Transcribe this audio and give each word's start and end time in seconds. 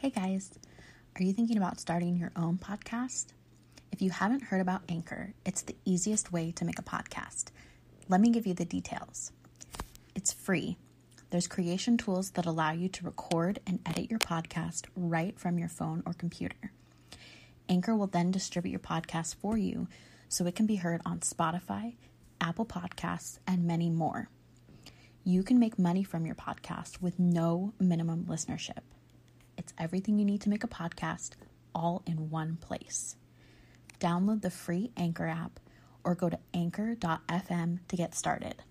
Hey 0.00 0.08
guys, 0.08 0.50
are 1.14 1.22
you 1.22 1.34
thinking 1.34 1.58
about 1.58 1.78
starting 1.78 2.16
your 2.16 2.32
own 2.34 2.56
podcast? 2.56 3.34
If 3.92 4.00
you 4.00 4.08
haven't 4.08 4.44
heard 4.44 4.62
about 4.62 4.80
Anchor, 4.88 5.34
it's 5.44 5.60
the 5.60 5.76
easiest 5.84 6.32
way 6.32 6.52
to 6.52 6.64
make 6.64 6.78
a 6.78 6.82
podcast. 6.82 7.48
Let 8.08 8.22
me 8.22 8.30
give 8.30 8.46
you 8.46 8.54
the 8.54 8.64
details. 8.64 9.30
It's 10.14 10.32
free. 10.32 10.78
There's 11.28 11.46
creation 11.46 11.98
tools 11.98 12.30
that 12.30 12.46
allow 12.46 12.72
you 12.72 12.88
to 12.88 13.04
record 13.04 13.58
and 13.66 13.78
edit 13.84 14.08
your 14.08 14.20
podcast 14.20 14.86
right 14.96 15.38
from 15.38 15.58
your 15.58 15.68
phone 15.68 16.02
or 16.06 16.14
computer. 16.14 16.72
Anchor 17.68 17.94
will 17.94 18.06
then 18.06 18.30
distribute 18.30 18.70
your 18.70 18.80
podcast 18.80 19.34
for 19.34 19.58
you 19.58 19.86
so 20.30 20.46
it 20.46 20.54
can 20.54 20.64
be 20.64 20.76
heard 20.76 21.02
on 21.04 21.20
Spotify, 21.20 21.96
Apple 22.40 22.64
Podcasts, 22.64 23.38
and 23.46 23.66
many 23.66 23.90
more. 23.90 24.30
You 25.24 25.42
can 25.42 25.58
make 25.58 25.78
money 25.78 26.04
from 26.04 26.24
your 26.24 26.36
podcast 26.36 27.02
with 27.02 27.18
no 27.18 27.74
minimum 27.78 28.24
listenership. 28.24 28.80
It's 29.60 29.74
everything 29.76 30.18
you 30.18 30.24
need 30.24 30.40
to 30.40 30.48
make 30.48 30.64
a 30.64 30.68
podcast 30.68 31.32
all 31.74 32.02
in 32.06 32.30
one 32.30 32.56
place. 32.56 33.16
Download 34.00 34.40
the 34.40 34.48
free 34.48 34.90
Anchor 34.96 35.26
app 35.26 35.60
or 36.02 36.14
go 36.14 36.30
to 36.30 36.38
anchor.fm 36.54 37.80
to 37.88 37.96
get 37.96 38.14
started. 38.14 38.62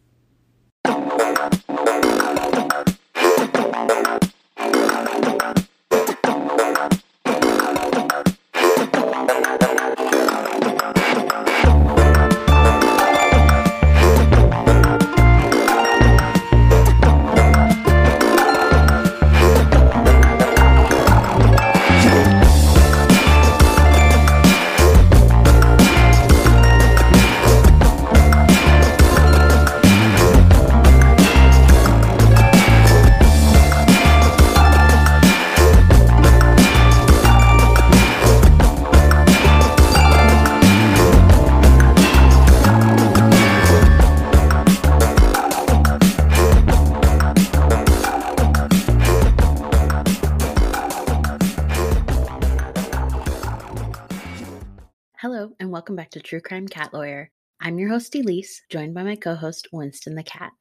Hello, 55.40 55.56
and 55.58 55.72
welcome 55.72 55.96
back 55.96 56.10
to 56.10 56.20
True 56.20 56.42
Crime 56.42 56.68
Cat 56.68 56.94
Lawyer. 56.94 57.32
I'm 57.62 57.80
your 57.80 57.88
host, 57.88 58.14
Elise, 58.14 58.62
joined 58.70 58.94
by 58.94 59.04
my 59.04 59.16
co 59.16 59.36
host, 59.36 59.70
Winston 59.72 60.16
the 60.16 60.22
Cat. 60.22 60.52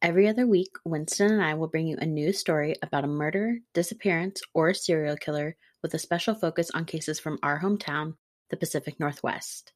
Every 0.00 0.26
other 0.28 0.46
week, 0.46 0.70
Winston 0.82 1.30
and 1.30 1.42
I 1.42 1.52
will 1.52 1.68
bring 1.68 1.86
you 1.86 1.98
a 1.98 2.06
new 2.06 2.32
story 2.32 2.74
about 2.80 3.04
a 3.04 3.06
murder, 3.06 3.58
disappearance, 3.74 4.40
or 4.54 4.70
a 4.70 4.74
serial 4.74 5.18
killer 5.18 5.56
with 5.82 5.92
a 5.92 5.98
special 5.98 6.34
focus 6.34 6.70
on 6.70 6.86
cases 6.86 7.20
from 7.20 7.38
our 7.42 7.60
hometown, 7.60 8.14
the 8.48 8.56
Pacific 8.56 8.98
Northwest. 8.98 9.74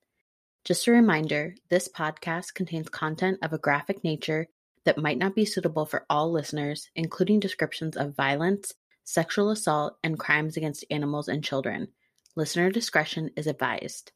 Just 0.65 0.87
a 0.87 0.93
reminder 0.93 1.55
this 1.69 1.87
podcast 1.87 2.55
contains 2.55 2.89
content 2.89 3.37
of 3.43 3.53
a 3.53 3.59
graphic 3.59 4.03
nature 4.03 4.47
that 4.87 4.97
might 4.97 5.19
not 5.19 5.35
be 5.35 5.45
suitable 5.45 5.85
for 5.85 6.07
all 6.09 6.33
listeners, 6.33 6.89
including 6.97 7.39
descriptions 7.39 7.99
of 7.99 8.17
violence, 8.17 8.73
sexual 9.05 9.51
assault, 9.51 9.99
and 10.03 10.19
crimes 10.19 10.57
against 10.57 10.87
animals 10.91 11.29
and 11.29 11.45
children. 11.45 11.89
Listener 12.35 12.71
discretion 12.71 13.29
is 13.37 13.47
advised. 13.47 14.11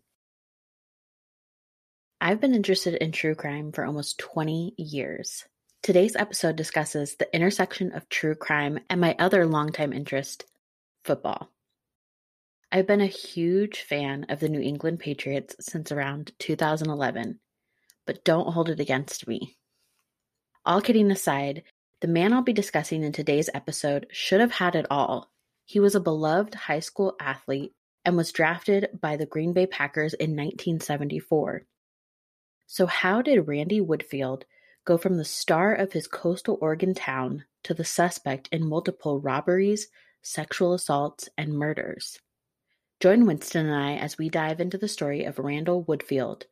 I've 2.24 2.40
been 2.40 2.54
interested 2.54 2.94
in 2.94 3.10
true 3.10 3.34
crime 3.34 3.72
for 3.72 3.84
almost 3.84 4.16
20 4.18 4.74
years. 4.78 5.44
Today's 5.82 6.14
episode 6.14 6.54
discusses 6.54 7.16
the 7.16 7.26
intersection 7.34 7.90
of 7.90 8.08
true 8.08 8.36
crime 8.36 8.78
and 8.88 9.00
my 9.00 9.16
other 9.18 9.44
longtime 9.44 9.92
interest, 9.92 10.44
football. 11.02 11.50
I've 12.70 12.86
been 12.86 13.00
a 13.00 13.06
huge 13.06 13.80
fan 13.80 14.26
of 14.28 14.38
the 14.38 14.48
New 14.48 14.60
England 14.60 15.00
Patriots 15.00 15.56
since 15.58 15.90
around 15.90 16.30
2011, 16.38 17.40
but 18.06 18.24
don't 18.24 18.52
hold 18.52 18.68
it 18.68 18.78
against 18.78 19.26
me. 19.26 19.56
All 20.64 20.80
kidding 20.80 21.10
aside, 21.10 21.64
the 22.02 22.06
man 22.06 22.32
I'll 22.32 22.42
be 22.42 22.52
discussing 22.52 23.02
in 23.02 23.10
today's 23.10 23.50
episode 23.52 24.06
should 24.12 24.38
have 24.38 24.52
had 24.52 24.76
it 24.76 24.86
all. 24.88 25.32
He 25.64 25.80
was 25.80 25.96
a 25.96 26.00
beloved 26.00 26.54
high 26.54 26.78
school 26.78 27.16
athlete 27.18 27.72
and 28.04 28.16
was 28.16 28.30
drafted 28.30 28.90
by 29.00 29.16
the 29.16 29.26
Green 29.26 29.52
Bay 29.52 29.66
Packers 29.66 30.14
in 30.14 30.36
1974. 30.36 31.66
So, 32.72 32.86
how 32.86 33.20
did 33.20 33.48
Randy 33.48 33.82
Woodfield 33.82 34.44
go 34.86 34.96
from 34.96 35.18
the 35.18 35.26
star 35.26 35.74
of 35.74 35.92
his 35.92 36.06
coastal 36.06 36.56
Oregon 36.62 36.94
town 36.94 37.44
to 37.64 37.74
the 37.74 37.84
suspect 37.84 38.48
in 38.50 38.66
multiple 38.66 39.20
robberies, 39.20 39.88
sexual 40.22 40.72
assaults, 40.72 41.28
and 41.36 41.52
murders? 41.52 42.18
Join 42.98 43.26
Winston 43.26 43.66
and 43.66 43.74
I 43.74 43.96
as 43.96 44.16
we 44.16 44.30
dive 44.30 44.58
into 44.58 44.78
the 44.78 44.88
story 44.88 45.24
of 45.24 45.38
Randall 45.38 45.84
Woodfield, 45.84 46.44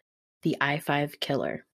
the 0.42 0.58
I 0.60 0.78
5 0.78 1.20
killer. 1.20 1.64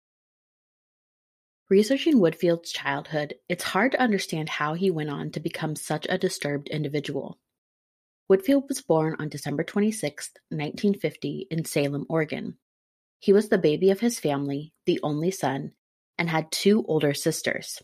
Researching 1.69 2.21
Woodfield's 2.21 2.71
childhood, 2.71 3.35
it's 3.49 3.65
hard 3.65 3.91
to 3.93 4.01
understand 4.01 4.49
how 4.49 4.75
he 4.75 4.93
went 4.93 5.11
on 5.11 5.33
to 5.33 5.41
become 5.41 5.75
such 5.75 6.07
a 6.09 6.19
disturbed 6.19 6.69
individual. 6.69 7.41
Woodfield 8.31 8.69
was 8.69 8.81
born 8.81 9.17
on 9.19 9.29
December 9.29 9.65
26, 9.65 10.31
1950, 10.51 11.49
in 11.51 11.65
Salem, 11.65 12.07
Oregon. 12.09 12.59
He 13.19 13.33
was 13.33 13.49
the 13.49 13.59
baby 13.59 13.91
of 13.91 14.01
his 14.01 14.19
family, 14.19 14.73
the 14.85 15.01
only 15.03 15.31
son, 15.31 15.73
and 16.19 16.29
had 16.29 16.51
two 16.51 16.85
older 16.87 17.15
sisters. 17.15 17.83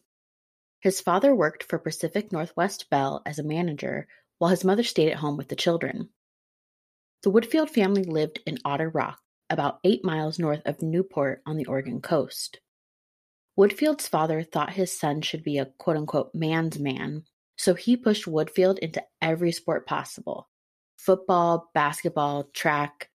His 0.80 1.00
father 1.00 1.34
worked 1.34 1.62
for 1.62 1.78
Pacific 1.78 2.32
Northwest 2.32 2.90
Bell 2.90 3.22
as 3.24 3.38
a 3.38 3.44
manager, 3.44 4.08
while 4.38 4.50
his 4.50 4.64
mother 4.64 4.82
stayed 4.82 5.10
at 5.10 5.18
home 5.18 5.36
with 5.36 5.48
the 5.48 5.56
children. 5.56 6.10
The 7.22 7.30
Woodfield 7.30 7.70
family 7.70 8.02
lived 8.02 8.40
in 8.46 8.58
Otter 8.64 8.88
Rock, 8.88 9.20
about 9.48 9.78
eight 9.84 10.04
miles 10.04 10.38
north 10.38 10.62
of 10.64 10.82
Newport 10.82 11.40
on 11.46 11.56
the 11.56 11.66
Oregon 11.66 12.00
coast. 12.00 12.60
Woodfield's 13.56 14.08
father 14.08 14.42
thought 14.42 14.72
his 14.72 14.98
son 14.98 15.20
should 15.20 15.44
be 15.44 15.58
a 15.58 15.66
quote 15.66 15.96
unquote 15.96 16.34
man's 16.34 16.80
man, 16.80 17.24
so 17.56 17.74
he 17.74 17.96
pushed 17.96 18.26
Woodfield 18.26 18.78
into 18.78 19.04
every 19.20 19.52
sport 19.52 19.86
possible 19.86 20.48
football, 20.96 21.70
basketball, 21.74 22.44
track, 22.54 23.08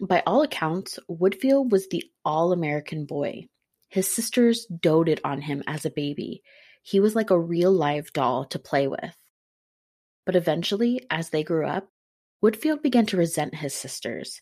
by 0.00 0.22
all 0.26 0.42
accounts, 0.42 0.98
Woodfield 1.08 1.70
was 1.70 1.88
the 1.88 2.04
all-American 2.24 3.06
boy. 3.06 3.46
His 3.88 4.08
sisters 4.08 4.66
doted 4.66 5.20
on 5.24 5.40
him 5.40 5.62
as 5.66 5.84
a 5.84 5.90
baby. 5.90 6.42
He 6.82 7.00
was 7.00 7.14
like 7.14 7.30
a 7.30 7.38
real 7.38 7.72
live 7.72 8.12
doll 8.12 8.44
to 8.46 8.58
play 8.58 8.88
with. 8.88 9.16
But 10.26 10.36
eventually, 10.36 11.06
as 11.10 11.30
they 11.30 11.44
grew 11.44 11.66
up, 11.66 11.88
Woodfield 12.42 12.82
began 12.82 13.06
to 13.06 13.16
resent 13.16 13.54
his 13.54 13.72
sisters. 13.72 14.40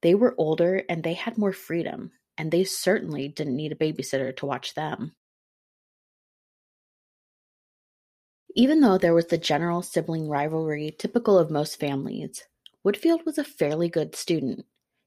They 0.00 0.14
were 0.14 0.34
older 0.38 0.82
and 0.88 1.02
they 1.02 1.14
had 1.14 1.38
more 1.38 1.52
freedom, 1.52 2.12
and 2.36 2.50
they 2.50 2.64
certainly 2.64 3.28
didn't 3.28 3.56
need 3.56 3.72
a 3.72 3.76
babysitter 3.76 4.34
to 4.36 4.46
watch 4.46 4.74
them. 4.74 5.14
Even 8.56 8.80
though 8.80 8.98
there 8.98 9.14
was 9.14 9.26
the 9.26 9.38
general 9.38 9.82
sibling 9.82 10.28
rivalry 10.28 10.94
typical 10.98 11.38
of 11.38 11.50
most 11.50 11.78
families, 11.78 12.44
Woodfield 12.86 13.24
was 13.26 13.38
a 13.38 13.44
fairly 13.44 13.88
good 13.88 14.14
student. 14.14 14.64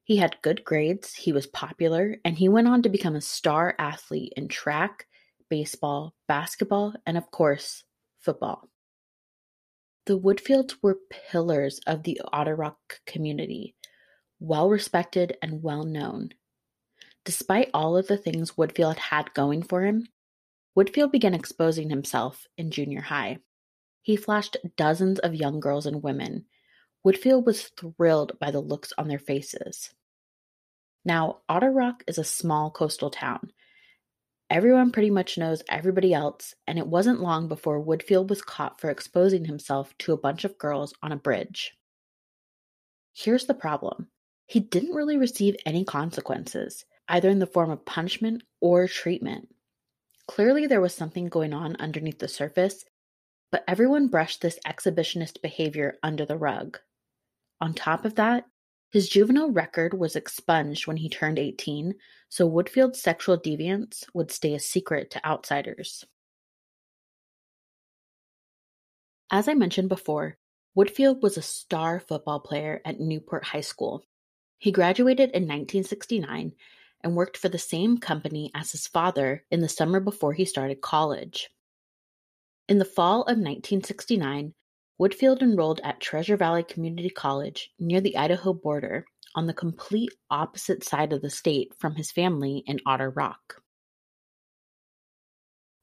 He 0.08 0.16
had 0.16 0.40
good 0.40 0.64
grades, 0.64 1.14
he 1.14 1.32
was 1.34 1.46
popular, 1.46 2.16
and 2.24 2.38
he 2.38 2.48
went 2.48 2.66
on 2.66 2.80
to 2.80 2.88
become 2.88 3.14
a 3.14 3.20
star 3.20 3.74
athlete 3.78 4.32
in 4.38 4.48
track, 4.48 5.06
baseball, 5.50 6.14
basketball, 6.26 6.94
and 7.04 7.18
of 7.18 7.30
course, 7.30 7.84
football. 8.18 8.70
The 10.06 10.18
Woodfields 10.18 10.76
were 10.80 11.00
pillars 11.10 11.78
of 11.86 12.04
the 12.04 12.22
Otter 12.32 12.56
Rock 12.56 13.02
community, 13.04 13.74
well 14.40 14.70
respected 14.70 15.36
and 15.42 15.62
well 15.62 15.84
known. 15.84 16.30
Despite 17.26 17.68
all 17.74 17.94
of 17.94 18.06
the 18.06 18.16
things 18.16 18.52
Woodfield 18.52 18.96
had 18.96 19.34
going 19.34 19.62
for 19.62 19.82
him, 19.82 20.06
Woodfield 20.74 21.12
began 21.12 21.34
exposing 21.34 21.90
himself 21.90 22.46
in 22.56 22.70
junior 22.70 23.02
high. 23.02 23.40
He 24.00 24.16
flashed 24.16 24.56
dozens 24.74 25.18
of 25.18 25.34
young 25.34 25.60
girls 25.60 25.84
and 25.84 26.02
women. 26.02 26.46
Woodfield 27.06 27.44
was 27.44 27.64
thrilled 27.78 28.38
by 28.38 28.50
the 28.50 28.60
looks 28.60 28.94
on 28.96 29.08
their 29.08 29.18
faces. 29.18 29.90
Now, 31.08 31.38
Otter 31.48 31.70
Rock 31.70 32.04
is 32.06 32.18
a 32.18 32.22
small 32.22 32.70
coastal 32.70 33.08
town. 33.08 33.50
Everyone 34.50 34.92
pretty 34.92 35.08
much 35.08 35.38
knows 35.38 35.62
everybody 35.66 36.12
else, 36.12 36.54
and 36.66 36.78
it 36.78 36.86
wasn't 36.86 37.22
long 37.22 37.48
before 37.48 37.82
Woodfield 37.82 38.28
was 38.28 38.42
caught 38.42 38.78
for 38.78 38.90
exposing 38.90 39.46
himself 39.46 39.96
to 40.00 40.12
a 40.12 40.18
bunch 40.18 40.44
of 40.44 40.58
girls 40.58 40.92
on 41.02 41.10
a 41.10 41.16
bridge. 41.16 41.72
Here's 43.14 43.46
the 43.46 43.54
problem 43.54 44.10
he 44.46 44.60
didn't 44.60 44.94
really 44.94 45.16
receive 45.16 45.56
any 45.64 45.82
consequences, 45.82 46.84
either 47.08 47.30
in 47.30 47.38
the 47.38 47.46
form 47.46 47.70
of 47.70 47.86
punishment 47.86 48.42
or 48.60 48.86
treatment. 48.86 49.48
Clearly, 50.26 50.66
there 50.66 50.82
was 50.82 50.94
something 50.94 51.30
going 51.30 51.54
on 51.54 51.74
underneath 51.76 52.18
the 52.18 52.28
surface, 52.28 52.84
But 53.50 53.64
everyone 53.66 54.08
brushed 54.08 54.42
this 54.42 54.58
exhibitionist 54.66 55.40
behavior 55.40 55.96
under 56.02 56.26
the 56.26 56.36
rug. 56.36 56.78
On 57.62 57.72
top 57.72 58.04
of 58.04 58.16
that, 58.16 58.44
his 58.90 59.08
juvenile 59.08 59.50
record 59.50 59.94
was 59.94 60.16
expunged 60.16 60.86
when 60.86 60.96
he 60.96 61.08
turned 61.08 61.38
18, 61.38 61.94
so 62.28 62.46
Woodfield's 62.46 63.00
sexual 63.00 63.38
deviance 63.38 64.04
would 64.14 64.30
stay 64.30 64.54
a 64.54 64.60
secret 64.60 65.10
to 65.10 65.26
outsiders. 65.26 66.04
As 69.30 69.46
I 69.46 69.54
mentioned 69.54 69.90
before, 69.90 70.38
Woodfield 70.76 71.20
was 71.20 71.36
a 71.36 71.42
star 71.42 72.00
football 72.00 72.40
player 72.40 72.80
at 72.84 73.00
Newport 73.00 73.44
High 73.44 73.60
School. 73.60 74.04
He 74.58 74.72
graduated 74.72 75.30
in 75.30 75.42
1969 75.42 76.52
and 77.04 77.16
worked 77.16 77.36
for 77.36 77.48
the 77.48 77.58
same 77.58 77.98
company 77.98 78.50
as 78.54 78.72
his 78.72 78.86
father 78.86 79.44
in 79.50 79.60
the 79.60 79.68
summer 79.68 80.00
before 80.00 80.32
he 80.32 80.44
started 80.44 80.80
college. 80.80 81.50
In 82.68 82.78
the 82.78 82.84
fall 82.84 83.22
of 83.22 83.38
1969, 83.38 84.54
Woodfield 85.00 85.42
enrolled 85.42 85.80
at 85.84 86.00
Treasure 86.00 86.36
Valley 86.36 86.64
Community 86.64 87.10
College 87.10 87.72
near 87.78 88.00
the 88.00 88.16
Idaho 88.16 88.52
border 88.52 89.06
on 89.34 89.46
the 89.46 89.54
complete 89.54 90.10
opposite 90.28 90.82
side 90.82 91.12
of 91.12 91.22
the 91.22 91.30
state 91.30 91.72
from 91.78 91.94
his 91.94 92.10
family 92.10 92.64
in 92.66 92.80
Otter 92.84 93.10
Rock. 93.10 93.62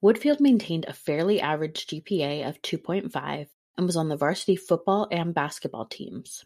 Woodfield 0.04 0.42
maintained 0.42 0.86
a 0.86 0.94
fairly 0.94 1.40
average 1.40 1.88
GPA 1.88 2.48
of 2.48 2.62
2.5 2.62 3.48
and 3.78 3.86
was 3.86 3.96
on 3.96 4.10
the 4.10 4.18
varsity 4.18 4.58
football 4.58 5.08
and 5.10 5.34
basketball 5.34 5.86
teams. 5.86 6.44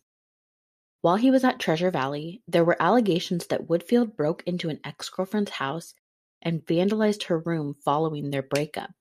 While 1.01 1.15
he 1.15 1.31
was 1.31 1.43
at 1.43 1.59
Treasure 1.59 1.89
Valley, 1.89 2.43
there 2.47 2.65
were 2.65 2.81
allegations 2.81 3.47
that 3.47 3.67
Woodfield 3.67 4.15
broke 4.15 4.43
into 4.45 4.69
an 4.69 4.79
ex 4.83 5.09
girlfriend's 5.09 5.51
house 5.51 5.95
and 6.41 6.65
vandalized 6.65 7.23
her 7.23 7.39
room 7.39 7.75
following 7.83 8.29
their 8.29 8.43
breakup. 8.43 8.91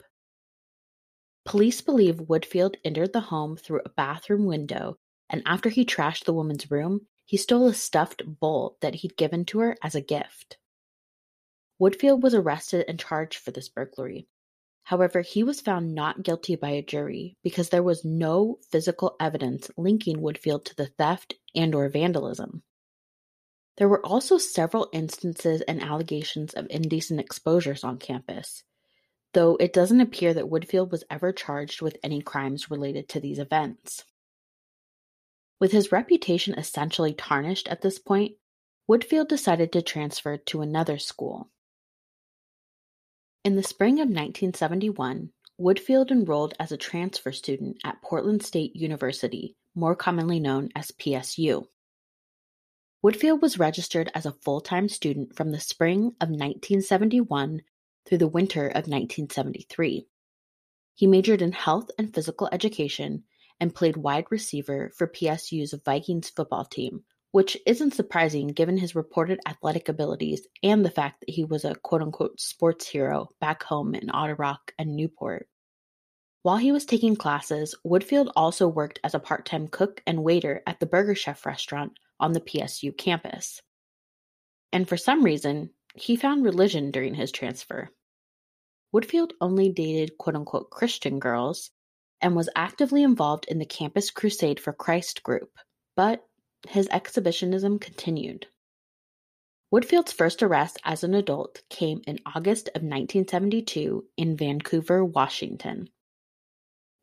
Police 1.48 1.80
believe 1.80 2.16
Woodfield 2.16 2.76
entered 2.84 3.14
the 3.14 3.20
home 3.20 3.56
through 3.56 3.80
a 3.82 3.88
bathroom 3.88 4.44
window, 4.44 4.98
and 5.30 5.42
after 5.46 5.70
he 5.70 5.82
trashed 5.82 6.24
the 6.24 6.34
woman's 6.34 6.70
room, 6.70 7.06
he 7.24 7.38
stole 7.38 7.66
a 7.66 7.72
stuffed 7.72 8.20
bull 8.38 8.76
that 8.82 8.96
he'd 8.96 9.16
given 9.16 9.46
to 9.46 9.60
her 9.60 9.74
as 9.82 9.94
a 9.94 10.02
gift. 10.02 10.58
Woodfield 11.80 12.20
was 12.20 12.34
arrested 12.34 12.84
and 12.86 13.00
charged 13.00 13.38
for 13.38 13.50
this 13.50 13.70
burglary. 13.70 14.28
However, 14.82 15.22
he 15.22 15.42
was 15.42 15.62
found 15.62 15.94
not 15.94 16.22
guilty 16.22 16.54
by 16.54 16.68
a 16.72 16.82
jury 16.82 17.38
because 17.42 17.70
there 17.70 17.82
was 17.82 18.04
no 18.04 18.58
physical 18.70 19.16
evidence 19.18 19.70
linking 19.78 20.18
Woodfield 20.18 20.66
to 20.66 20.76
the 20.76 20.88
theft 20.98 21.32
and 21.54 21.74
or 21.74 21.88
vandalism. 21.88 22.62
There 23.78 23.88
were 23.88 24.04
also 24.04 24.36
several 24.36 24.90
instances 24.92 25.62
and 25.62 25.82
allegations 25.82 26.52
of 26.52 26.66
indecent 26.68 27.20
exposures 27.20 27.84
on 27.84 27.96
campus, 27.96 28.64
though 29.34 29.56
it 29.56 29.72
doesn't 29.72 30.00
appear 30.00 30.34
that 30.34 30.48
Woodfield 30.48 30.90
was 30.90 31.04
ever 31.10 31.32
charged 31.32 31.82
with 31.82 31.96
any 32.02 32.22
crimes 32.22 32.70
related 32.70 33.08
to 33.10 33.20
these 33.20 33.38
events. 33.38 34.04
With 35.60 35.72
his 35.72 35.92
reputation 35.92 36.54
essentially 36.54 37.12
tarnished 37.12 37.69
at 37.69 37.82
this 37.82 37.98
point, 37.98 38.36
Woodfield 38.88 39.28
decided 39.28 39.72
to 39.72 39.82
transfer 39.82 40.36
to 40.36 40.62
another 40.62 40.98
school. 40.98 41.50
In 43.44 43.56
the 43.56 43.62
spring 43.62 43.94
of 43.94 44.08
1971, 44.08 45.31
Woodfield 45.60 46.10
enrolled 46.10 46.54
as 46.60 46.70
a 46.70 46.76
transfer 46.76 47.32
student 47.32 47.78
at 47.84 48.00
Portland 48.02 48.44
State 48.44 48.76
University, 48.76 49.56
more 49.74 49.96
commonly 49.96 50.38
known 50.38 50.70
as 50.76 50.92
PSU. 50.92 51.66
Woodfield 53.04 53.40
was 53.40 53.58
registered 53.58 54.10
as 54.14 54.26
a 54.26 54.32
full-time 54.32 54.88
student 54.88 55.34
from 55.34 55.50
the 55.50 55.60
spring 55.60 56.14
of 56.20 56.31
1971 56.31 57.62
through 58.08 58.19
the 58.19 58.26
winter 58.26 58.66
of 58.66 58.88
1973. 58.88 60.06
He 60.94 61.06
majored 61.06 61.43
in 61.43 61.52
health 61.52 61.90
and 61.99 62.12
physical 62.12 62.49
education 62.50 63.25
and 63.60 63.75
played 63.75 63.96
wide 63.96 64.26
receiver 64.31 64.90
for 64.96 65.06
PSU's 65.06 65.75
Vikings 65.84 66.31
football 66.31 66.64
team, 66.64 67.05
which 67.32 67.56
isn't 67.66 67.94
surprising 67.94 68.49
given 68.49 68.78
his 68.78 68.94
reported 68.94 69.38
athletic 69.46 69.88
abilities 69.88 70.46
and 70.62 70.84
the 70.84 70.90
fact 70.90 71.20
that 71.20 71.31
he 71.31 71.44
was 71.44 71.64
a 71.64 71.75
quote 71.75 72.02
unquote 72.02 72.40
sports 72.40 72.88
hero 72.88 73.28
back 73.40 73.62
home 73.62 73.94
in 73.94 74.10
Otter 74.10 74.34
Rock 74.34 74.72
and 74.78 74.96
Newport. 74.96 75.49
While 76.43 76.56
he 76.56 76.72
was 76.72 76.87
taking 76.87 77.16
classes, 77.16 77.75
Woodfield 77.84 78.32
also 78.34 78.69
worked 78.69 79.00
as 79.05 79.14
a 79.14 79.20
part 79.20 79.44
time 79.44 79.69
cook 79.69 80.02
and 80.06 80.25
waiter 80.25 80.62
at 80.66 80.81
the 80.81 80.87
Burger 80.87 81.14
Chef 81.14 81.44
restaurant 81.44 81.93
on 82.19 82.32
the 82.32 82.40
PSU 82.40 82.96
campus. 82.96 83.60
And 84.72 84.88
for 84.88 84.96
some 84.96 85.22
reason, 85.22 85.70
he 85.94 86.16
found 86.16 86.44
religion 86.44 86.90
during 86.90 87.14
his 87.14 87.32
transfer. 87.32 87.90
Woodfield 88.94 89.32
only 89.40 89.70
dated 89.70 90.17
quote-unquote 90.19 90.70
Christian 90.70 91.19
girls 91.19 91.70
and 92.20 92.35
was 92.35 92.49
actively 92.56 93.02
involved 93.02 93.44
in 93.46 93.58
the 93.58 93.67
Campus 93.67 94.11
Crusade 94.11 94.58
for 94.58 94.73
Christ 94.73 95.23
group, 95.23 95.50
but 95.94 96.26
his 96.67 96.88
exhibitionism 96.88 97.79
continued. 97.79 98.46
Woodfield's 99.70 100.12
first 100.12 100.43
arrest 100.43 100.79
as 100.85 101.05
an 101.05 101.14
adult 101.14 101.62
came 101.69 102.00
in 102.06 102.19
August 102.25 102.69
of 102.69 102.82
1972 102.82 104.06
in 104.17 104.37
Vancouver, 104.37 105.05
Washington. 105.05 105.91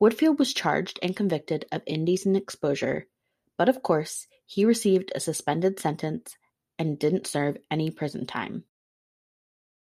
Woodfield 0.02 0.40
was 0.40 0.54
charged 0.54 1.00
and 1.04 1.16
convicted 1.16 1.66
of 1.72 1.84
indecent 1.86 2.36
exposure, 2.36 3.08
but 3.58 3.70
of 3.70 3.84
course, 3.84 4.28
he 4.46 4.66
received 4.66 5.12
a 5.14 5.20
suspended 5.20 5.80
sentence 5.80 6.36
and 6.80 7.00
didn't 7.00 7.28
serve 7.28 7.58
any 7.70 7.92
prison 7.92 8.26
time. 8.26 8.66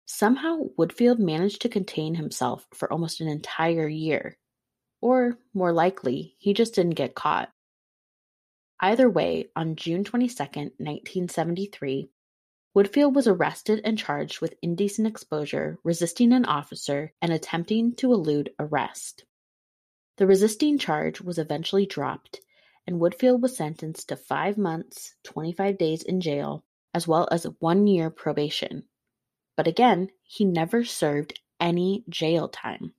Somehow 0.06 0.68
Woodfield 0.78 1.18
managed 1.18 1.62
to 1.62 1.68
contain 1.68 2.14
himself 2.14 2.66
for 2.72 2.90
almost 2.92 3.20
an 3.20 3.26
entire 3.28 3.88
year. 3.88 4.38
Or, 5.00 5.38
more 5.52 5.72
likely, 5.72 6.36
he 6.38 6.54
just 6.54 6.74
didn't 6.74 6.94
get 6.94 7.16
caught. 7.16 7.50
Either 8.80 9.10
way, 9.10 9.50
on 9.56 9.74
June 9.74 10.04
22, 10.04 10.44
1973, 10.44 12.08
Woodfield 12.76 13.14
was 13.14 13.26
arrested 13.26 13.80
and 13.84 13.98
charged 13.98 14.40
with 14.40 14.54
indecent 14.62 15.08
exposure, 15.08 15.78
resisting 15.82 16.32
an 16.32 16.44
officer, 16.44 17.12
and 17.20 17.32
attempting 17.32 17.94
to 17.96 18.12
elude 18.12 18.50
arrest. 18.58 19.24
The 20.18 20.26
resisting 20.26 20.78
charge 20.78 21.20
was 21.20 21.38
eventually 21.38 21.86
dropped, 21.86 22.40
and 22.86 23.00
Woodfield 23.00 23.40
was 23.40 23.56
sentenced 23.56 24.10
to 24.10 24.16
five 24.16 24.56
months, 24.56 25.16
25 25.24 25.78
days 25.78 26.02
in 26.02 26.20
jail, 26.20 26.64
as 26.94 27.08
well 27.08 27.26
as 27.32 27.44
one 27.58 27.86
year 27.86 28.08
probation. 28.10 28.84
But 29.56 29.66
again, 29.66 30.10
he 30.22 30.44
never 30.44 30.84
served 30.84 31.40
any 31.58 32.04
jail 32.08 32.48
time. 32.48 32.92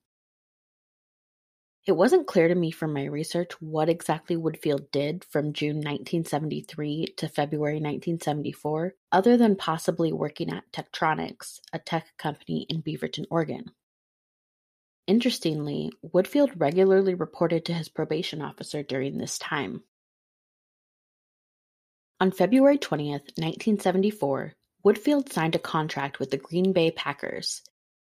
It 1.87 1.95
wasn't 1.95 2.27
clear 2.27 2.49
to 2.49 2.55
me 2.55 2.71
from 2.71 2.91
my 2.91 3.05
research 3.05 3.53
what 3.61 3.87
exactly 3.87 4.35
Woodfield 4.35 4.91
did 4.91 5.23
from 5.23 5.53
June 5.53 5.77
1973 5.77 7.13
to 7.15 7.29
February 7.29 7.75
1974, 7.75 8.95
other 9.13 9.37
than 9.37 9.55
possibly 9.55 10.11
working 10.11 10.51
at 10.51 10.69
Tektronix, 10.73 11.61
a 11.71 11.79
tech 11.79 12.07
company 12.17 12.65
in 12.67 12.83
Beaverton, 12.83 13.25
Oregon. 13.31 13.71
Interestingly, 15.07 15.89
Woodfield 16.03 16.51
regularly 16.57 17.13
reported 17.13 17.63
to 17.65 17.73
his 17.73 17.87
probation 17.87 18.41
officer 18.41 18.83
during 18.83 19.17
this 19.17 19.39
time. 19.39 19.83
On 22.19 22.31
February 22.31 22.77
20th, 22.77 23.31
1974, 23.37 24.55
Woodfield 24.87 25.29
signed 25.33 25.53
a 25.53 25.59
contract 25.59 26.17
with 26.17 26.31
the 26.31 26.37
Green 26.37 26.71
Bay 26.71 26.91
Packers. 26.91 27.61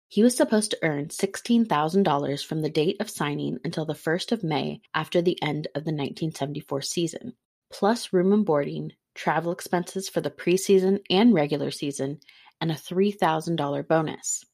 He 0.08 0.24
was 0.24 0.38
supposed 0.38 0.72
to 0.72 0.78
earn 0.82 1.10
$16,000 1.10 2.46
from 2.46 2.62
the 2.62 2.70
date 2.70 2.96
of 3.02 3.10
signing 3.10 3.60
until 3.66 3.84
the 3.84 3.94
1st 3.94 4.32
of 4.32 4.46
May 4.46 4.80
after 4.94 5.22
the 5.22 5.38
end 5.42 5.68
of 5.76 5.84
the 5.84 5.92
1974 5.92 6.82
season, 6.84 7.34
plus 7.70 8.14
room 8.14 8.32
and 8.32 8.46
boarding, 8.46 8.94
travel 9.14 9.52
expenses 9.52 10.08
for 10.08 10.22
the 10.22 10.32
preseason 10.32 11.02
and 11.10 11.34
regular 11.34 11.70
season, 11.70 12.22
and 12.62 12.72
a 12.72 12.76
$3,000 12.76 13.86
bonus. 13.86 14.46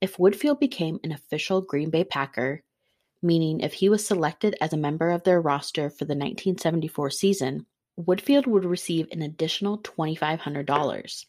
If 0.00 0.18
Woodfield 0.18 0.60
became 0.60 1.00
an 1.02 1.10
official 1.10 1.62
Green 1.62 1.90
Bay 1.90 2.04
Packer, 2.04 2.62
meaning 3.22 3.58
if 3.58 3.72
he 3.72 3.88
was 3.88 4.06
selected 4.06 4.54
as 4.60 4.72
a 4.72 4.76
member 4.76 5.10
of 5.10 5.24
their 5.24 5.40
roster 5.40 5.90
for 5.90 6.04
the 6.04 6.14
1974 6.14 7.10
season, 7.10 7.66
Woodfield 7.98 8.46
would 8.46 8.64
receive 8.64 9.08
an 9.12 9.22
additional 9.22 9.78
$2,500. 9.78 11.26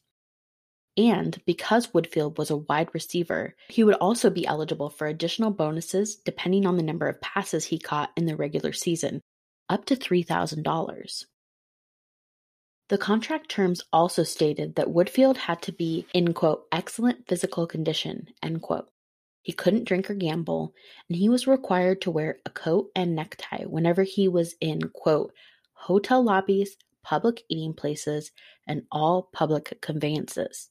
And 0.97 1.41
because 1.45 1.87
Woodfield 1.87 2.37
was 2.37 2.49
a 2.49 2.57
wide 2.57 2.89
receiver, 2.93 3.55
he 3.67 3.83
would 3.83 3.95
also 3.95 4.29
be 4.29 4.47
eligible 4.47 4.89
for 4.89 5.07
additional 5.07 5.51
bonuses 5.51 6.15
depending 6.15 6.65
on 6.65 6.77
the 6.77 6.83
number 6.83 7.07
of 7.07 7.21
passes 7.21 7.65
he 7.65 7.79
caught 7.79 8.11
in 8.15 8.25
the 8.25 8.35
regular 8.35 8.71
season, 8.71 9.21
up 9.69 9.85
to 9.85 9.95
$3,000. 9.95 11.25
The 12.87 12.97
contract 12.97 13.49
terms 13.49 13.81
also 13.91 14.23
stated 14.23 14.75
that 14.75 14.89
Woodfield 14.89 15.37
had 15.37 15.61
to 15.63 15.71
be 15.71 16.05
in 16.13 16.33
quote 16.33 16.65
excellent 16.71 17.27
physical 17.27 17.67
condition, 17.67 18.27
end 18.43 18.61
quote. 18.61 18.87
He 19.41 19.53
couldn't 19.53 19.85
drink 19.85 20.09
or 20.09 20.13
gamble, 20.13 20.73
and 21.09 21.17
he 21.17 21.27
was 21.27 21.45
required 21.45 22.01
to 22.01 22.11
wear 22.11 22.39
a 22.45 22.49
coat 22.49 22.91
and 22.95 23.15
necktie 23.15 23.65
whenever 23.65 24.03
he 24.03 24.27
was 24.27 24.55
in 24.61 24.89
quote 24.89 25.33
hotel 25.75 26.23
lobbies, 26.23 26.75
public 27.03 27.43
eating 27.47 27.73
places, 27.73 28.31
and 28.67 28.83
all 28.91 29.29
public 29.31 29.79
conveyances. 29.81 30.69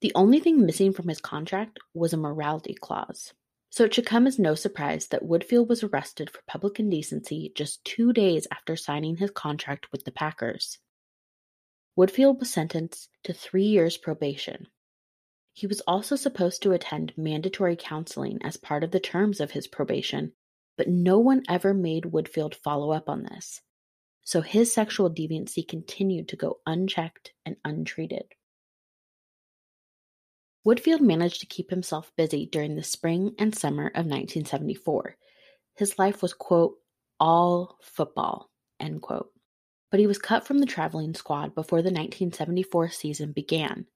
The 0.00 0.12
only 0.14 0.40
thing 0.40 0.64
missing 0.64 0.92
from 0.92 1.08
his 1.08 1.20
contract 1.20 1.78
was 1.92 2.12
a 2.12 2.16
morality 2.16 2.74
clause. 2.74 3.32
So 3.70 3.84
it 3.84 3.94
should 3.94 4.06
come 4.06 4.26
as 4.26 4.38
no 4.38 4.54
surprise 4.54 5.08
that 5.08 5.24
Woodfield 5.24 5.68
was 5.68 5.82
arrested 5.82 6.30
for 6.30 6.40
public 6.46 6.78
indecency 6.78 7.52
just 7.56 7.84
two 7.84 8.12
days 8.12 8.46
after 8.52 8.76
signing 8.76 9.16
his 9.16 9.30
contract 9.32 9.90
with 9.90 10.04
the 10.04 10.12
Packers. 10.12 10.78
Woodfield 11.98 12.38
was 12.38 12.50
sentenced 12.50 13.08
to 13.24 13.32
three 13.32 13.64
years 13.64 13.96
probation. 13.96 14.68
He 15.52 15.66
was 15.66 15.80
also 15.82 16.16
supposed 16.16 16.62
to 16.62 16.72
attend 16.72 17.14
mandatory 17.16 17.76
counseling 17.76 18.38
as 18.42 18.56
part 18.56 18.84
of 18.84 18.90
the 18.90 19.00
terms 19.00 19.40
of 19.40 19.52
his 19.52 19.66
probation, 19.66 20.32
but 20.76 20.88
no 20.88 21.18
one 21.18 21.42
ever 21.48 21.74
made 21.74 22.04
Woodfield 22.04 22.54
follow 22.54 22.92
up 22.92 23.08
on 23.08 23.22
this. 23.22 23.60
So 24.24 24.40
his 24.40 24.72
sexual 24.72 25.10
deviancy 25.10 25.66
continued 25.66 26.28
to 26.28 26.36
go 26.36 26.58
unchecked 26.66 27.32
and 27.44 27.56
untreated. 27.64 28.34
Woodfield 30.66 31.00
managed 31.00 31.40
to 31.40 31.46
keep 31.46 31.68
himself 31.68 32.10
busy 32.16 32.46
during 32.46 32.74
the 32.74 32.82
spring 32.82 33.34
and 33.38 33.54
summer 33.54 33.88
of 33.88 34.06
1974. 34.06 35.16
His 35.76 35.98
life 35.98 36.22
was, 36.22 36.32
quote, 36.32 36.76
all 37.20 37.78
football, 37.82 38.50
end 38.80 39.02
quote. 39.02 39.30
But 39.90 40.00
he 40.00 40.06
was 40.06 40.18
cut 40.18 40.46
from 40.46 40.58
the 40.58 40.66
traveling 40.66 41.14
squad 41.14 41.54
before 41.54 41.80
the 41.82 41.90
1974 41.90 42.88
season 42.88 43.32
began. 43.32 43.86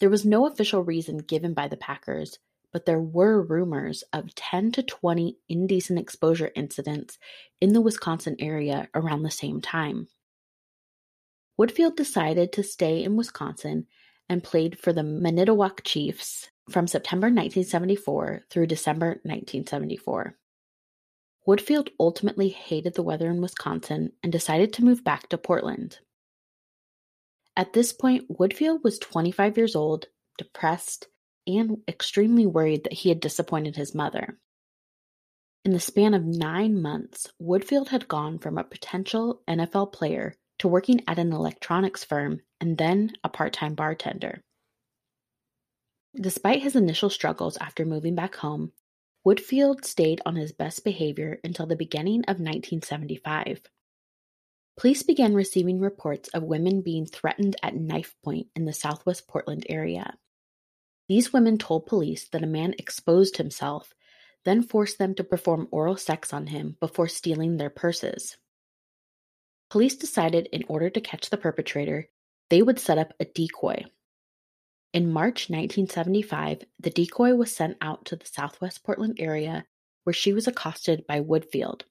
There 0.00 0.10
was 0.10 0.24
no 0.24 0.46
official 0.46 0.82
reason 0.82 1.18
given 1.18 1.52
by 1.52 1.68
the 1.68 1.76
Packers, 1.76 2.38
but 2.72 2.86
there 2.86 3.00
were 3.00 3.42
rumors 3.42 4.02
of 4.12 4.34
10 4.34 4.72
to 4.72 4.82
20 4.82 5.36
indecent 5.48 5.98
exposure 5.98 6.50
incidents 6.54 7.18
in 7.60 7.72
the 7.72 7.80
Wisconsin 7.80 8.36
area 8.38 8.88
around 8.94 9.22
the 9.22 9.30
same 9.30 9.60
time. 9.60 10.08
Woodfield 11.60 11.96
decided 11.96 12.52
to 12.52 12.62
stay 12.62 13.04
in 13.04 13.16
Wisconsin 13.16 13.86
and 14.28 14.42
played 14.42 14.78
for 14.78 14.92
the 14.92 15.02
Manitowoc 15.02 15.82
Chiefs 15.84 16.50
from 16.70 16.86
September 16.86 17.26
1974 17.26 18.44
through 18.48 18.66
December 18.66 19.08
1974. 19.24 20.36
Woodfield 21.46 21.88
ultimately 21.98 22.48
hated 22.48 22.94
the 22.94 23.02
weather 23.02 23.30
in 23.30 23.42
Wisconsin 23.42 24.12
and 24.22 24.32
decided 24.32 24.72
to 24.72 24.84
move 24.84 25.04
back 25.04 25.28
to 25.28 25.38
Portland. 25.38 25.98
At 27.56 27.72
this 27.72 27.92
point, 27.92 28.30
Woodfield 28.30 28.82
was 28.82 28.98
25 28.98 29.58
years 29.58 29.76
old, 29.76 30.06
depressed, 30.38 31.08
and 31.46 31.78
extremely 31.88 32.46
worried 32.46 32.84
that 32.84 32.92
he 32.92 33.08
had 33.08 33.20
disappointed 33.20 33.76
his 33.76 33.94
mother. 33.94 34.38
In 35.64 35.72
the 35.72 35.80
span 35.80 36.14
of 36.14 36.24
nine 36.24 36.82
months, 36.82 37.28
Woodfield 37.40 37.88
had 37.88 38.08
gone 38.08 38.38
from 38.38 38.58
a 38.58 38.64
potential 38.64 39.42
NFL 39.48 39.92
player 39.92 40.34
to 40.58 40.68
working 40.68 41.02
at 41.06 41.18
an 41.18 41.32
electronics 41.32 42.04
firm 42.04 42.40
and 42.60 42.78
then 42.78 43.12
a 43.22 43.28
part 43.28 43.52
time 43.52 43.74
bartender. 43.74 44.42
Despite 46.14 46.62
his 46.62 46.76
initial 46.76 47.10
struggles 47.10 47.56
after 47.56 47.84
moving 47.84 48.14
back 48.14 48.36
home, 48.36 48.72
Woodfield 49.26 49.84
stayed 49.84 50.20
on 50.26 50.34
his 50.34 50.52
best 50.52 50.84
behavior 50.84 51.38
until 51.44 51.66
the 51.66 51.76
beginning 51.76 52.20
of 52.22 52.40
1975. 52.40 53.62
Police 54.76 55.02
began 55.02 55.34
receiving 55.34 55.80
reports 55.80 56.28
of 56.30 56.42
women 56.42 56.82
being 56.82 57.06
threatened 57.06 57.56
at 57.62 57.76
knife 57.76 58.16
point 58.24 58.48
in 58.56 58.64
the 58.64 58.72
southwest 58.72 59.28
Portland 59.28 59.64
area. 59.68 60.18
These 61.08 61.32
women 61.32 61.58
told 61.58 61.86
police 61.86 62.28
that 62.28 62.42
a 62.42 62.46
man 62.46 62.74
exposed 62.78 63.36
himself, 63.36 63.94
then 64.44 64.62
forced 64.62 64.98
them 64.98 65.14
to 65.14 65.24
perform 65.24 65.68
oral 65.70 65.96
sex 65.96 66.32
on 66.32 66.48
him 66.48 66.76
before 66.80 67.08
stealing 67.08 67.56
their 67.56 67.70
purses. 67.70 68.36
Police 69.70 69.96
decided 69.96 70.48
in 70.52 70.64
order 70.68 70.90
to 70.90 71.00
catch 71.00 71.30
the 71.30 71.36
perpetrator, 71.36 72.08
they 72.50 72.62
would 72.62 72.78
set 72.78 72.98
up 72.98 73.14
a 73.18 73.24
decoy. 73.24 73.84
In 74.92 75.10
March 75.10 75.48
1975, 75.48 76.64
the 76.78 76.90
decoy 76.90 77.34
was 77.34 77.54
sent 77.54 77.78
out 77.80 78.04
to 78.06 78.16
the 78.16 78.26
southwest 78.26 78.84
Portland 78.84 79.16
area 79.18 79.64
where 80.04 80.12
she 80.12 80.32
was 80.32 80.46
accosted 80.46 81.06
by 81.06 81.20
Woodfield. 81.20 81.82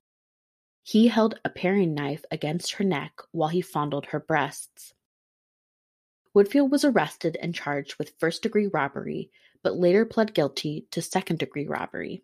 He 0.84 1.08
held 1.08 1.40
a 1.44 1.50
paring 1.50 1.96
knife 1.96 2.24
against 2.30 2.74
her 2.74 2.84
neck 2.84 3.14
while 3.32 3.50
he 3.50 3.62
fondled 3.62 4.08
her 4.08 4.20
breasts. 4.20 4.94
Woodfield 6.36 6.70
was 6.70 6.86
arrested 6.86 7.38
and 7.42 7.54
charged 7.54 7.98
with 7.98 8.18
first 8.18 8.42
degree 8.42 8.68
robbery, 8.68 9.32
but 9.64 9.76
later 9.76 10.06
pled 10.06 10.34
guilty 10.34 10.88
to 10.92 11.02
second 11.02 11.40
degree 11.40 11.68
robbery. 11.68 12.24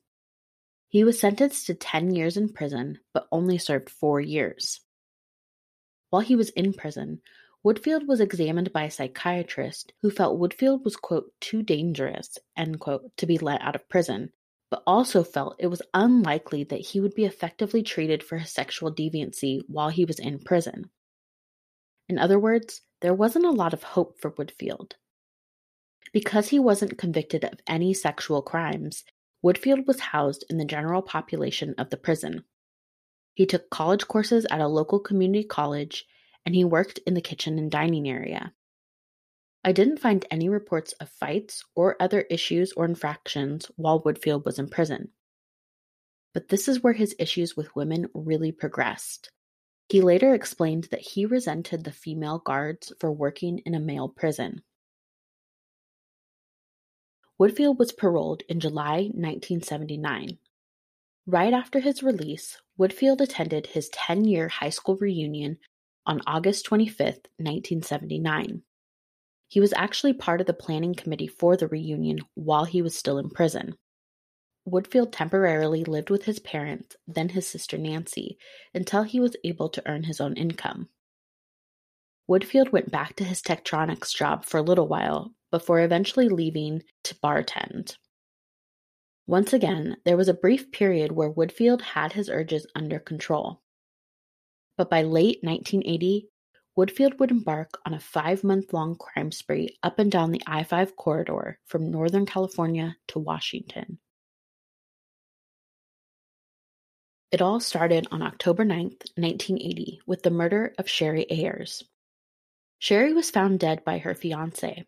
He 0.87 1.03
was 1.03 1.19
sentenced 1.19 1.67
to 1.67 1.75
10 1.75 2.15
years 2.15 2.37
in 2.37 2.53
prison, 2.53 2.99
but 3.13 3.27
only 3.31 3.57
served 3.57 3.89
four 3.89 4.21
years. 4.21 4.79
While 6.09 6.21
he 6.21 6.35
was 6.35 6.49
in 6.51 6.73
prison, 6.73 7.21
Woodfield 7.65 8.07
was 8.07 8.21
examined 8.21 8.71
by 8.71 8.83
a 8.83 8.91
psychiatrist 8.91 9.91
who 10.01 10.09
felt 10.09 10.39
Woodfield 10.39 10.85
was, 10.85 10.95
quote, 10.95 11.33
too 11.41 11.61
dangerous, 11.61 12.37
end 12.55 12.79
quote, 12.79 13.11
to 13.17 13.25
be 13.25 13.37
let 13.37 13.61
out 13.61 13.75
of 13.75 13.89
prison, 13.89 14.31
but 14.71 14.83
also 14.87 15.23
felt 15.23 15.57
it 15.59 15.67
was 15.67 15.81
unlikely 15.93 16.63
that 16.65 16.79
he 16.79 17.01
would 17.01 17.13
be 17.13 17.25
effectively 17.25 17.83
treated 17.83 18.23
for 18.23 18.37
his 18.37 18.51
sexual 18.51 18.93
deviancy 18.93 19.61
while 19.67 19.89
he 19.89 20.05
was 20.05 20.19
in 20.19 20.39
prison. 20.39 20.89
In 22.07 22.17
other 22.17 22.39
words, 22.39 22.81
there 23.01 23.13
wasn't 23.13 23.45
a 23.45 23.51
lot 23.51 23.73
of 23.73 23.83
hope 23.83 24.19
for 24.19 24.31
Woodfield. 24.31 24.93
Because 26.13 26.49
he 26.49 26.59
wasn't 26.59 26.97
convicted 26.97 27.43
of 27.43 27.59
any 27.67 27.93
sexual 27.93 28.41
crimes, 28.41 29.03
Woodfield 29.43 29.85
was 29.85 29.99
housed 29.99 30.45
in 30.49 30.57
the 30.57 30.65
general 30.65 31.01
population 31.01 31.75
of 31.77 31.89
the 31.89 31.97
prison. 31.97 32.43
He 33.33 33.45
took 33.45 33.69
college 33.69 34.07
courses 34.07 34.47
at 34.49 34.61
a 34.61 34.67
local 34.67 34.99
community 34.99 35.43
college, 35.43 36.05
and 36.45 36.55
he 36.55 36.63
worked 36.63 36.99
in 37.05 37.13
the 37.13 37.21
kitchen 37.21 37.59
and 37.59 37.69
dining 37.69 38.09
area. 38.09 38.53
I 39.63 39.73
didn't 39.73 39.99
find 39.99 40.25
any 40.31 40.49
reports 40.49 40.93
of 40.93 41.09
fights 41.09 41.63
or 41.75 42.01
other 42.01 42.21
issues 42.21 42.71
or 42.71 42.85
infractions 42.85 43.69
while 43.75 44.01
Woodfield 44.01 44.45
was 44.45 44.57
in 44.57 44.69
prison. 44.69 45.09
But 46.33 46.49
this 46.49 46.67
is 46.67 46.81
where 46.81 46.93
his 46.93 47.15
issues 47.19 47.55
with 47.55 47.75
women 47.75 48.07
really 48.13 48.51
progressed. 48.51 49.29
He 49.89 50.01
later 50.01 50.33
explained 50.33 50.85
that 50.91 51.01
he 51.01 51.25
resented 51.25 51.83
the 51.83 51.91
female 51.91 52.39
guards 52.39 52.91
for 52.99 53.11
working 53.11 53.59
in 53.59 53.73
a 53.73 53.79
male 53.79 54.09
prison. 54.09 54.61
Woodfield 57.39 57.77
was 57.77 57.91
paroled 57.91 58.43
in 58.49 58.59
July 58.59 59.11
1979. 59.13 60.39
Right 61.25 61.53
after 61.53 61.79
his 61.79 62.03
release, 62.03 62.57
Woodfield 62.79 63.21
attended 63.21 63.67
his 63.67 63.89
10 63.89 64.25
year 64.25 64.49
high 64.49 64.71
school 64.71 64.97
reunion 64.97 65.57
on 66.05 66.21
August 66.25 66.65
25, 66.65 66.99
1979. 67.37 68.63
He 69.47 69.59
was 69.59 69.73
actually 69.73 70.13
part 70.13 70.41
of 70.41 70.47
the 70.47 70.53
planning 70.53 70.95
committee 70.95 71.27
for 71.27 71.55
the 71.55 71.67
reunion 71.67 72.19
while 72.33 72.65
he 72.65 72.81
was 72.81 72.97
still 72.97 73.17
in 73.17 73.29
prison. 73.29 73.75
Woodfield 74.67 75.13
temporarily 75.13 75.85
lived 75.85 76.09
with 76.09 76.25
his 76.25 76.39
parents, 76.39 76.97
then 77.07 77.29
his 77.29 77.47
sister 77.47 77.77
Nancy, 77.77 78.37
until 78.73 79.03
he 79.03 79.19
was 79.19 79.37
able 79.45 79.69
to 79.69 79.87
earn 79.87 80.03
his 80.03 80.19
own 80.19 80.35
income. 80.35 80.89
Woodfield 82.29 82.73
went 82.73 82.91
back 82.91 83.15
to 83.15 83.23
his 83.23 83.41
Tektronix 83.41 84.13
job 84.13 84.43
for 84.43 84.57
a 84.57 84.63
little 84.63 84.87
while 84.87 85.33
before 85.51 85.79
eventually 85.79 86.27
leaving 86.27 86.83
to 87.05 87.15
bartend. 87.15 87.95
Once 89.25 89.53
again, 89.53 89.95
there 90.03 90.17
was 90.17 90.27
a 90.27 90.33
brief 90.33 90.69
period 90.71 91.13
where 91.13 91.31
Woodfield 91.31 91.81
had 91.81 92.13
his 92.13 92.29
urges 92.29 92.67
under 92.75 92.99
control. 92.99 93.61
But 94.77 94.89
by 94.89 95.03
late 95.03 95.39
1980, 95.43 96.29
Woodfield 96.77 97.19
would 97.19 97.31
embark 97.31 97.79
on 97.85 97.93
a 97.93 97.99
five 97.99 98.43
month 98.43 98.73
long 98.73 98.95
crime 98.97 99.31
spree 99.31 99.77
up 99.81 99.97
and 99.97 100.11
down 100.11 100.31
the 100.31 100.41
I 100.45 100.63
5 100.63 100.97
corridor 100.97 101.59
from 101.65 101.89
Northern 101.89 102.25
California 102.25 102.97
to 103.07 103.19
Washington. 103.19 103.99
It 107.29 107.41
all 107.41 107.59
started 107.59 108.07
on 108.09 108.21
October 108.21 108.63
9, 108.63 108.83
1980, 109.15 109.99
with 110.05 110.23
the 110.23 110.29
murder 110.29 110.73
of 110.77 110.87
Sherry 110.87 111.25
Ayers. 111.29 111.83
Sherry 112.79 113.13
was 113.13 113.29
found 113.29 113.59
dead 113.59 113.83
by 113.83 113.97
her 113.97 114.15
fiance. 114.15 114.85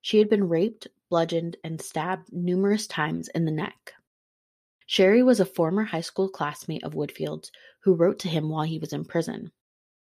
She 0.00 0.18
had 0.18 0.28
been 0.28 0.48
raped, 0.48 0.88
bludgeoned, 1.10 1.56
and 1.62 1.80
stabbed 1.80 2.32
numerous 2.32 2.88
times 2.88 3.28
in 3.28 3.44
the 3.44 3.52
neck. 3.52 3.92
Sherry 4.86 5.22
was 5.22 5.38
a 5.38 5.44
former 5.44 5.84
high 5.84 6.00
school 6.00 6.28
classmate 6.28 6.82
of 6.82 6.94
Woodfield's 6.94 7.52
who 7.84 7.94
wrote 7.94 8.18
to 8.20 8.28
him 8.28 8.48
while 8.48 8.64
he 8.64 8.80
was 8.80 8.92
in 8.92 9.04
prison. 9.04 9.52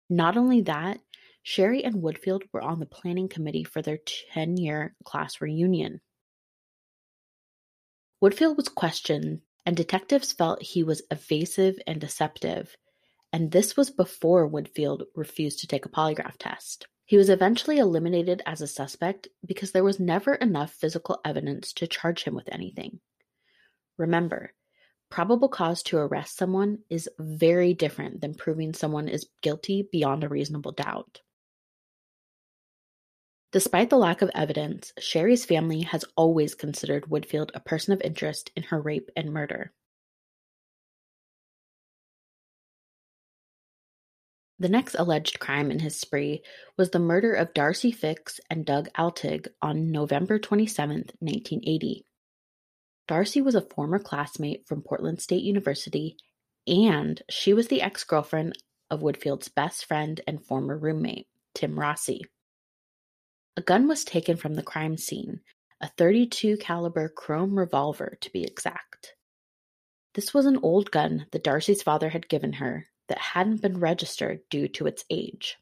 Not 0.09 0.37
only 0.37 0.61
that, 0.61 0.99
Sherry 1.43 1.83
and 1.83 1.95
Woodfield 1.95 2.43
were 2.53 2.61
on 2.61 2.79
the 2.79 2.85
planning 2.85 3.27
committee 3.27 3.65
for 3.65 3.81
their 3.81 3.99
10 4.31 4.55
year 4.55 4.95
class 5.03 5.41
reunion. 5.41 5.99
Woodfield 8.23 8.55
was 8.55 8.69
questioned, 8.69 9.41
and 9.65 9.75
detectives 9.75 10.31
felt 10.31 10.61
he 10.61 10.83
was 10.83 11.01
evasive 11.09 11.77
and 11.87 11.99
deceptive, 11.99 12.77
and 13.33 13.51
this 13.51 13.75
was 13.75 13.89
before 13.89 14.49
Woodfield 14.49 15.03
refused 15.15 15.59
to 15.59 15.67
take 15.67 15.85
a 15.85 15.89
polygraph 15.89 16.37
test. 16.37 16.87
He 17.05 17.17
was 17.17 17.29
eventually 17.29 17.77
eliminated 17.77 18.41
as 18.45 18.61
a 18.61 18.67
suspect 18.67 19.27
because 19.45 19.71
there 19.71 19.83
was 19.83 19.99
never 19.99 20.33
enough 20.35 20.71
physical 20.71 21.19
evidence 21.23 21.73
to 21.73 21.87
charge 21.87 22.23
him 22.23 22.33
with 22.33 22.49
anything. 22.51 22.99
Remember, 23.97 24.53
probable 25.09 25.49
cause 25.49 25.83
to 25.83 25.97
arrest 25.97 26.35
someone 26.35 26.79
is 26.89 27.09
very 27.19 27.73
different 27.73 28.21
than 28.21 28.33
proving 28.33 28.73
someone 28.73 29.07
is 29.07 29.29
guilty 29.41 29.87
beyond 29.91 30.23
a 30.23 30.29
reasonable 30.29 30.71
doubt. 30.71 31.21
Despite 33.55 33.89
the 33.89 33.95
lack 33.95 34.21
of 34.21 34.29
evidence, 34.35 34.91
Sherry's 34.99 35.45
family 35.45 35.83
has 35.83 36.03
always 36.17 36.55
considered 36.55 37.05
Woodfield 37.05 37.51
a 37.53 37.61
person 37.61 37.93
of 37.93 38.01
interest 38.01 38.51
in 38.53 38.63
her 38.63 38.81
rape 38.81 39.09
and 39.15 39.31
murder. 39.31 39.71
The 44.59 44.67
next 44.67 44.95
alleged 44.95 45.39
crime 45.39 45.71
in 45.71 45.79
his 45.79 45.97
spree 45.97 46.43
was 46.75 46.89
the 46.89 46.99
murder 46.99 47.31
of 47.33 47.53
Darcy 47.53 47.93
Fix 47.93 48.41
and 48.49 48.65
Doug 48.65 48.89
Altig 48.97 49.47
on 49.61 49.89
November 49.89 50.37
27, 50.37 51.11
1980. 51.19 52.05
Darcy 53.07 53.41
was 53.41 53.55
a 53.55 53.61
former 53.61 53.99
classmate 53.99 54.67
from 54.67 54.81
Portland 54.81 55.21
State 55.21 55.43
University, 55.43 56.17
and 56.67 57.21
she 57.29 57.53
was 57.53 57.69
the 57.69 57.81
ex-girlfriend 57.81 58.57
of 58.91 59.01
Woodfield's 59.01 59.47
best 59.47 59.85
friend 59.85 60.19
and 60.27 60.45
former 60.45 60.77
roommate, 60.77 61.27
Tim 61.53 61.79
Rossi. 61.79 62.25
A 63.57 63.61
gun 63.61 63.87
was 63.87 64.03
taken 64.03 64.35
from 64.35 64.55
the 64.55 64.63
crime 64.63 64.97
scene, 64.97 65.39
a 65.79 65.87
32 65.87 66.57
caliber 66.57 67.07
chrome 67.07 67.57
revolver 67.57 68.17
to 68.21 68.31
be 68.31 68.43
exact. 68.43 69.15
This 70.13 70.33
was 70.33 70.45
an 70.45 70.57
old 70.57 70.91
gun 70.91 71.27
that 71.31 71.43
Darcy's 71.43 71.81
father 71.81 72.09
had 72.09 72.27
given 72.27 72.53
her 72.53 72.87
that 73.07 73.17
hadn't 73.17 73.61
been 73.61 73.79
registered 73.79 74.41
due 74.49 74.67
to 74.69 74.87
its 74.87 75.05
age. 75.09 75.57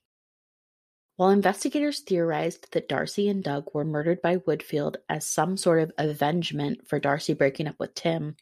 While 1.17 1.29
investigators 1.29 1.99
theorized 1.99 2.71
that 2.71 2.89
Darcy 2.89 3.29
and 3.29 3.43
Doug 3.43 3.69
were 3.73 3.85
murdered 3.85 4.21
by 4.21 4.37
Woodfield 4.37 4.95
as 5.07 5.25
some 5.27 5.57
sort 5.57 5.83
of 5.83 5.91
avengement 5.97 6.87
for 6.87 6.99
Darcy 6.99 7.33
breaking 7.33 7.67
up 7.67 7.75
with 7.79 7.93
Tim, 7.93 8.35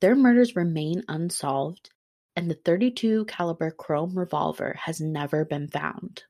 their 0.00 0.14
murders 0.14 0.54
remain 0.54 1.02
unsolved 1.08 1.90
and 2.36 2.48
the 2.48 2.54
32 2.54 3.24
caliber 3.24 3.72
chrome 3.72 4.16
revolver 4.16 4.74
has 4.84 5.00
never 5.00 5.44
been 5.44 5.66
found. 5.66 6.22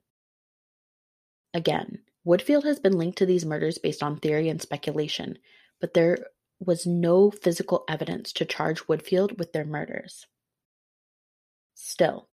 Again, 1.52 1.98
Woodfield 2.28 2.64
has 2.64 2.78
been 2.78 2.98
linked 2.98 3.16
to 3.18 3.26
these 3.26 3.46
murders 3.46 3.78
based 3.78 4.02
on 4.02 4.18
theory 4.18 4.50
and 4.50 4.60
speculation, 4.60 5.38
but 5.80 5.94
there 5.94 6.26
was 6.60 6.84
no 6.84 7.30
physical 7.30 7.84
evidence 7.88 8.34
to 8.34 8.44
charge 8.44 8.86
Woodfield 8.86 9.38
with 9.38 9.54
their 9.54 9.64
murders. 9.64 10.26
Still, 11.74 12.28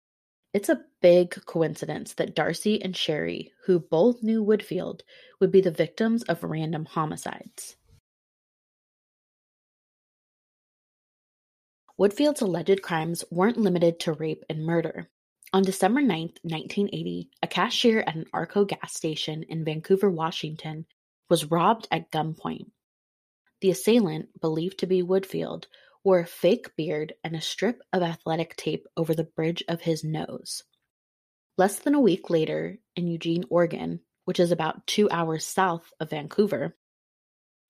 it's 0.54 0.68
a 0.68 0.84
big 1.02 1.44
coincidence 1.44 2.14
that 2.14 2.36
Darcy 2.36 2.80
and 2.80 2.96
Sherry, 2.96 3.50
who 3.64 3.80
both 3.80 4.22
knew 4.22 4.44
Woodfield, 4.44 5.00
would 5.40 5.50
be 5.50 5.60
the 5.60 5.72
victims 5.72 6.22
of 6.22 6.44
random 6.44 6.84
homicides. 6.84 7.74
Woodfield's 11.98 12.42
alleged 12.42 12.80
crimes 12.80 13.24
weren't 13.28 13.56
limited 13.56 13.98
to 14.00 14.12
rape 14.12 14.44
and 14.48 14.64
murder. 14.64 15.10
On 15.52 15.62
December 15.64 16.00
9, 16.00 16.20
1980, 16.42 17.28
a 17.42 17.46
cashier 17.48 18.04
at 18.06 18.14
an 18.14 18.26
Arco 18.32 18.64
gas 18.64 18.94
station 18.94 19.42
in 19.42 19.64
Vancouver, 19.64 20.08
Washington, 20.08 20.86
was 21.28 21.50
robbed 21.50 21.88
at 21.90 22.12
gunpoint. 22.12 22.70
The 23.60 23.70
assailant, 23.70 24.40
believed 24.40 24.78
to 24.78 24.86
be 24.86 25.02
Woodfield, 25.02 25.64
wore 26.04 26.20
a 26.20 26.26
fake 26.26 26.76
beard 26.76 27.14
and 27.24 27.34
a 27.34 27.40
strip 27.40 27.82
of 27.92 28.00
athletic 28.00 28.54
tape 28.54 28.86
over 28.96 29.12
the 29.12 29.24
bridge 29.24 29.64
of 29.66 29.80
his 29.80 30.04
nose. 30.04 30.62
Less 31.58 31.80
than 31.80 31.96
a 31.96 32.00
week 32.00 32.30
later, 32.30 32.78
in 32.94 33.08
Eugene, 33.08 33.44
Oregon, 33.50 34.00
which 34.26 34.38
is 34.38 34.52
about 34.52 34.86
two 34.86 35.10
hours 35.10 35.44
south 35.44 35.92
of 35.98 36.10
Vancouver, 36.10 36.76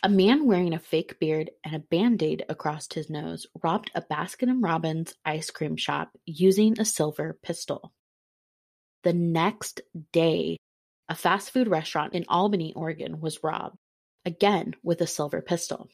a 0.02 0.08
man 0.08 0.46
wearing 0.46 0.72
a 0.72 0.78
fake 0.78 1.18
beard 1.18 1.50
and 1.62 1.74
a 1.74 1.78
band-aid 1.78 2.44
across 2.48 2.88
his 2.92 3.10
nose 3.10 3.46
robbed 3.62 3.90
a 3.94 4.00
Baskin 4.00 4.48
and 4.48 4.62
Robbins 4.62 5.14
ice 5.24 5.50
cream 5.50 5.76
shop 5.76 6.10
using 6.24 6.78
a 6.78 6.84
silver 6.84 7.38
pistol. 7.42 7.92
The 9.02 9.12
next 9.12 9.82
day, 10.12 10.56
a 11.08 11.14
fast 11.14 11.50
food 11.50 11.68
restaurant 11.68 12.14
in 12.14 12.24
Albany, 12.28 12.72
Oregon 12.74 13.20
was 13.20 13.44
robbed, 13.44 13.76
again 14.24 14.74
with 14.82 15.00
a 15.02 15.06
silver 15.06 15.42
pistol. 15.42 15.88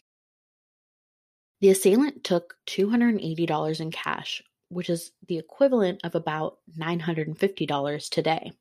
The 1.60 1.70
assailant 1.70 2.22
took 2.22 2.54
$280 2.68 3.80
in 3.80 3.90
cash, 3.90 4.42
which 4.68 4.90
is 4.90 5.10
the 5.26 5.38
equivalent 5.38 6.02
of 6.04 6.14
about 6.14 6.58
$950 6.78 8.08
today. 8.10 8.52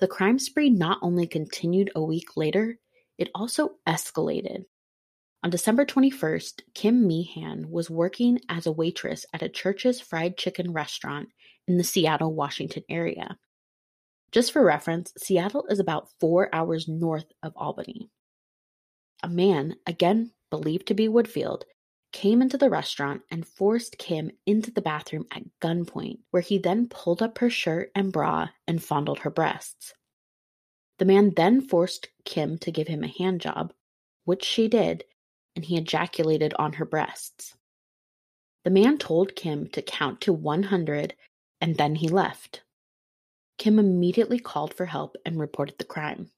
The 0.00 0.08
crime 0.08 0.38
spree 0.38 0.70
not 0.70 0.98
only 1.02 1.26
continued 1.26 1.90
a 1.94 2.02
week 2.02 2.36
later, 2.36 2.78
it 3.20 3.30
also 3.34 3.76
escalated. 3.86 4.64
On 5.44 5.50
December 5.50 5.84
21st, 5.84 6.62
Kim 6.74 7.06
Meehan 7.06 7.70
was 7.70 7.88
working 7.88 8.40
as 8.48 8.66
a 8.66 8.72
waitress 8.72 9.24
at 9.32 9.42
a 9.42 9.48
Church's 9.48 10.00
Fried 10.00 10.36
Chicken 10.36 10.72
restaurant 10.72 11.28
in 11.68 11.76
the 11.76 11.84
Seattle, 11.84 12.34
Washington 12.34 12.82
area. 12.88 13.38
Just 14.32 14.52
for 14.52 14.64
reference, 14.64 15.12
Seattle 15.18 15.66
is 15.68 15.78
about 15.78 16.08
four 16.18 16.54
hours 16.54 16.88
north 16.88 17.26
of 17.42 17.52
Albany. 17.56 18.10
A 19.22 19.28
man, 19.28 19.76
again 19.86 20.32
believed 20.50 20.86
to 20.88 20.94
be 20.94 21.08
Woodfield, 21.08 21.62
came 22.12 22.40
into 22.42 22.56
the 22.58 22.70
restaurant 22.70 23.22
and 23.30 23.46
forced 23.46 23.98
Kim 23.98 24.30
into 24.46 24.70
the 24.70 24.82
bathroom 24.82 25.26
at 25.30 25.42
gunpoint, 25.60 26.20
where 26.30 26.42
he 26.42 26.58
then 26.58 26.88
pulled 26.88 27.22
up 27.22 27.38
her 27.38 27.50
shirt 27.50 27.90
and 27.94 28.12
bra 28.12 28.48
and 28.66 28.82
fondled 28.82 29.20
her 29.20 29.30
breasts. 29.30 29.94
The 31.00 31.06
man 31.06 31.32
then 31.34 31.62
forced 31.62 32.08
Kim 32.26 32.58
to 32.58 32.70
give 32.70 32.86
him 32.86 33.02
a 33.02 33.08
hand 33.08 33.40
job, 33.40 33.72
which 34.26 34.44
she 34.44 34.68
did, 34.68 35.04
and 35.56 35.64
he 35.64 35.78
ejaculated 35.78 36.52
on 36.58 36.74
her 36.74 36.84
breasts. 36.84 37.56
The 38.64 38.70
man 38.70 38.98
told 38.98 39.34
Kim 39.34 39.66
to 39.68 39.80
count 39.80 40.20
to 40.20 40.34
100 40.34 41.14
and 41.58 41.76
then 41.76 41.94
he 41.94 42.08
left. 42.08 42.64
Kim 43.56 43.78
immediately 43.78 44.38
called 44.38 44.74
for 44.74 44.84
help 44.84 45.16
and 45.24 45.40
reported 45.40 45.78
the 45.78 45.84
crime. 45.84 46.28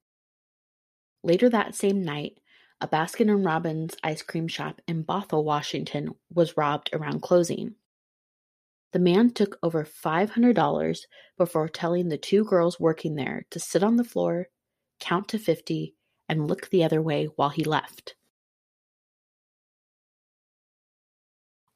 Later 1.24 1.48
that 1.48 1.74
same 1.74 2.00
night, 2.00 2.38
a 2.80 2.86
Baskin 2.86 3.32
and 3.32 3.44
Robbins 3.44 3.96
ice 4.04 4.22
cream 4.22 4.46
shop 4.46 4.80
in 4.86 5.02
Bothell, 5.02 5.42
Washington 5.42 6.14
was 6.32 6.56
robbed 6.56 6.90
around 6.92 7.20
closing. 7.20 7.74
The 8.92 8.98
man 8.98 9.30
took 9.30 9.58
over 9.62 9.84
$500 9.84 11.06
before 11.38 11.68
telling 11.68 12.08
the 12.08 12.18
two 12.18 12.44
girls 12.44 12.78
working 12.78 13.14
there 13.14 13.46
to 13.50 13.58
sit 13.58 13.82
on 13.82 13.96
the 13.96 14.04
floor, 14.04 14.48
count 15.00 15.28
to 15.28 15.38
50, 15.38 15.94
and 16.28 16.46
look 16.46 16.68
the 16.68 16.84
other 16.84 17.00
way 17.00 17.26
while 17.36 17.48
he 17.48 17.64
left. 17.64 18.14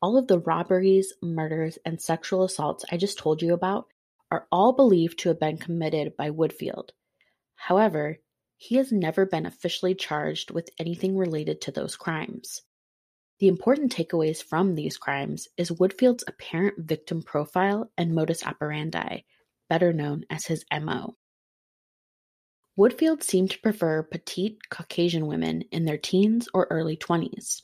All 0.02 0.18
of 0.18 0.28
the 0.28 0.38
robberies, 0.38 1.14
murders, 1.22 1.78
and 1.84 2.00
sexual 2.00 2.44
assaults 2.44 2.84
I 2.92 2.98
just 2.98 3.18
told 3.18 3.40
you 3.40 3.54
about 3.54 3.86
are 4.30 4.46
all 4.52 4.74
believed 4.74 5.18
to 5.20 5.30
have 5.30 5.40
been 5.40 5.56
committed 5.56 6.16
by 6.16 6.30
Woodfield. 6.30 6.90
However, 7.54 8.18
he 8.58 8.76
has 8.76 8.92
never 8.92 9.24
been 9.24 9.46
officially 9.46 9.94
charged 9.94 10.50
with 10.50 10.70
anything 10.78 11.16
related 11.16 11.62
to 11.62 11.72
those 11.72 11.96
crimes. 11.96 12.62
The 13.38 13.48
important 13.48 13.92
takeaways 13.92 14.42
from 14.42 14.74
these 14.74 14.96
crimes 14.96 15.48
is 15.58 15.70
Woodfield's 15.70 16.24
apparent 16.26 16.78
victim 16.78 17.22
profile 17.22 17.90
and 17.98 18.14
modus 18.14 18.42
operandi, 18.42 19.20
better 19.68 19.92
known 19.92 20.24
as 20.30 20.46
his 20.46 20.64
MO. 20.72 21.16
Woodfield 22.78 23.22
seemed 23.22 23.50
to 23.50 23.60
prefer 23.60 24.02
petite 24.02 24.68
Caucasian 24.70 25.26
women 25.26 25.62
in 25.70 25.84
their 25.84 25.98
teens 25.98 26.48
or 26.54 26.66
early 26.70 26.96
20s. 26.96 27.62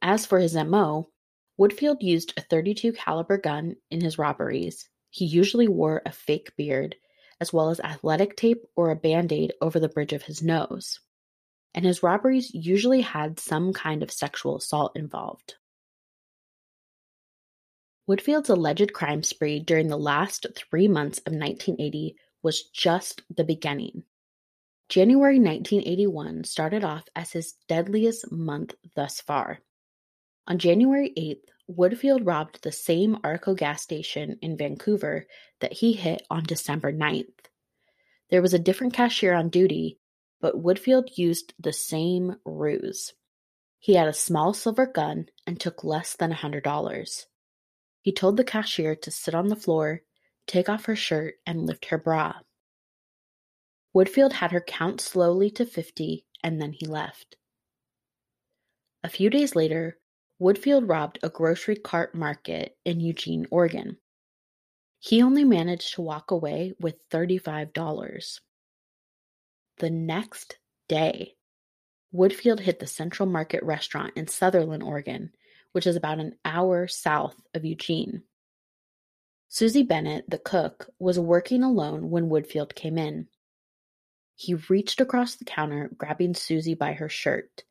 As 0.00 0.24
for 0.24 0.38
his 0.38 0.54
MO, 0.54 1.10
Woodfield 1.58 2.02
used 2.02 2.32
a 2.36 2.42
32 2.42 2.92
caliber 2.92 3.36
gun 3.36 3.76
in 3.90 4.00
his 4.00 4.16
robberies. 4.16 4.88
He 5.10 5.26
usually 5.26 5.68
wore 5.68 6.00
a 6.06 6.12
fake 6.12 6.56
beard 6.56 6.96
as 7.40 7.52
well 7.52 7.70
as 7.70 7.80
athletic 7.80 8.36
tape 8.36 8.64
or 8.74 8.90
a 8.90 8.96
band-aid 8.96 9.52
over 9.60 9.78
the 9.78 9.88
bridge 9.88 10.12
of 10.12 10.22
his 10.22 10.42
nose. 10.42 11.00
And 11.74 11.84
his 11.84 12.02
robberies 12.02 12.52
usually 12.54 13.02
had 13.02 13.38
some 13.38 13.72
kind 13.72 14.02
of 14.02 14.10
sexual 14.10 14.56
assault 14.56 14.96
involved. 14.96 15.54
Woodfield's 18.08 18.48
alleged 18.48 18.94
crime 18.94 19.22
spree 19.22 19.60
during 19.60 19.88
the 19.88 19.98
last 19.98 20.46
three 20.56 20.88
months 20.88 21.18
of 21.18 21.34
1980 21.34 22.16
was 22.42 22.62
just 22.62 23.22
the 23.34 23.44
beginning. 23.44 24.04
January 24.88 25.38
1981 25.38 26.44
started 26.44 26.82
off 26.82 27.04
as 27.14 27.32
his 27.32 27.54
deadliest 27.68 28.32
month 28.32 28.74
thus 28.96 29.20
far. 29.20 29.60
On 30.46 30.58
January 30.58 31.12
8th, 31.18 31.44
Woodfield 31.70 32.26
robbed 32.26 32.62
the 32.62 32.72
same 32.72 33.18
Arco 33.22 33.52
gas 33.54 33.82
station 33.82 34.38
in 34.40 34.56
Vancouver 34.56 35.26
that 35.60 35.74
he 35.74 35.92
hit 35.92 36.22
on 36.30 36.44
December 36.44 36.90
9th. 36.90 37.26
There 38.30 38.40
was 38.40 38.54
a 38.54 38.58
different 38.58 38.94
cashier 38.94 39.34
on 39.34 39.50
duty, 39.50 39.98
but 40.40 40.62
Woodfield 40.62 41.16
used 41.16 41.54
the 41.58 41.72
same 41.72 42.36
ruse. 42.44 43.12
He 43.78 43.94
had 43.94 44.08
a 44.08 44.12
small 44.12 44.54
silver 44.54 44.86
gun 44.86 45.26
and 45.46 45.58
took 45.58 45.84
less 45.84 46.14
than 46.14 46.32
a 46.32 46.36
$100. 46.36 47.26
He 48.02 48.12
told 48.12 48.36
the 48.36 48.44
cashier 48.44 48.94
to 48.96 49.10
sit 49.10 49.34
on 49.34 49.48
the 49.48 49.56
floor, 49.56 50.02
take 50.46 50.68
off 50.68 50.86
her 50.86 50.96
shirt, 50.96 51.34
and 51.46 51.66
lift 51.66 51.86
her 51.86 51.98
bra. 51.98 52.34
Woodfield 53.94 54.32
had 54.32 54.52
her 54.52 54.60
count 54.60 55.00
slowly 55.00 55.50
to 55.52 55.64
50 55.64 56.24
and 56.42 56.60
then 56.60 56.72
he 56.72 56.86
left. 56.86 57.36
A 59.02 59.08
few 59.08 59.30
days 59.30 59.56
later, 59.56 59.98
Woodfield 60.40 60.88
robbed 60.88 61.18
a 61.22 61.28
grocery 61.28 61.76
cart 61.76 62.14
market 62.14 62.76
in 62.84 63.00
Eugene, 63.00 63.46
Oregon. 63.50 63.98
He 65.00 65.22
only 65.22 65.44
managed 65.44 65.94
to 65.94 66.02
walk 66.02 66.30
away 66.30 66.74
with 66.80 67.08
$35. 67.10 68.40
The 69.78 69.90
next 69.90 70.58
day, 70.88 71.34
Woodfield 72.14 72.60
hit 72.60 72.80
the 72.80 72.86
Central 72.86 73.28
Market 73.28 73.62
restaurant 73.62 74.14
in 74.16 74.26
Sutherlin, 74.26 74.82
Oregon, 74.84 75.32
which 75.72 75.86
is 75.86 75.96
about 75.96 76.20
an 76.20 76.36
hour 76.44 76.88
south 76.88 77.36
of 77.54 77.64
Eugene. 77.64 78.22
Susie 79.48 79.82
Bennett, 79.82 80.28
the 80.28 80.38
cook, 80.38 80.90
was 80.98 81.18
working 81.18 81.62
alone 81.62 82.10
when 82.10 82.28
Woodfield 82.28 82.74
came 82.74 82.98
in. 82.98 83.28
He 84.34 84.54
reached 84.54 85.00
across 85.00 85.36
the 85.36 85.44
counter, 85.44 85.90
grabbing 85.96 86.34
Susie 86.34 86.74
by 86.74 86.92
her 86.92 87.08
shirt. 87.08 87.64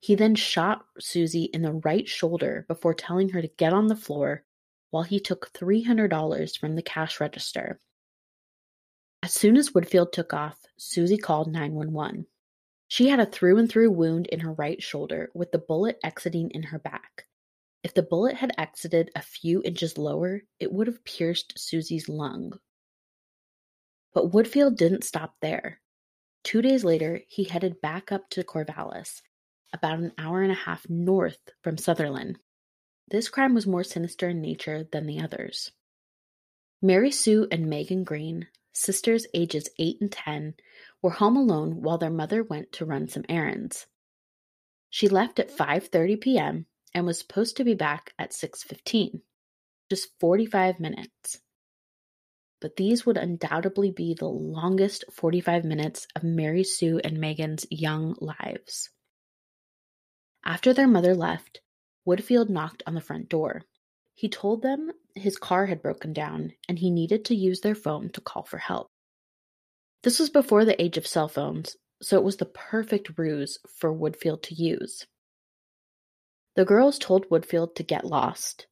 He 0.00 0.14
then 0.14 0.34
shot 0.34 0.84
Susie 0.98 1.44
in 1.44 1.62
the 1.62 1.80
right 1.84 2.08
shoulder 2.08 2.64
before 2.68 2.94
telling 2.94 3.30
her 3.30 3.42
to 3.42 3.48
get 3.48 3.72
on 3.72 3.88
the 3.88 3.96
floor 3.96 4.44
while 4.90 5.02
he 5.02 5.18
took 5.18 5.52
$300 5.52 6.58
from 6.58 6.76
the 6.76 6.82
cash 6.82 7.20
register. 7.20 7.80
As 9.24 9.32
soon 9.32 9.56
as 9.56 9.70
Woodfield 9.70 10.12
took 10.12 10.34
off, 10.34 10.66
Susie 10.76 11.16
called 11.16 11.50
911. 11.50 12.26
She 12.88 13.08
had 13.08 13.20
a 13.20 13.24
through 13.24 13.56
and 13.56 13.70
through 13.70 13.90
wound 13.90 14.26
in 14.26 14.40
her 14.40 14.52
right 14.52 14.82
shoulder, 14.82 15.30
with 15.32 15.50
the 15.50 15.58
bullet 15.58 15.98
exiting 16.04 16.50
in 16.50 16.64
her 16.64 16.78
back. 16.78 17.24
If 17.82 17.94
the 17.94 18.02
bullet 18.02 18.36
had 18.36 18.52
exited 18.58 19.10
a 19.16 19.22
few 19.22 19.62
inches 19.62 19.96
lower, 19.96 20.42
it 20.60 20.70
would 20.70 20.88
have 20.88 21.06
pierced 21.06 21.58
Susie's 21.58 22.06
lung. 22.06 22.52
But 24.12 24.30
Woodfield 24.30 24.76
didn't 24.76 25.04
stop 25.04 25.36
there. 25.40 25.80
Two 26.42 26.60
days 26.60 26.84
later, 26.84 27.22
he 27.26 27.44
headed 27.44 27.80
back 27.80 28.12
up 28.12 28.28
to 28.28 28.44
Corvallis, 28.44 29.22
about 29.72 30.00
an 30.00 30.12
hour 30.18 30.42
and 30.42 30.52
a 30.52 30.66
half 30.66 30.86
north 30.90 31.40
from 31.62 31.76
Sutherlin. 31.76 32.36
This 33.08 33.30
crime 33.30 33.54
was 33.54 33.66
more 33.66 33.84
sinister 33.84 34.28
in 34.28 34.42
nature 34.42 34.84
than 34.92 35.06
the 35.06 35.20
others. 35.20 35.72
Mary 36.82 37.10
Sue 37.10 37.48
and 37.50 37.70
Megan 37.70 38.04
Green, 38.04 38.48
sisters 38.74 39.26
ages 39.32 39.68
8 39.78 40.00
and 40.00 40.12
10, 40.12 40.54
were 41.00 41.10
home 41.10 41.36
alone 41.36 41.82
while 41.82 41.98
their 41.98 42.10
mother 42.10 42.42
went 42.42 42.72
to 42.72 42.84
run 42.84 43.08
some 43.08 43.24
errands. 43.28 43.86
She 44.90 45.08
left 45.08 45.38
at 45.38 45.50
5:30 45.56 46.20
p.m 46.20 46.66
and 46.94 47.04
was 47.04 47.18
supposed 47.18 47.56
to 47.56 47.64
be 47.64 47.74
back 47.74 48.14
at 48.18 48.32
6:15, 48.32 49.20
just 49.90 50.08
45 50.20 50.78
minutes. 50.78 51.40
But 52.60 52.76
these 52.76 53.04
would 53.04 53.16
undoubtedly 53.16 53.90
be 53.90 54.14
the 54.14 54.28
longest 54.28 55.04
45 55.12 55.64
minutes 55.64 56.06
of 56.14 56.22
Mary 56.22 56.64
Sue 56.64 57.00
and 57.02 57.18
Megan's 57.18 57.66
young 57.70 58.16
lives. 58.20 58.90
After 60.44 60.72
their 60.72 60.86
mother 60.86 61.14
left, 61.14 61.60
Woodfield 62.06 62.48
knocked 62.48 62.82
on 62.86 62.94
the 62.94 63.00
front 63.00 63.28
door. 63.28 63.62
He 64.14 64.28
told 64.28 64.62
them 64.62 64.92
his 65.14 65.36
car 65.36 65.66
had 65.66 65.82
broken 65.82 66.12
down 66.12 66.52
and 66.68 66.78
he 66.78 66.90
needed 66.90 67.24
to 67.26 67.34
use 67.34 67.60
their 67.60 67.74
phone 67.74 68.10
to 68.10 68.20
call 68.20 68.44
for 68.44 68.58
help. 68.58 68.90
This 70.02 70.18
was 70.18 70.30
before 70.30 70.64
the 70.64 70.80
age 70.80 70.96
of 70.96 71.06
cell 71.06 71.28
phones, 71.28 71.76
so 72.02 72.18
it 72.18 72.24
was 72.24 72.36
the 72.36 72.44
perfect 72.44 73.18
ruse 73.18 73.58
for 73.78 73.92
Woodfield 73.92 74.42
to 74.44 74.54
use. 74.54 75.06
The 76.56 76.64
girls 76.64 76.98
told 76.98 77.28
Woodfield 77.28 77.74
to 77.76 77.82
get 77.82 78.04
lost. 78.04 78.66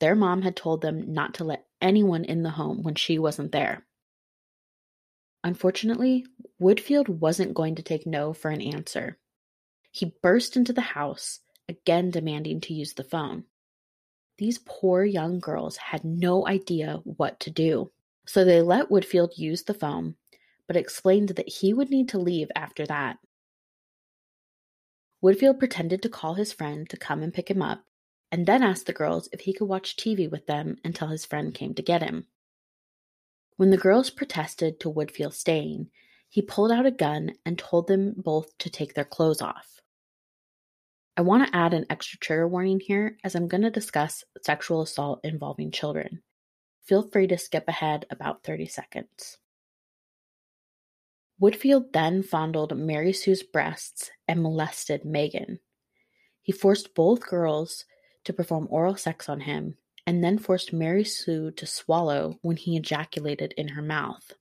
Their 0.00 0.14
mom 0.14 0.42
had 0.42 0.56
told 0.56 0.82
them 0.82 1.12
not 1.12 1.34
to 1.34 1.44
let 1.44 1.66
anyone 1.80 2.24
in 2.24 2.42
the 2.42 2.50
home 2.50 2.82
when 2.82 2.94
she 2.94 3.18
wasn't 3.18 3.52
there. 3.52 3.86
Unfortunately, 5.42 6.26
Woodfield 6.60 7.08
wasn't 7.08 7.54
going 7.54 7.76
to 7.76 7.82
take 7.82 8.06
no 8.06 8.32
for 8.32 8.50
an 8.50 8.60
answer. 8.60 9.18
He 9.90 10.14
burst 10.22 10.56
into 10.56 10.72
the 10.72 10.80
house, 10.80 11.40
again 11.68 12.10
demanding 12.10 12.60
to 12.62 12.74
use 12.74 12.94
the 12.94 13.04
phone. 13.04 13.44
These 14.38 14.60
poor 14.64 15.04
young 15.04 15.40
girls 15.40 15.76
had 15.78 16.04
no 16.04 16.46
idea 16.46 17.00
what 17.04 17.40
to 17.40 17.50
do, 17.50 17.90
so 18.26 18.44
they 18.44 18.60
let 18.60 18.90
Woodfield 18.90 19.38
use 19.38 19.62
the 19.62 19.74
phone, 19.74 20.16
but 20.66 20.76
explained 20.76 21.30
that 21.30 21.48
he 21.48 21.72
would 21.72 21.90
need 21.90 22.08
to 22.10 22.18
leave 22.18 22.50
after 22.54 22.86
that. 22.86 23.18
Woodfield 25.22 25.58
pretended 25.58 26.02
to 26.02 26.10
call 26.10 26.34
his 26.34 26.52
friend 26.52 26.88
to 26.90 26.96
come 26.96 27.22
and 27.22 27.32
pick 27.32 27.50
him 27.50 27.62
up, 27.62 27.84
and 28.30 28.46
then 28.46 28.62
asked 28.62 28.86
the 28.86 28.92
girls 28.92 29.28
if 29.32 29.40
he 29.40 29.54
could 29.54 29.68
watch 29.68 29.96
TV 29.96 30.30
with 30.30 30.46
them 30.46 30.76
until 30.84 31.08
his 31.08 31.24
friend 31.24 31.54
came 31.54 31.74
to 31.74 31.82
get 31.82 32.02
him. 32.02 32.26
When 33.56 33.70
the 33.70 33.78
girls 33.78 34.10
protested 34.10 34.78
to 34.80 34.92
Woodfield 34.92 35.32
staying, 35.32 35.90
he 36.28 36.42
pulled 36.42 36.72
out 36.72 36.84
a 36.84 36.90
gun 36.90 37.32
and 37.46 37.58
told 37.58 37.86
them 37.86 38.12
both 38.16 38.58
to 38.58 38.68
take 38.68 38.92
their 38.92 39.04
clothes 39.04 39.40
off. 39.40 39.75
I 41.16 41.22
want 41.22 41.46
to 41.46 41.56
add 41.56 41.72
an 41.72 41.86
extra 41.88 42.18
trigger 42.18 42.46
warning 42.46 42.78
here 42.78 43.16
as 43.24 43.34
I'm 43.34 43.48
going 43.48 43.62
to 43.62 43.70
discuss 43.70 44.22
sexual 44.42 44.82
assault 44.82 45.20
involving 45.24 45.70
children. 45.70 46.22
Feel 46.84 47.08
free 47.08 47.26
to 47.28 47.38
skip 47.38 47.64
ahead 47.68 48.04
about 48.10 48.44
30 48.44 48.66
seconds. 48.66 49.38
Woodfield 51.40 51.92
then 51.92 52.22
fondled 52.22 52.76
Mary 52.76 53.12
Sue's 53.12 53.42
breasts 53.42 54.10
and 54.28 54.42
molested 54.42 55.04
Megan. 55.04 55.60
He 56.42 56.52
forced 56.52 56.94
both 56.94 57.26
girls 57.26 57.84
to 58.24 58.32
perform 58.32 58.68
oral 58.70 58.96
sex 58.96 59.28
on 59.28 59.40
him 59.40 59.76
and 60.06 60.22
then 60.22 60.38
forced 60.38 60.72
Mary 60.72 61.04
Sue 61.04 61.50
to 61.52 61.66
swallow 61.66 62.38
when 62.42 62.56
he 62.56 62.76
ejaculated 62.76 63.52
in 63.56 63.68
her 63.68 63.82
mouth. 63.82 64.32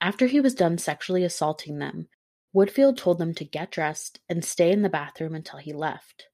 After 0.00 0.26
he 0.26 0.40
was 0.40 0.54
done 0.54 0.78
sexually 0.78 1.24
assaulting 1.24 1.78
them, 1.78 2.08
Woodfield 2.54 2.96
told 2.96 3.18
them 3.18 3.34
to 3.34 3.44
get 3.44 3.70
dressed 3.70 4.20
and 4.28 4.44
stay 4.44 4.72
in 4.72 4.82
the 4.82 4.88
bathroom 4.88 5.34
until 5.34 5.58
he 5.58 5.72
left. 5.72 6.28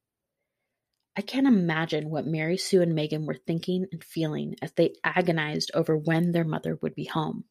I 1.16 1.22
can't 1.22 1.46
imagine 1.46 2.10
what 2.10 2.26
Mary 2.26 2.56
Sue 2.56 2.82
and 2.82 2.94
Megan 2.94 3.26
were 3.26 3.38
thinking 3.46 3.86
and 3.92 4.02
feeling 4.02 4.56
as 4.60 4.72
they 4.72 4.94
agonized 5.04 5.70
over 5.74 5.96
when 5.96 6.32
their 6.32 6.44
mother 6.44 6.78
would 6.82 6.94
be 6.94 7.04
home. 7.04 7.44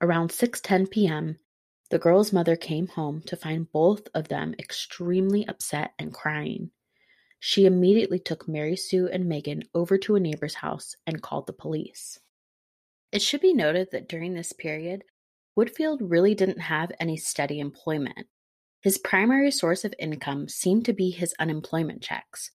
Around 0.00 0.30
6:10 0.30 0.90
p.m., 0.90 1.38
the 1.90 1.98
girl's 1.98 2.32
mother 2.32 2.56
came 2.56 2.88
home 2.88 3.20
to 3.26 3.36
find 3.36 3.70
both 3.70 4.08
of 4.14 4.28
them 4.28 4.54
extremely 4.58 5.46
upset 5.46 5.92
and 5.98 6.12
crying. 6.12 6.70
She 7.38 7.66
immediately 7.66 8.18
took 8.18 8.48
Mary 8.48 8.76
Sue 8.76 9.08
and 9.08 9.26
Megan 9.26 9.64
over 9.74 9.98
to 9.98 10.16
a 10.16 10.20
neighbor's 10.20 10.54
house 10.54 10.96
and 11.06 11.22
called 11.22 11.46
the 11.46 11.52
police. 11.52 12.18
It 13.12 13.20
should 13.20 13.42
be 13.42 13.52
noted 13.52 13.90
that 13.92 14.08
during 14.08 14.32
this 14.32 14.52
period, 14.52 15.04
Woodfield 15.58 15.98
really 16.00 16.34
didn't 16.34 16.60
have 16.60 16.92
any 16.98 17.16
steady 17.16 17.60
employment. 17.60 18.26
His 18.80 18.98
primary 18.98 19.50
source 19.50 19.84
of 19.84 19.94
income 19.98 20.48
seemed 20.48 20.86
to 20.86 20.92
be 20.92 21.10
his 21.10 21.34
unemployment 21.38 22.02
checks. 22.02 22.50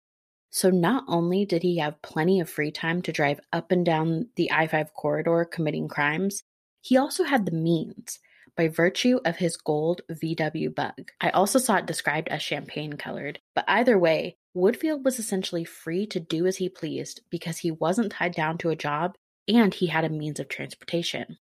So 0.50 0.68
not 0.68 1.04
only 1.08 1.46
did 1.46 1.62
he 1.62 1.78
have 1.78 2.02
plenty 2.02 2.38
of 2.40 2.50
free 2.50 2.70
time 2.70 3.00
to 3.02 3.12
drive 3.12 3.40
up 3.52 3.72
and 3.72 3.86
down 3.86 4.28
the 4.36 4.52
I 4.52 4.66
5 4.66 4.92
corridor 4.92 5.46
committing 5.46 5.88
crimes, 5.88 6.42
he 6.82 6.96
also 6.98 7.24
had 7.24 7.46
the 7.46 7.52
means, 7.52 8.18
by 8.54 8.68
virtue 8.68 9.18
of 9.24 9.36
his 9.36 9.56
gold 9.56 10.02
VW 10.10 10.74
bug. 10.74 11.10
I 11.20 11.30
also 11.30 11.58
saw 11.58 11.76
it 11.76 11.86
described 11.86 12.28
as 12.28 12.42
champagne 12.42 12.94
colored, 12.94 13.38
but 13.54 13.64
either 13.66 13.98
way, 13.98 14.36
Woodfield 14.54 15.02
was 15.04 15.18
essentially 15.18 15.64
free 15.64 16.06
to 16.08 16.20
do 16.20 16.46
as 16.46 16.58
he 16.58 16.68
pleased 16.68 17.22
because 17.30 17.56
he 17.56 17.70
wasn't 17.70 18.12
tied 18.12 18.34
down 18.34 18.58
to 18.58 18.68
a 18.68 18.76
job 18.76 19.16
and 19.48 19.72
he 19.72 19.86
had 19.86 20.04
a 20.04 20.10
means 20.10 20.38
of 20.38 20.48
transportation. 20.48 21.38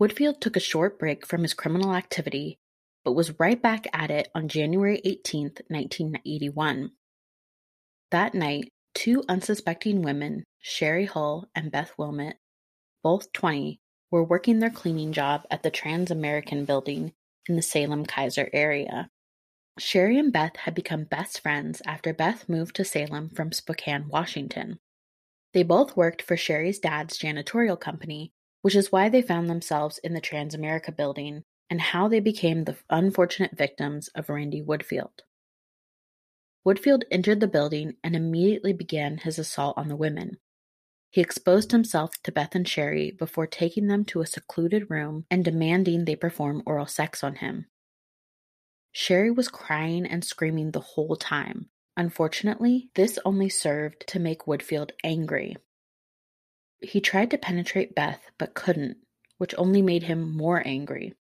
Woodfield 0.00 0.40
took 0.40 0.56
a 0.56 0.60
short 0.60 0.98
break 0.98 1.26
from 1.26 1.42
his 1.42 1.52
criminal 1.52 1.94
activity, 1.94 2.58
but 3.04 3.12
was 3.12 3.38
right 3.38 3.60
back 3.60 3.86
at 3.92 4.10
it 4.10 4.28
on 4.34 4.48
January 4.48 5.02
18, 5.04 5.42
1981. 5.68 6.92
That 8.10 8.32
night, 8.34 8.70
two 8.94 9.22
unsuspecting 9.28 10.00
women, 10.00 10.44
Sherry 10.58 11.04
Hull 11.04 11.48
and 11.54 11.70
Beth 11.70 11.92
Wilmot, 11.98 12.36
both 13.02 13.30
20, 13.34 13.78
were 14.10 14.24
working 14.24 14.58
their 14.58 14.70
cleaning 14.70 15.12
job 15.12 15.42
at 15.50 15.62
the 15.62 15.70
Transamerica 15.70 16.64
Building 16.64 17.12
in 17.46 17.56
the 17.56 17.62
Salem 17.62 18.06
Keizer 18.06 18.48
area. 18.54 19.10
Sherry 19.78 20.18
and 20.18 20.32
Beth 20.32 20.56
had 20.56 20.74
become 20.74 21.04
best 21.04 21.40
friends 21.40 21.82
after 21.86 22.14
Beth 22.14 22.48
moved 22.48 22.74
to 22.76 22.84
Salem 22.84 23.28
from 23.28 23.52
Spokane, 23.52 24.08
Washington. 24.08 24.78
They 25.52 25.62
both 25.62 25.96
worked 25.96 26.22
for 26.22 26.36
Sherry's 26.36 26.78
dad's 26.78 27.18
janitorial 27.18 27.78
company, 27.78 28.32
which 28.62 28.74
is 28.74 28.92
why 28.92 29.08
they 29.08 29.22
found 29.22 29.48
themselves 29.48 29.98
in 29.98 30.12
the 30.12 30.20
Transamerica 30.20 30.96
building 30.96 31.44
and 31.68 31.80
how 31.80 32.08
they 32.08 32.20
became 32.20 32.64
the 32.64 32.76
unfortunate 32.90 33.56
victims 33.56 34.08
of 34.14 34.28
Randy 34.28 34.62
Woodfield. 34.62 35.20
Woodfield 36.66 37.04
entered 37.10 37.40
the 37.40 37.48
building 37.48 37.94
and 38.04 38.14
immediately 38.14 38.72
began 38.72 39.18
his 39.18 39.38
assault 39.38 39.78
on 39.78 39.88
the 39.88 39.96
women. 39.96 40.38
He 41.10 41.20
exposed 41.20 41.72
himself 41.72 42.10
to 42.22 42.32
Beth 42.32 42.54
and 42.54 42.68
Sherry 42.68 43.10
before 43.10 43.46
taking 43.46 43.88
them 43.88 44.04
to 44.06 44.20
a 44.20 44.26
secluded 44.26 44.90
room 44.90 45.24
and 45.30 45.44
demanding 45.44 46.04
they 46.04 46.16
perform 46.16 46.62
oral 46.66 46.86
sex 46.86 47.24
on 47.24 47.36
him. 47.36 47.66
Sherry 48.92 49.30
was 49.30 49.48
crying 49.48 50.06
and 50.06 50.24
screaming 50.24 50.70
the 50.70 50.80
whole 50.80 51.16
time. 51.16 51.70
Unfortunately, 51.96 52.90
this 52.94 53.18
only 53.24 53.48
served 53.48 54.06
to 54.08 54.18
make 54.18 54.42
Woodfield 54.46 54.90
angry. 55.02 55.56
He 56.82 57.00
tried 57.00 57.30
to 57.30 57.38
penetrate 57.38 57.94
Beth 57.94 58.30
but 58.38 58.54
couldn't, 58.54 58.98
which 59.38 59.54
only 59.58 59.82
made 59.82 60.04
him 60.04 60.36
more 60.36 60.66
angry. 60.66 61.14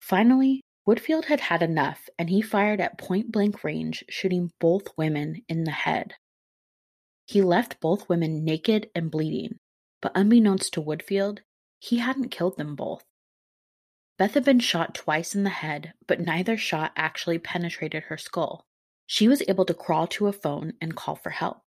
Finally, 0.00 0.62
Woodfield 0.86 1.26
had 1.26 1.40
had 1.40 1.62
enough 1.62 2.08
and 2.18 2.30
he 2.30 2.40
fired 2.40 2.80
at 2.80 2.98
point 2.98 3.30
blank 3.30 3.62
range, 3.62 4.04
shooting 4.08 4.50
both 4.58 4.96
women 4.96 5.42
in 5.48 5.64
the 5.64 5.70
head. 5.70 6.14
He 7.26 7.42
left 7.42 7.80
both 7.80 8.08
women 8.08 8.44
naked 8.44 8.90
and 8.94 9.10
bleeding, 9.10 9.58
but 10.00 10.12
unbeknownst 10.14 10.72
to 10.72 10.82
Woodfield, 10.82 11.40
he 11.78 11.98
hadn't 11.98 12.30
killed 12.30 12.56
them 12.56 12.74
both. 12.74 13.04
Beth 14.16 14.34
had 14.34 14.44
been 14.44 14.60
shot 14.60 14.94
twice 14.94 15.34
in 15.34 15.44
the 15.44 15.50
head, 15.50 15.92
but 16.06 16.20
neither 16.20 16.56
shot 16.56 16.92
actually 16.96 17.38
penetrated 17.38 18.04
her 18.04 18.16
skull. 18.16 18.64
She 19.06 19.28
was 19.28 19.42
able 19.46 19.64
to 19.66 19.74
crawl 19.74 20.06
to 20.08 20.26
a 20.26 20.32
phone 20.32 20.72
and 20.80 20.96
call 20.96 21.14
for 21.16 21.30
help. 21.30 21.62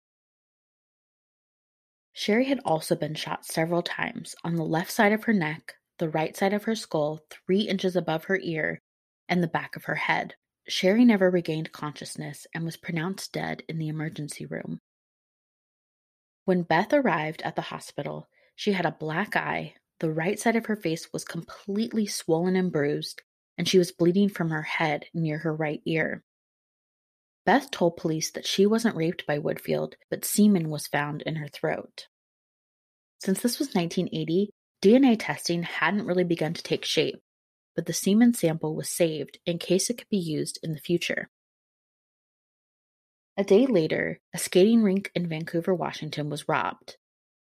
Sherry 2.18 2.46
had 2.46 2.60
also 2.64 2.96
been 2.96 3.14
shot 3.14 3.44
several 3.44 3.82
times 3.82 4.34
on 4.42 4.56
the 4.56 4.64
left 4.64 4.90
side 4.90 5.12
of 5.12 5.24
her 5.24 5.34
neck, 5.34 5.74
the 5.98 6.08
right 6.08 6.34
side 6.34 6.54
of 6.54 6.64
her 6.64 6.74
skull, 6.74 7.20
three 7.28 7.68
inches 7.68 7.94
above 7.94 8.24
her 8.24 8.38
ear, 8.38 8.80
and 9.28 9.42
the 9.42 9.46
back 9.48 9.76
of 9.76 9.84
her 9.84 9.96
head. 9.96 10.34
Sherry 10.66 11.04
never 11.04 11.28
regained 11.30 11.72
consciousness 11.72 12.46
and 12.54 12.64
was 12.64 12.78
pronounced 12.78 13.34
dead 13.34 13.64
in 13.68 13.76
the 13.76 13.88
emergency 13.88 14.46
room. 14.46 14.80
When 16.46 16.62
Beth 16.62 16.94
arrived 16.94 17.42
at 17.42 17.54
the 17.54 17.60
hospital, 17.60 18.30
she 18.54 18.72
had 18.72 18.86
a 18.86 18.96
black 18.98 19.36
eye, 19.36 19.74
the 20.00 20.10
right 20.10 20.40
side 20.40 20.56
of 20.56 20.64
her 20.66 20.76
face 20.76 21.12
was 21.12 21.22
completely 21.22 22.06
swollen 22.06 22.56
and 22.56 22.72
bruised, 22.72 23.20
and 23.58 23.68
she 23.68 23.76
was 23.76 23.92
bleeding 23.92 24.30
from 24.30 24.48
her 24.48 24.62
head 24.62 25.04
near 25.12 25.36
her 25.36 25.54
right 25.54 25.82
ear. 25.84 26.24
Beth 27.46 27.70
told 27.70 27.96
police 27.96 28.32
that 28.32 28.44
she 28.44 28.66
wasn't 28.66 28.96
raped 28.96 29.24
by 29.24 29.38
Woodfield, 29.38 29.94
but 30.10 30.24
semen 30.24 30.68
was 30.68 30.88
found 30.88 31.22
in 31.22 31.36
her 31.36 31.46
throat. 31.46 32.08
Since 33.20 33.40
this 33.40 33.60
was 33.60 33.68
1980, 33.68 34.50
DNA 34.82 35.16
testing 35.18 35.62
hadn't 35.62 36.06
really 36.06 36.24
begun 36.24 36.54
to 36.54 36.62
take 36.62 36.84
shape, 36.84 37.22
but 37.76 37.86
the 37.86 37.92
semen 37.92 38.34
sample 38.34 38.74
was 38.74 38.90
saved 38.90 39.38
in 39.46 39.58
case 39.58 39.88
it 39.88 39.96
could 39.96 40.08
be 40.10 40.18
used 40.18 40.58
in 40.62 40.72
the 40.72 40.80
future. 40.80 41.30
A 43.36 43.44
day 43.44 43.66
later, 43.66 44.18
a 44.34 44.38
skating 44.38 44.82
rink 44.82 45.12
in 45.14 45.28
Vancouver, 45.28 45.74
Washington 45.74 46.28
was 46.28 46.48
robbed. 46.48 46.96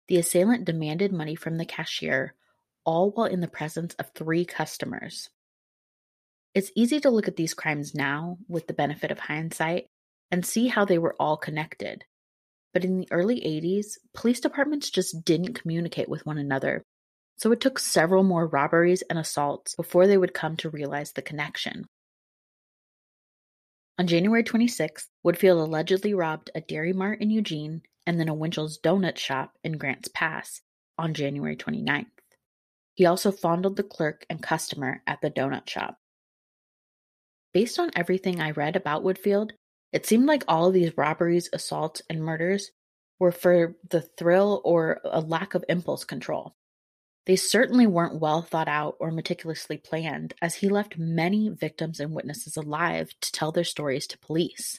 The 0.09 0.19
assailant 0.19 0.67
demanded 0.67 1.11
money 1.11 1.37
from 1.37 1.57
the 1.57 1.65
cashier, 1.65 2.35
all 2.85 3.13
while 3.13 3.27
in 3.27 3.41
the 3.41 3.49
presence 3.49 3.95
of 3.95 4.11
three 4.11 4.45
customers. 4.45 5.31
It's 6.57 6.73
easy 6.75 7.01
to 7.01 7.11
look 7.11 7.29
at 7.29 7.37
these 7.37 7.53
crimes 7.53 7.95
now, 7.95 8.39
with 8.49 8.67
the 8.67 8.73
benefit 8.73 9.11
of 9.11 9.19
hindsight, 9.19 9.89
and 10.31 10.43
see 10.43 10.69
how 10.69 10.87
they 10.87 10.97
were 10.97 11.15
all 11.21 11.37
connected. 11.37 12.07
But 12.73 12.83
in 12.83 12.99
the 12.99 13.09
early 13.11 13.43
80s, 13.43 13.99
police 14.15 14.41
departments 14.41 14.89
just 14.89 15.23
didn't 15.23 15.61
communicate 15.61 16.09
with 16.09 16.25
one 16.25 16.39
another, 16.39 16.83
so 17.37 17.53
it 17.53 17.61
took 17.61 17.79
several 17.79 18.23
more 18.23 18.47
robberies 18.47 19.03
and 19.03 19.19
assaults 19.19 19.75
before 19.75 20.07
they 20.07 20.17
would 20.17 20.33
come 20.33 20.57
to 20.57 20.71
realize 20.71 21.13
the 21.13 21.21
connection. 21.21 21.85
On 23.99 24.07
January 24.07 24.43
26th, 24.43 25.09
Woodfield 25.27 25.61
allegedly 25.61 26.15
robbed 26.15 26.51
a 26.55 26.63
Dairy 26.63 26.95
Mart 26.95 27.21
in 27.21 27.31
Eugene 27.31 27.83
and 28.07 28.19
then 28.19 28.31
a 28.31 28.35
Winchell's 28.35 28.79
Donut 28.79 29.19
Shop 29.19 29.53
in 29.63 29.77
Grants 29.77 30.09
Pass 30.09 30.63
on 30.97 31.13
January 31.13 31.57
29th. 31.57 32.07
He 32.95 33.05
also 33.05 33.31
fondled 33.31 33.77
the 33.77 33.83
clerk 33.83 34.25
and 34.31 34.43
customer 34.43 35.03
at 35.07 35.21
the 35.21 35.31
donut 35.31 35.69
shop. 35.69 35.99
Based 37.57 37.79
on 37.79 37.91
everything 37.97 38.39
I 38.39 38.51
read 38.51 38.77
about 38.77 39.03
Woodfield, 39.03 39.53
it 39.91 40.05
seemed 40.05 40.27
like 40.27 40.45
all 40.47 40.67
of 40.67 40.75
these 40.75 40.95
robberies, 40.95 41.49
assaults, 41.55 42.03
and 42.11 42.21
murders 42.21 42.71
were 43.19 43.33
for 43.33 43.77
the 43.89 44.03
thrill 44.03 44.61
or 44.63 45.01
a 45.03 45.23
lack 45.23 45.55
of 45.55 45.65
impulse 45.67 46.05
control. 46.05 46.55
They 47.25 47.37
certainly 47.37 47.87
weren't 47.87 48.21
well 48.21 48.43
thought 48.43 48.69
out 48.69 48.97
or 49.01 49.11
meticulously 49.11 49.79
planned, 49.79 50.35
as 50.43 50.57
he 50.57 50.69
left 50.69 50.99
many 50.99 51.49
victims 51.49 51.99
and 51.99 52.13
witnesses 52.13 52.59
alive 52.59 53.09
to 53.23 53.33
tell 53.33 53.53
their 53.53 53.65
stories 53.65 54.07
to 54.09 54.19
police. 54.19 54.79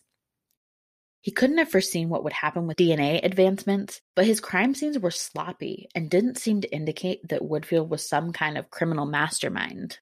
He 1.21 1.31
couldn't 1.31 1.57
have 1.57 1.71
foreseen 1.71 2.09
what 2.09 2.23
would 2.25 2.33
happen 2.33 2.67
with 2.67 2.77
DNA 2.77 3.25
advancements, 3.25 4.01
but 4.15 4.27
his 4.27 4.39
crime 4.39 4.75
scenes 4.75 4.99
were 4.99 5.09
sloppy 5.09 5.89
and 5.95 6.11
didn't 6.11 6.37
seem 6.37 6.61
to 6.61 6.71
indicate 6.71 7.27
that 7.29 7.41
Woodfield 7.41 7.89
was 7.89 8.07
some 8.07 8.33
kind 8.33 8.55
of 8.55 8.69
criminal 8.69 9.07
mastermind. 9.07 9.97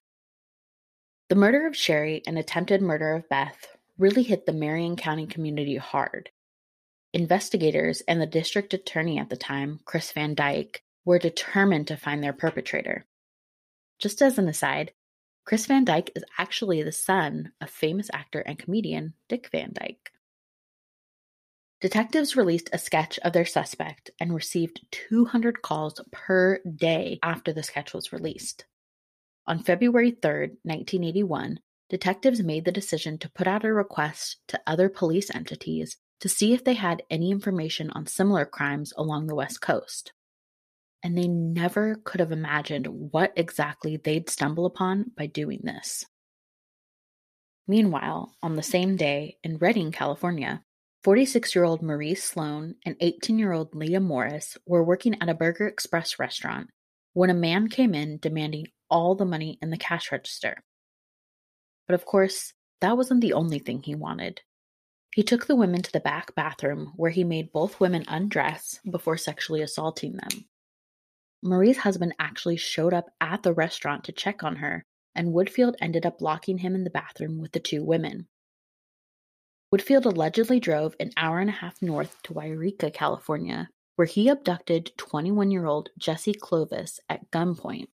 The 1.28 1.34
murder 1.34 1.66
of 1.66 1.76
Sherry 1.76 2.22
and 2.24 2.38
attempted 2.38 2.80
murder 2.80 3.12
of 3.14 3.28
Beth 3.28 3.76
really 3.98 4.22
hit 4.22 4.46
the 4.46 4.52
Marion 4.52 4.94
County 4.94 5.26
community 5.26 5.76
hard. 5.76 6.30
Investigators 7.12 8.00
and 8.02 8.20
the 8.20 8.26
district 8.26 8.72
attorney 8.74 9.18
at 9.18 9.28
the 9.28 9.36
time, 9.36 9.80
Chris 9.84 10.12
Van 10.12 10.36
Dyke, 10.36 10.82
were 11.04 11.18
determined 11.18 11.88
to 11.88 11.96
find 11.96 12.22
their 12.22 12.32
perpetrator. 12.32 13.06
Just 13.98 14.22
as 14.22 14.38
an 14.38 14.48
aside, 14.48 14.92
Chris 15.44 15.66
Van 15.66 15.84
Dyke 15.84 16.12
is 16.14 16.24
actually 16.38 16.82
the 16.82 16.92
son 16.92 17.52
of 17.60 17.70
famous 17.70 18.08
actor 18.12 18.40
and 18.40 18.58
comedian 18.58 19.14
Dick 19.28 19.48
Van 19.50 19.72
Dyke. 19.72 20.12
Detectives 21.80 22.36
released 22.36 22.70
a 22.72 22.78
sketch 22.78 23.18
of 23.20 23.32
their 23.32 23.44
suspect 23.44 24.10
and 24.20 24.32
received 24.32 24.86
two 24.92 25.24
hundred 25.24 25.60
calls 25.60 26.00
per 26.12 26.60
day 26.60 27.18
after 27.22 27.52
the 27.52 27.64
sketch 27.64 27.92
was 27.92 28.12
released. 28.12 28.64
On 29.48 29.60
February 29.60 30.10
3, 30.10 30.30
1981, 30.64 31.60
detectives 31.88 32.42
made 32.42 32.64
the 32.64 32.72
decision 32.72 33.16
to 33.18 33.30
put 33.30 33.46
out 33.46 33.64
a 33.64 33.72
request 33.72 34.38
to 34.48 34.60
other 34.66 34.88
police 34.88 35.32
entities 35.32 35.96
to 36.20 36.28
see 36.28 36.52
if 36.52 36.64
they 36.64 36.74
had 36.74 37.02
any 37.10 37.30
information 37.30 37.90
on 37.90 38.06
similar 38.06 38.44
crimes 38.44 38.92
along 38.96 39.26
the 39.26 39.36
West 39.36 39.60
Coast. 39.60 40.12
And 41.02 41.16
they 41.16 41.28
never 41.28 41.94
could 42.02 42.18
have 42.18 42.32
imagined 42.32 42.88
what 42.88 43.32
exactly 43.36 43.96
they'd 43.96 44.28
stumble 44.28 44.66
upon 44.66 45.12
by 45.16 45.26
doing 45.26 45.60
this. 45.62 46.04
Meanwhile, 47.68 48.34
on 48.42 48.56
the 48.56 48.62
same 48.62 48.96
day 48.96 49.36
in 49.44 49.58
Redding, 49.58 49.92
California, 49.92 50.62
46-year-old 51.04 51.82
Marie 51.82 52.16
Sloan 52.16 52.74
and 52.84 52.98
18-year-old 52.98 53.76
Leah 53.76 54.00
Morris 54.00 54.58
were 54.66 54.82
working 54.82 55.14
at 55.20 55.28
a 55.28 55.34
Burger 55.34 55.68
Express 55.68 56.18
restaurant 56.18 56.70
when 57.12 57.30
a 57.30 57.34
man 57.34 57.68
came 57.68 57.94
in 57.94 58.18
demanding 58.18 58.66
all 58.90 59.14
the 59.14 59.24
money 59.24 59.58
in 59.60 59.70
the 59.70 59.76
cash 59.76 60.12
register. 60.12 60.62
But 61.86 61.94
of 61.94 62.04
course, 62.04 62.52
that 62.80 62.96
wasn't 62.96 63.20
the 63.20 63.32
only 63.32 63.58
thing 63.58 63.82
he 63.82 63.94
wanted. 63.94 64.42
He 65.14 65.22
took 65.22 65.46
the 65.46 65.56
women 65.56 65.82
to 65.82 65.92
the 65.92 66.00
back 66.00 66.34
bathroom 66.34 66.92
where 66.96 67.10
he 67.10 67.24
made 67.24 67.52
both 67.52 67.80
women 67.80 68.04
undress 68.06 68.80
before 68.90 69.16
sexually 69.16 69.62
assaulting 69.62 70.12
them. 70.16 70.44
Marie's 71.42 71.78
husband 71.78 72.14
actually 72.18 72.56
showed 72.56 72.92
up 72.92 73.06
at 73.20 73.42
the 73.42 73.54
restaurant 73.54 74.04
to 74.04 74.12
check 74.12 74.42
on 74.42 74.56
her, 74.56 74.84
and 75.14 75.32
Woodfield 75.32 75.74
ended 75.80 76.04
up 76.04 76.20
locking 76.20 76.58
him 76.58 76.74
in 76.74 76.84
the 76.84 76.90
bathroom 76.90 77.38
with 77.40 77.52
the 77.52 77.60
two 77.60 77.82
women. 77.82 78.26
Woodfield 79.74 80.04
allegedly 80.04 80.60
drove 80.60 80.94
an 81.00 81.12
hour 81.16 81.38
and 81.38 81.50
a 81.50 81.54
half 81.54 81.80
north 81.80 82.22
to 82.24 82.34
Yreka, 82.34 82.92
California, 82.92 83.70
where 83.96 84.06
he 84.06 84.28
abducted 84.28 84.92
21-year-old 84.98 85.90
Jesse 85.98 86.34
Clovis 86.34 87.00
at 87.08 87.30
gunpoint. 87.30 87.88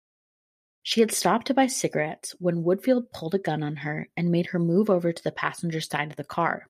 She 0.82 1.00
had 1.00 1.12
stopped 1.12 1.46
to 1.48 1.54
buy 1.54 1.66
cigarettes 1.66 2.34
when 2.38 2.64
Woodfield 2.64 3.12
pulled 3.12 3.34
a 3.34 3.38
gun 3.38 3.62
on 3.62 3.76
her 3.76 4.08
and 4.16 4.30
made 4.30 4.46
her 4.46 4.58
move 4.58 4.88
over 4.88 5.12
to 5.12 5.22
the 5.22 5.32
passenger 5.32 5.80
side 5.80 6.10
of 6.10 6.16
the 6.16 6.24
car. 6.24 6.68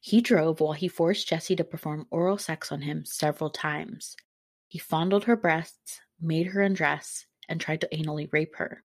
He 0.00 0.22
drove 0.22 0.60
while 0.60 0.72
he 0.72 0.88
forced 0.88 1.28
Jessie 1.28 1.56
to 1.56 1.64
perform 1.64 2.06
oral 2.10 2.38
sex 2.38 2.72
on 2.72 2.82
him 2.82 3.04
several 3.04 3.50
times. 3.50 4.16
He 4.66 4.78
fondled 4.78 5.24
her 5.24 5.36
breasts, 5.36 6.00
made 6.18 6.48
her 6.48 6.62
undress, 6.62 7.26
and 7.48 7.60
tried 7.60 7.82
to 7.82 7.88
anally 7.88 8.32
rape 8.32 8.56
her. 8.56 8.82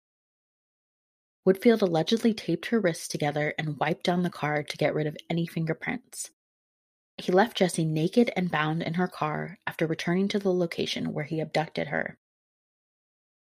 Woodfield 1.47 1.83
allegedly 1.83 2.33
taped 2.33 2.67
her 2.67 2.81
wrists 2.81 3.09
together 3.09 3.53
and 3.59 3.79
wiped 3.79 4.05
down 4.05 4.23
the 4.23 4.31
car 4.31 4.63
to 4.63 4.77
get 4.77 4.95
rid 4.95 5.07
of 5.07 5.17
any 5.29 5.45
fingerprints. 5.45 6.31
He 7.19 7.33
left 7.33 7.59
Jessie 7.59 7.85
naked 7.85 8.31
and 8.37 8.51
bound 8.51 8.83
in 8.83 8.95
her 8.95 9.09
car 9.09 9.59
after 9.67 9.87
returning 9.87 10.29
to 10.29 10.39
the 10.39 10.53
location 10.53 11.13
where 11.13 11.25
he 11.25 11.41
abducted 11.41 11.89
her. 11.89 12.17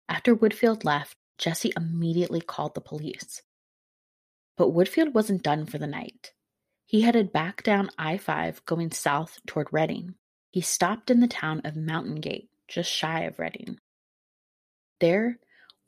After 0.10 0.36
Woodfield 0.36 0.84
left, 0.84 1.18
Jesse 1.38 1.74
immediately 1.76 2.42
called 2.42 2.76
the 2.76 2.82
police. 2.82 3.42
But 4.58 4.70
Woodfield 4.70 5.14
wasn't 5.14 5.44
done 5.44 5.66
for 5.66 5.78
the 5.78 5.88
night. 5.88 6.34
He 6.86 7.02
headed 7.02 7.34
back 7.34 7.64
down 7.64 7.90
I 7.98 8.18
5 8.18 8.66
going 8.66 8.92
south 8.92 9.40
toward 9.46 9.68
Redding. 9.72 10.16
He 10.52 10.62
stopped 10.62 11.12
in 11.12 11.20
the 11.20 11.28
town 11.28 11.62
of 11.66 11.76
Mountain 11.76 12.16
Gate, 12.16 12.50
just 12.68 12.90
shy 12.90 13.22
of 13.24 13.40
Redding. 13.40 13.80
There, 15.00 15.40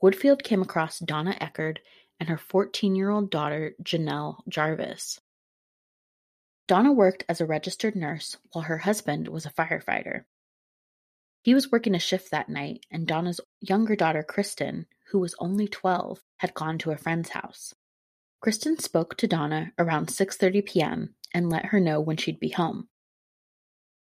Woodfield 0.04 0.44
came 0.44 0.62
across 0.62 1.00
Donna 1.00 1.36
Eckerd 1.42 1.78
and 2.20 2.30
her 2.30 2.38
fourteen-year-old 2.38 3.32
daughter 3.32 3.76
Janelle 3.82 4.42
Jarvis. 4.48 5.20
Donna 6.68 6.92
worked 6.92 7.24
as 7.28 7.42
a 7.42 7.46
registered 7.46 7.96
nurse 7.96 8.38
while 8.52 8.66
her 8.66 8.78
husband 8.78 9.28
was 9.28 9.46
a 9.46 9.52
firefighter. 9.52 10.26
He 11.42 11.54
was 11.54 11.72
working 11.72 11.96
a 11.96 12.00
shift 12.00 12.32
that 12.32 12.50
night, 12.50 12.86
and 12.92 13.08
Donna's 13.08 13.40
younger 13.62 13.96
daughter 13.96 14.24
Kristen, 14.24 14.88
who 15.12 15.20
was 15.20 15.36
only 15.40 15.68
12, 15.68 16.20
had 16.38 16.54
gone 16.54 16.78
to 16.80 16.92
a 16.92 16.98
friend's 16.98 17.30
house. 17.30 17.74
Kristen 18.42 18.78
spoke 18.78 19.18
to 19.18 19.28
Donna 19.28 19.72
around 19.78 20.08
6:30 20.08 20.66
p.m. 20.66 21.16
and 21.34 21.50
let 21.50 21.68
her 21.68 21.80
know 21.80 22.00
when 22.00 22.18
she'd 22.18 22.40
be 22.40 22.50
home. 22.50 22.90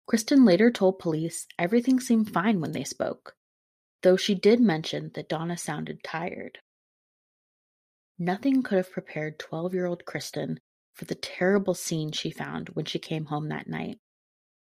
Kristen 0.08 0.44
later 0.46 0.72
told 0.72 1.00
police 1.00 1.48
everything 1.58 2.00
seemed 2.00 2.34
fine 2.34 2.60
when 2.60 2.74
they 2.74 2.84
spoke, 2.84 3.36
though 4.04 4.18
she 4.18 4.36
did 4.36 4.60
mention 4.60 5.12
that 5.16 5.30
Donna 5.30 5.58
sounded 5.58 6.04
tired. 6.04 6.60
Nothing 8.20 8.62
could 8.62 8.78
have 8.78 8.92
prepared 8.92 9.40
twelve-year-old 9.40 10.06
Kristen 10.06 10.60
for 10.94 11.06
the 11.06 11.16
terrible 11.16 11.74
scene 11.74 12.12
she 12.12 12.30
found 12.30 12.70
when 12.70 12.86
she 12.86 13.00
came 13.00 13.26
home 13.26 13.50
that 13.50 13.68
night. 13.68 14.00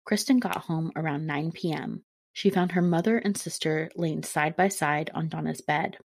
Kristen 0.05 0.39
got 0.39 0.65
home 0.65 0.93
around 0.97 1.27
9 1.27 1.53
p.m. 1.53 2.05
She 2.35 2.51
found 2.51 2.73
her 2.73 2.83
mother 2.83 3.17
and 3.17 3.37
sister 3.37 3.91
laying 3.95 4.25
side 4.25 4.57
by 4.57 4.69
side 4.69 5.09
on 5.15 5.29
Donna's 5.29 5.61
bed. 5.61 5.99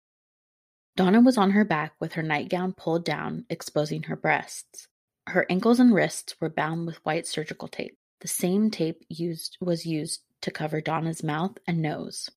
Donna 0.96 1.20
was 1.20 1.38
on 1.38 1.52
her 1.52 1.64
back 1.64 1.92
with 2.00 2.14
her 2.14 2.22
nightgown 2.22 2.72
pulled 2.72 3.04
down, 3.04 3.46
exposing 3.48 4.02
her 4.04 4.16
breasts. 4.16 4.88
Her 5.28 5.46
ankles 5.48 5.78
and 5.78 5.94
wrists 5.94 6.34
were 6.40 6.50
bound 6.50 6.84
with 6.84 7.04
white 7.04 7.28
surgical 7.28 7.68
tape. 7.68 7.96
The 8.22 8.28
same 8.28 8.70
tape 8.72 9.04
used 9.08 9.56
was 9.60 9.86
used 9.86 10.22
to 10.42 10.50
cover 10.50 10.80
Donna's 10.80 11.22
mouth 11.22 11.58
and 11.66 11.80
nose. 11.80 12.28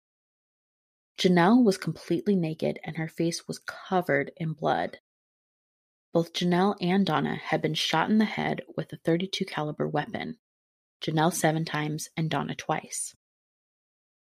Janelle 1.18 1.64
was 1.64 1.78
completely 1.78 2.36
naked 2.36 2.80
and 2.84 2.96
her 2.98 3.08
face 3.08 3.48
was 3.48 3.60
covered 3.60 4.32
in 4.38 4.54
blood. 4.54 5.00
Both 6.14 6.34
Janelle 6.34 6.76
and 6.80 7.06
Donna 7.06 7.36
had 7.36 7.62
been 7.62 7.74
shot 7.74 8.10
in 8.10 8.20
the 8.20 8.26
head 8.26 8.62
with 8.78 8.94
a 8.94 8.98
32 8.98 9.46
caliber 9.46 9.88
weapon. 9.88 10.38
Janelle 11.02 11.34
seven 11.34 11.66
times 11.66 12.10
and 12.16 12.30
Donna 12.30 12.56
twice. 12.56 13.16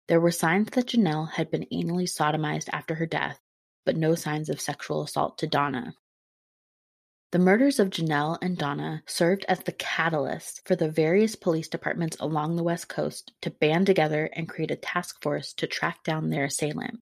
There 0.09 0.21
were 0.21 0.31
signs 0.31 0.71
that 0.71 0.87
Janelle 0.87 1.33
had 1.33 1.51
been 1.51 1.67
anally 1.71 2.09
sodomized 2.09 2.71
after 2.73 2.95
her 2.95 3.07
death, 3.07 3.41
but 3.85 3.97
no 3.97 4.15
signs 4.15 4.49
of 4.49 4.61
sexual 4.61 5.03
assault 5.03 5.37
to 5.39 5.47
Donna. 5.47 5.95
The 7.31 7.39
murders 7.39 7.79
of 7.79 7.91
Janelle 7.91 8.39
and 8.41 8.57
Donna 8.57 9.03
served 9.07 9.45
as 9.49 9.61
the 9.61 9.73
catalyst 9.73 10.67
for 10.67 10.75
the 10.75 10.91
various 10.91 11.37
police 11.37 11.69
departments 11.69 12.17
along 12.21 12.57
the 12.57 12.63
West 12.63 12.89
Coast 12.89 13.33
to 13.43 13.51
band 13.51 13.85
together 13.85 14.31
and 14.33 14.49
create 14.49 14.71
a 14.71 14.77
task 14.77 15.21
force 15.23 15.53
to 15.55 15.67
track 15.67 16.03
down 16.05 16.31
their 16.31 16.45
assailant. 16.45 17.01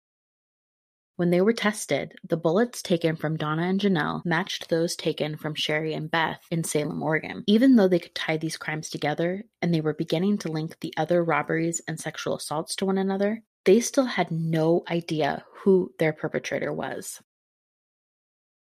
When 1.17 1.31
they 1.31 1.41
were 1.41 1.55
tested, 1.55 2.15
the 2.29 2.37
bullets 2.37 2.83
taken 2.83 3.17
from 3.17 3.39
Donna 3.39 3.63
and 3.63 3.81
Janelle 3.81 4.23
matched 4.27 4.69
those 4.69 4.95
taken 4.95 5.39
from 5.39 5.55
Shari 5.55 5.95
and 5.95 6.11
Beth 6.11 6.43
in 6.51 6.63
Salem, 6.63 7.03
Oregon. 7.03 7.43
Even 7.47 7.77
though 7.77 7.89
they 7.89 7.99
could 7.99 8.15
tie 8.15 8.37
these 8.37 8.59
crimes 8.59 8.91
together 8.91 9.45
and 9.63 9.73
they 9.73 9.81
were 9.81 9.95
beginning 9.95 10.37
to 10.39 10.53
link 10.53 10.79
the 10.81 10.93
other 10.99 11.25
robberies 11.25 11.81
and 11.89 11.99
sexual 11.99 12.37
assaults 12.37 12.77
to 12.77 12.85
one 12.85 12.99
another, 12.99 13.43
they 13.65 13.81
still 13.81 14.05
had 14.05 14.31
no 14.31 14.85
idea 14.91 15.47
who 15.63 15.95
their 15.99 16.13
perpetrator 16.13 16.71
was. 16.71 17.23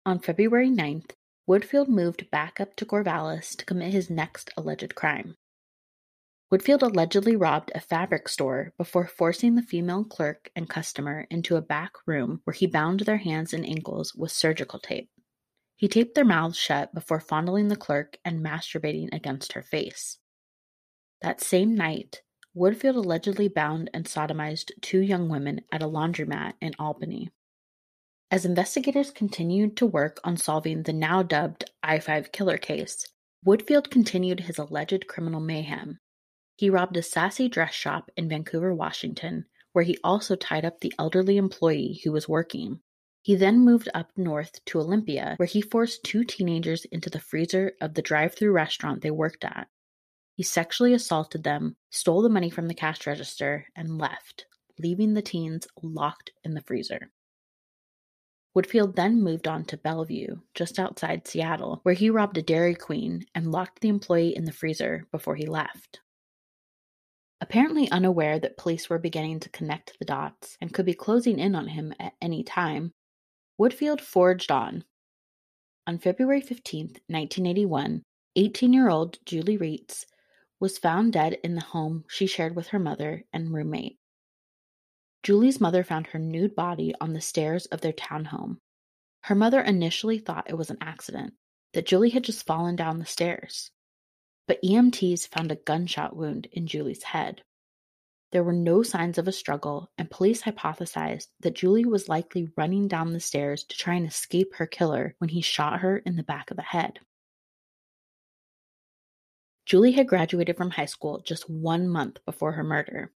On 0.04 0.18
February 0.18 0.68
9th, 0.68 1.12
Woodfield 1.48 1.88
moved 1.88 2.30
back 2.30 2.60
up 2.60 2.76
to 2.76 2.84
Corvallis 2.84 3.56
to 3.56 3.64
commit 3.64 3.94
his 3.94 4.10
next 4.10 4.50
alleged 4.58 4.94
crime. 4.94 5.36
Woodfield 6.52 6.82
allegedly 6.82 7.34
robbed 7.34 7.72
a 7.74 7.80
fabric 7.80 8.28
store 8.28 8.74
before 8.76 9.06
forcing 9.06 9.54
the 9.54 9.62
female 9.62 10.04
clerk 10.04 10.50
and 10.54 10.68
customer 10.68 11.26
into 11.30 11.56
a 11.56 11.62
back 11.62 11.92
room 12.04 12.42
where 12.44 12.52
he 12.52 12.66
bound 12.66 13.00
their 13.00 13.16
hands 13.16 13.54
and 13.54 13.64
ankles 13.64 14.14
with 14.14 14.32
surgical 14.32 14.78
tape. 14.78 15.08
He 15.76 15.88
taped 15.88 16.14
their 16.14 16.26
mouths 16.26 16.58
shut 16.58 16.92
before 16.92 17.20
fondling 17.20 17.68
the 17.68 17.76
clerk 17.76 18.18
and 18.22 18.44
masturbating 18.44 19.08
against 19.14 19.54
her 19.54 19.62
face. 19.62 20.18
That 21.22 21.40
same 21.40 21.74
night, 21.74 22.20
Woodfield 22.54 22.96
allegedly 22.96 23.48
bound 23.48 23.88
and 23.94 24.04
sodomized 24.04 24.72
two 24.82 25.00
young 25.00 25.30
women 25.30 25.62
at 25.72 25.82
a 25.82 25.88
laundromat 25.88 26.52
in 26.60 26.74
Albany. 26.78 27.30
As 28.30 28.44
investigators 28.44 29.10
continued 29.10 29.74
to 29.78 29.86
work 29.86 30.20
on 30.22 30.36
solving 30.36 30.82
the 30.82 30.92
now 30.92 31.22
dubbed 31.22 31.64
I-5 31.82 32.30
killer 32.30 32.58
case, 32.58 33.06
Woodfield 33.46 33.90
continued 33.90 34.40
his 34.40 34.58
alleged 34.58 35.06
criminal 35.06 35.40
mayhem. 35.40 35.98
He 36.56 36.70
robbed 36.70 36.96
a 36.96 37.02
sassy 37.02 37.48
dress 37.48 37.74
shop 37.74 38.10
in 38.16 38.28
Vancouver, 38.28 38.74
Washington, 38.74 39.46
where 39.72 39.84
he 39.84 39.98
also 40.04 40.36
tied 40.36 40.64
up 40.64 40.80
the 40.80 40.92
elderly 40.98 41.36
employee 41.36 42.00
who 42.04 42.12
was 42.12 42.28
working. 42.28 42.80
He 43.22 43.36
then 43.36 43.60
moved 43.60 43.88
up 43.94 44.10
north 44.16 44.64
to 44.66 44.80
Olympia, 44.80 45.34
where 45.38 45.46
he 45.46 45.62
forced 45.62 46.04
two 46.04 46.24
teenagers 46.24 46.84
into 46.86 47.08
the 47.08 47.20
freezer 47.20 47.72
of 47.80 47.94
the 47.94 48.02
drive 48.02 48.34
through 48.34 48.52
restaurant 48.52 49.00
they 49.00 49.10
worked 49.10 49.44
at. 49.44 49.68
He 50.34 50.42
sexually 50.42 50.92
assaulted 50.92 51.42
them, 51.42 51.76
stole 51.90 52.22
the 52.22 52.28
money 52.28 52.50
from 52.50 52.68
the 52.68 52.74
cash 52.74 53.06
register, 53.06 53.68
and 53.74 53.98
left, 53.98 54.46
leaving 54.78 55.14
the 55.14 55.22
teens 55.22 55.66
locked 55.82 56.32
in 56.44 56.54
the 56.54 56.62
freezer. 56.62 57.10
Woodfield 58.54 58.96
then 58.96 59.22
moved 59.22 59.48
on 59.48 59.64
to 59.64 59.78
Bellevue, 59.78 60.36
just 60.54 60.78
outside 60.78 61.26
Seattle, 61.26 61.80
where 61.84 61.94
he 61.94 62.10
robbed 62.10 62.36
a 62.36 62.42
Dairy 62.42 62.74
Queen 62.74 63.24
and 63.34 63.50
locked 63.50 63.80
the 63.80 63.88
employee 63.88 64.36
in 64.36 64.44
the 64.44 64.52
freezer 64.52 65.06
before 65.10 65.36
he 65.36 65.46
left. 65.46 66.01
Apparently 67.42 67.90
unaware 67.90 68.38
that 68.38 68.56
police 68.56 68.88
were 68.88 69.00
beginning 69.00 69.40
to 69.40 69.48
connect 69.48 69.98
the 69.98 70.04
dots 70.04 70.56
and 70.60 70.72
could 70.72 70.86
be 70.86 70.94
closing 70.94 71.40
in 71.40 71.56
on 71.56 71.66
him 71.66 71.92
at 71.98 72.14
any 72.22 72.44
time, 72.44 72.92
Woodfield 73.60 74.00
forged 74.00 74.52
on. 74.52 74.84
On 75.84 75.98
February 75.98 76.40
15, 76.40 76.86
1981, 77.08 78.04
18 78.36 78.72
year 78.72 78.88
old 78.88 79.18
Julie 79.26 79.58
Reitz 79.58 80.06
was 80.60 80.78
found 80.78 81.14
dead 81.14 81.36
in 81.42 81.56
the 81.56 81.64
home 81.64 82.04
she 82.08 82.28
shared 82.28 82.54
with 82.54 82.68
her 82.68 82.78
mother 82.78 83.24
and 83.32 83.52
roommate. 83.52 83.98
Julie's 85.24 85.60
mother 85.60 85.82
found 85.82 86.06
her 86.06 86.20
nude 86.20 86.54
body 86.54 86.94
on 87.00 87.12
the 87.12 87.20
stairs 87.20 87.66
of 87.66 87.80
their 87.80 87.92
townhome. 87.92 88.58
Her 89.22 89.34
mother 89.34 89.60
initially 89.60 90.20
thought 90.20 90.48
it 90.48 90.56
was 90.56 90.70
an 90.70 90.78
accident, 90.80 91.34
that 91.72 91.86
Julie 91.86 92.10
had 92.10 92.22
just 92.22 92.46
fallen 92.46 92.76
down 92.76 93.00
the 93.00 93.04
stairs. 93.04 93.72
But 94.46 94.62
EMTs 94.62 95.28
found 95.28 95.52
a 95.52 95.56
gunshot 95.56 96.16
wound 96.16 96.48
in 96.52 96.66
Julie's 96.66 97.02
head. 97.02 97.42
There 98.32 98.42
were 98.42 98.52
no 98.52 98.82
signs 98.82 99.18
of 99.18 99.28
a 99.28 99.32
struggle, 99.32 99.90
and 99.98 100.10
police 100.10 100.42
hypothesized 100.42 101.28
that 101.40 101.54
Julie 101.54 101.84
was 101.84 102.08
likely 102.08 102.48
running 102.56 102.88
down 102.88 103.12
the 103.12 103.20
stairs 103.20 103.64
to 103.64 103.76
try 103.76 103.94
and 103.94 104.06
escape 104.06 104.54
her 104.54 104.66
killer 104.66 105.14
when 105.18 105.30
he 105.30 105.40
shot 105.40 105.80
her 105.80 105.98
in 105.98 106.16
the 106.16 106.22
back 106.22 106.50
of 106.50 106.56
the 106.56 106.62
head. 106.62 106.98
Julie 109.66 109.92
had 109.92 110.08
graduated 110.08 110.56
from 110.56 110.70
high 110.70 110.86
school 110.86 111.20
just 111.24 111.48
one 111.48 111.88
month 111.88 112.18
before 112.24 112.52
her 112.52 112.64
murder, 112.64 113.12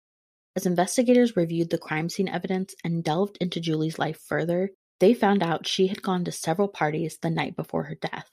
as 0.56 0.66
investigators 0.66 1.36
reviewed 1.36 1.70
the 1.70 1.78
crime 1.78 2.08
scene 2.08 2.28
evidence 2.28 2.76
and 2.84 3.02
delved 3.02 3.36
into 3.40 3.60
Julie's 3.60 3.98
life 3.98 4.20
further, 4.20 4.70
they 5.00 5.12
found 5.12 5.42
out 5.42 5.66
she 5.66 5.88
had 5.88 6.00
gone 6.00 6.24
to 6.24 6.32
several 6.32 6.68
parties 6.68 7.18
the 7.18 7.30
night 7.30 7.56
before 7.56 7.84
her 7.84 7.96
death. 7.96 8.30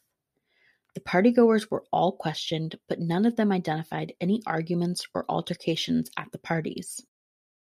The 0.94 1.02
partygoers 1.02 1.72
were 1.72 1.86
all 1.92 2.12
questioned, 2.12 2.78
but 2.90 3.00
none 3.00 3.26
of 3.26 3.38
them 3.38 3.52
identified 3.52 4.14
any 4.20 4.42
arguments 4.46 5.06
or 5.14 5.26
altercations 5.30 6.10
at 6.18 6.32
the 6.32 6.38
parties. 6.38 7.02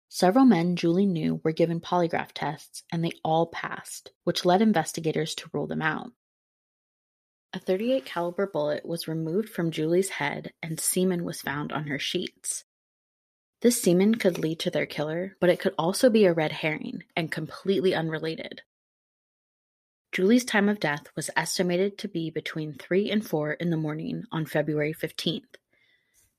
Several 0.08 0.44
men 0.44 0.76
Julie 0.76 1.06
knew 1.06 1.40
were 1.42 1.52
given 1.52 1.80
polygraph 1.80 2.32
tests 2.32 2.82
and 2.92 3.04
they 3.04 3.12
all 3.24 3.46
passed, 3.46 4.12
which 4.24 4.44
led 4.44 4.62
investigators 4.62 5.34
to 5.36 5.50
rule 5.52 5.66
them 5.66 5.82
out. 5.82 6.12
A 7.52 7.58
38 7.60 8.04
caliber 8.04 8.46
bullet 8.46 8.84
was 8.84 9.06
removed 9.06 9.48
from 9.48 9.70
Julie's 9.70 10.10
head 10.10 10.52
and 10.62 10.80
semen 10.80 11.24
was 11.24 11.40
found 11.40 11.72
on 11.72 11.86
her 11.86 12.00
sheets. 12.00 12.64
This 13.60 13.80
semen 13.80 14.16
could 14.16 14.38
lead 14.38 14.58
to 14.60 14.70
their 14.70 14.86
killer, 14.86 15.36
but 15.40 15.50
it 15.50 15.60
could 15.60 15.74
also 15.78 16.10
be 16.10 16.24
a 16.26 16.32
red 16.32 16.52
herring 16.52 17.04
and 17.16 17.30
completely 17.30 17.94
unrelated. 17.94 18.62
Julie's 20.14 20.44
time 20.44 20.68
of 20.68 20.78
death 20.78 21.08
was 21.16 21.28
estimated 21.34 21.98
to 21.98 22.06
be 22.06 22.30
between 22.30 22.74
3 22.74 23.10
and 23.10 23.26
4 23.26 23.54
in 23.54 23.70
the 23.70 23.76
morning 23.76 24.22
on 24.30 24.46
February 24.46 24.94
15th. 24.94 25.56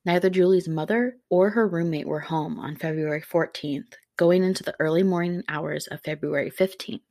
Neither 0.05 0.29
Julie's 0.29 0.69
mother 0.69 1.17
or 1.29 1.49
her 1.49 1.67
roommate 1.67 2.07
were 2.07 2.21
home 2.21 2.57
on 2.57 2.77
February 2.77 3.21
14th, 3.21 3.95
going 4.15 4.45
into 4.45 4.63
the 4.63 4.77
early 4.79 5.03
morning 5.03 5.43
hours 5.49 5.87
of 5.87 5.99
February 6.05 6.49
15th. 6.49 7.01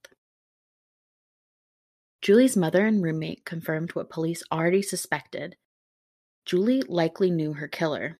Julie's 2.22 2.56
mother 2.56 2.86
and 2.86 3.02
roommate 3.02 3.44
confirmed 3.44 3.90
what 3.94 4.08
police 4.08 4.42
already 4.50 4.80
suspected. 4.80 5.56
Julie 6.46 6.80
likely 6.80 7.30
knew 7.30 7.52
her 7.52 7.68
killer, 7.68 8.18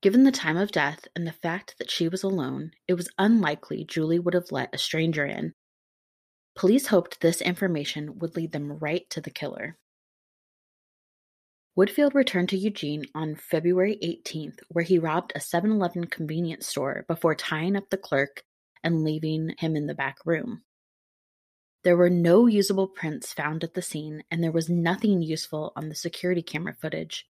Given 0.00 0.24
the 0.24 0.32
time 0.32 0.56
of 0.56 0.72
death 0.72 1.08
and 1.14 1.26
the 1.26 1.32
fact 1.32 1.74
that 1.78 1.90
she 1.90 2.08
was 2.08 2.22
alone, 2.22 2.72
it 2.86 2.94
was 2.94 3.10
unlikely 3.18 3.84
Julie 3.84 4.18
would 4.18 4.34
have 4.34 4.52
let 4.52 4.74
a 4.74 4.78
stranger 4.78 5.26
in. 5.26 5.52
Police 6.56 6.86
hoped 6.86 7.20
this 7.20 7.40
information 7.40 8.18
would 8.18 8.34
lead 8.34 8.52
them 8.52 8.78
right 8.78 9.08
to 9.10 9.20
the 9.20 9.30
killer. 9.30 9.76
Woodfield 11.78 12.14
returned 12.14 12.48
to 12.48 12.56
Eugene 12.56 13.04
on 13.14 13.36
February 13.36 13.98
18th, 14.02 14.60
where 14.68 14.84
he 14.84 14.98
robbed 14.98 15.32
a 15.34 15.40
7 15.40 15.70
Eleven 15.70 16.06
convenience 16.06 16.66
store 16.66 17.04
before 17.06 17.34
tying 17.34 17.76
up 17.76 17.90
the 17.90 17.98
clerk 17.98 18.42
and 18.82 19.04
leaving 19.04 19.54
him 19.58 19.76
in 19.76 19.86
the 19.86 19.94
back 19.94 20.16
room. 20.24 20.62
There 21.84 21.96
were 21.96 22.10
no 22.10 22.46
usable 22.46 22.88
prints 22.88 23.32
found 23.32 23.62
at 23.62 23.74
the 23.74 23.82
scene, 23.82 24.24
and 24.30 24.42
there 24.42 24.50
was 24.50 24.70
nothing 24.70 25.20
useful 25.20 25.72
on 25.76 25.90
the 25.90 25.94
security 25.94 26.42
camera 26.42 26.74
footage, 26.74 27.28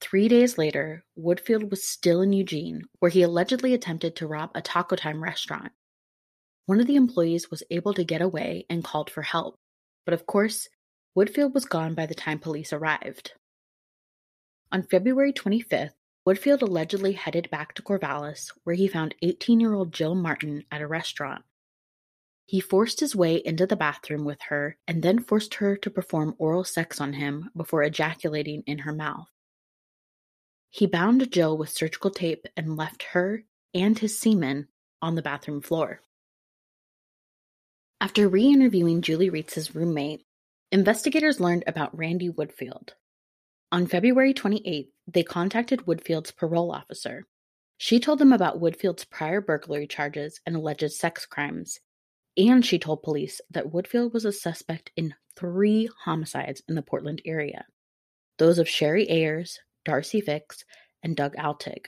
Three 0.00 0.28
days 0.28 0.58
later, 0.58 1.04
Woodfield 1.18 1.70
was 1.70 1.88
still 1.88 2.20
in 2.20 2.32
Eugene, 2.32 2.82
where 2.98 3.10
he 3.10 3.22
allegedly 3.22 3.72
attempted 3.72 4.14
to 4.16 4.26
rob 4.26 4.50
a 4.54 4.60
Taco 4.60 4.94
Time 4.94 5.22
restaurant. 5.22 5.72
One 6.66 6.80
of 6.80 6.86
the 6.88 6.96
employees 6.96 7.50
was 7.50 7.62
able 7.70 7.94
to 7.94 8.04
get 8.04 8.20
away 8.20 8.66
and 8.68 8.84
called 8.84 9.08
for 9.08 9.22
help, 9.22 9.56
but 10.04 10.14
of 10.14 10.26
course, 10.26 10.68
Woodfield 11.16 11.54
was 11.54 11.64
gone 11.64 11.94
by 11.94 12.06
the 12.06 12.14
time 12.14 12.40
police 12.40 12.72
arrived. 12.72 13.32
On 14.72 14.82
February 14.82 15.32
25th, 15.32 15.94
Woodfield 16.26 16.62
allegedly 16.62 17.12
headed 17.12 17.48
back 17.50 17.74
to 17.74 17.82
Corvallis, 17.82 18.50
where 18.64 18.74
he 18.74 18.88
found 18.88 19.14
18 19.22 19.60
year 19.60 19.74
old 19.74 19.92
Jill 19.92 20.16
Martin 20.16 20.64
at 20.72 20.82
a 20.82 20.88
restaurant. 20.88 21.44
He 22.46 22.58
forced 22.58 22.98
his 22.98 23.14
way 23.14 23.36
into 23.36 23.66
the 23.66 23.76
bathroom 23.76 24.24
with 24.24 24.42
her 24.48 24.76
and 24.88 25.02
then 25.02 25.20
forced 25.20 25.54
her 25.54 25.76
to 25.76 25.90
perform 25.90 26.34
oral 26.38 26.64
sex 26.64 27.00
on 27.00 27.12
him 27.12 27.50
before 27.56 27.84
ejaculating 27.84 28.62
in 28.66 28.78
her 28.78 28.92
mouth. 28.92 29.28
He 30.68 30.86
bound 30.86 31.30
Jill 31.30 31.56
with 31.56 31.70
surgical 31.70 32.10
tape 32.10 32.46
and 32.56 32.76
left 32.76 33.04
her 33.12 33.44
and 33.72 33.96
his 33.98 34.18
semen 34.18 34.68
on 35.00 35.14
the 35.14 35.22
bathroom 35.22 35.60
floor. 35.60 36.02
After 37.98 38.28
re-interviewing 38.28 39.00
Julie 39.00 39.30
Reitz's 39.30 39.74
roommate, 39.74 40.26
investigators 40.70 41.40
learned 41.40 41.64
about 41.66 41.96
Randy 41.96 42.28
Woodfield. 42.28 42.90
On 43.72 43.86
February 43.86 44.34
28th, 44.34 44.90
they 45.06 45.22
contacted 45.22 45.86
Woodfield's 45.86 46.30
parole 46.30 46.72
officer. 46.72 47.24
She 47.78 47.98
told 47.98 48.18
them 48.18 48.34
about 48.34 48.60
Woodfield's 48.60 49.06
prior 49.06 49.40
burglary 49.40 49.86
charges 49.86 50.40
and 50.44 50.54
alleged 50.54 50.92
sex 50.92 51.24
crimes, 51.24 51.80
and 52.36 52.64
she 52.64 52.78
told 52.78 53.02
police 53.02 53.40
that 53.50 53.72
Woodfield 53.72 54.12
was 54.12 54.26
a 54.26 54.32
suspect 54.32 54.90
in 54.94 55.14
three 55.34 55.88
homicides 56.04 56.62
in 56.68 56.74
the 56.74 56.82
Portland 56.82 57.22
area 57.24 57.64
those 58.38 58.58
of 58.58 58.68
Cherie 58.68 59.08
Ayers, 59.08 59.58
Darcy 59.86 60.20
Fix, 60.20 60.66
and 61.02 61.16
Doug 61.16 61.34
Altig. 61.36 61.86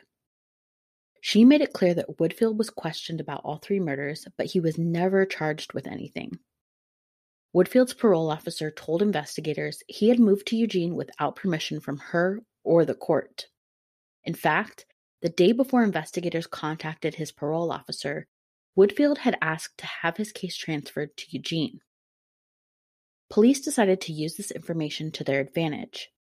She 1.21 1.45
made 1.45 1.61
it 1.61 1.73
clear 1.73 1.95
that 1.95 2.19
Woodfield 2.19 2.57
was 2.57 2.71
questioned 2.71 3.21
about 3.21 3.43
all 3.45 3.59
three 3.59 3.81
murders, 3.81 4.27
but 4.37 4.47
he 4.47 4.61
was 4.61 4.79
never 4.79 5.27
charged 5.27 5.73
with 5.73 5.87
anything. 5.87 6.39
Woodfield's 7.55 7.95
parole 7.95 8.31
officer 8.31 8.71
told 8.71 9.03
investigators 9.03 9.83
he 9.89 10.11
had 10.11 10.21
moved 10.21 10.47
to 10.49 10.57
Eugene 10.57 10.95
without 10.95 11.37
permission 11.37 11.81
from 11.81 11.99
her 11.99 12.41
or 12.62 12.85
the 12.85 12.95
court. 12.95 13.47
In 14.25 14.35
fact, 14.35 14.85
the 15.23 15.29
day 15.29 15.53
before 15.53 15.83
investigators 15.83 16.47
contacted 16.47 17.14
his 17.14 17.33
parole 17.33 17.73
officer, 17.73 18.27
Woodfield 18.77 19.19
had 19.19 19.39
asked 19.41 19.79
to 19.79 19.87
have 19.87 20.19
his 20.19 20.31
case 20.31 20.57
transferred 20.57 21.16
to 21.16 21.27
Eugene. 21.31 21.81
Police 23.31 23.61
decided 23.61 24.01
to 24.03 24.12
use 24.12 24.37
this 24.37 24.51
information 24.51 25.11
to 25.12 25.25
their 25.25 25.41
advantage. 25.41 26.11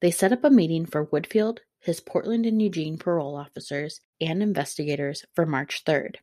They 0.00 0.10
set 0.10 0.32
up 0.32 0.42
a 0.42 0.50
meeting 0.50 0.86
for 0.86 1.06
Woodfield, 1.06 1.58
his 1.82 2.00
Portland 2.00 2.46
and 2.46 2.62
Eugene 2.62 2.96
parole 2.96 3.36
officers, 3.36 4.00
and 4.20 4.42
investigators 4.42 5.24
for 5.34 5.44
March 5.44 5.84
3rd. 5.84 6.16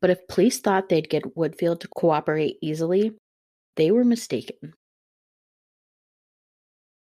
But 0.00 0.10
if 0.10 0.26
police 0.28 0.60
thought 0.60 0.88
they'd 0.88 1.10
get 1.10 1.36
Woodfield 1.36 1.80
to 1.80 1.88
cooperate 1.88 2.56
easily, 2.62 3.12
they 3.76 3.90
were 3.90 4.04
mistaken. 4.04 4.74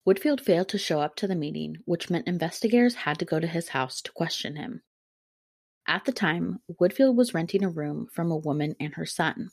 Woodfield 0.06 0.40
failed 0.40 0.68
to 0.68 0.78
show 0.78 1.00
up 1.00 1.16
to 1.16 1.26
the 1.26 1.34
meeting, 1.34 1.78
which 1.86 2.10
meant 2.10 2.28
investigators 2.28 2.94
had 2.94 3.18
to 3.18 3.24
go 3.24 3.40
to 3.40 3.46
his 3.46 3.68
house 3.68 4.02
to 4.02 4.12
question 4.12 4.56
him. 4.56 4.82
At 5.86 6.04
the 6.04 6.12
time, 6.12 6.58
Woodfield 6.80 7.16
was 7.16 7.32
renting 7.32 7.64
a 7.64 7.70
room 7.70 8.08
from 8.12 8.30
a 8.30 8.36
woman 8.36 8.74
and 8.78 8.94
her 8.94 9.06
son. 9.06 9.50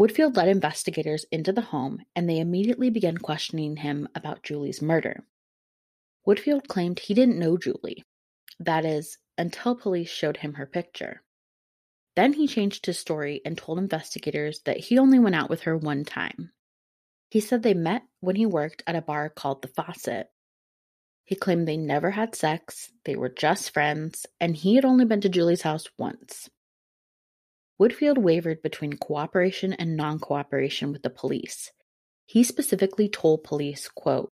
Woodfield 0.00 0.36
led 0.36 0.48
investigators 0.48 1.26
into 1.30 1.52
the 1.52 1.60
home 1.60 1.98
and 2.16 2.28
they 2.28 2.38
immediately 2.38 2.88
began 2.88 3.18
questioning 3.18 3.76
him 3.76 4.08
about 4.14 4.42
Julie's 4.42 4.80
murder. 4.80 5.24
Woodfield 6.26 6.68
claimed 6.68 6.98
he 6.98 7.14
didn't 7.14 7.38
know 7.38 7.56
Julie, 7.56 8.04
that 8.60 8.84
is, 8.84 9.18
until 9.36 9.74
police 9.74 10.10
showed 10.10 10.38
him 10.38 10.54
her 10.54 10.66
picture. 10.66 11.22
Then 12.14 12.34
he 12.34 12.46
changed 12.46 12.86
his 12.86 12.98
story 12.98 13.40
and 13.44 13.56
told 13.56 13.78
investigators 13.78 14.60
that 14.64 14.78
he 14.78 14.98
only 14.98 15.18
went 15.18 15.34
out 15.34 15.50
with 15.50 15.62
her 15.62 15.76
one 15.76 16.04
time. 16.04 16.52
He 17.30 17.40
said 17.40 17.62
they 17.62 17.74
met 17.74 18.02
when 18.20 18.36
he 18.36 18.46
worked 18.46 18.82
at 18.86 18.96
a 18.96 19.02
bar 19.02 19.30
called 19.30 19.62
The 19.62 19.68
Faucet 19.68 20.28
he 21.24 21.36
claimed 21.36 21.66
they 21.66 21.76
never 21.76 22.10
had 22.10 22.34
sex, 22.34 22.92
they 23.04 23.16
were 23.16 23.28
just 23.28 23.72
friends, 23.72 24.26
and 24.40 24.56
he 24.56 24.74
had 24.74 24.84
only 24.84 25.04
been 25.04 25.20
to 25.20 25.28
Julie's 25.28 25.62
house 25.62 25.86
once. 25.96 26.50
Woodfield 27.80 28.18
wavered 28.18 28.62
between 28.62 28.98
cooperation 28.98 29.72
and 29.72 29.96
non 29.96 30.18
cooperation 30.18 30.92
with 30.92 31.02
the 31.02 31.10
police. 31.10 31.70
He 32.26 32.44
specifically 32.44 33.08
told 33.08 33.44
police, 33.44 33.88
quote, 33.88 34.30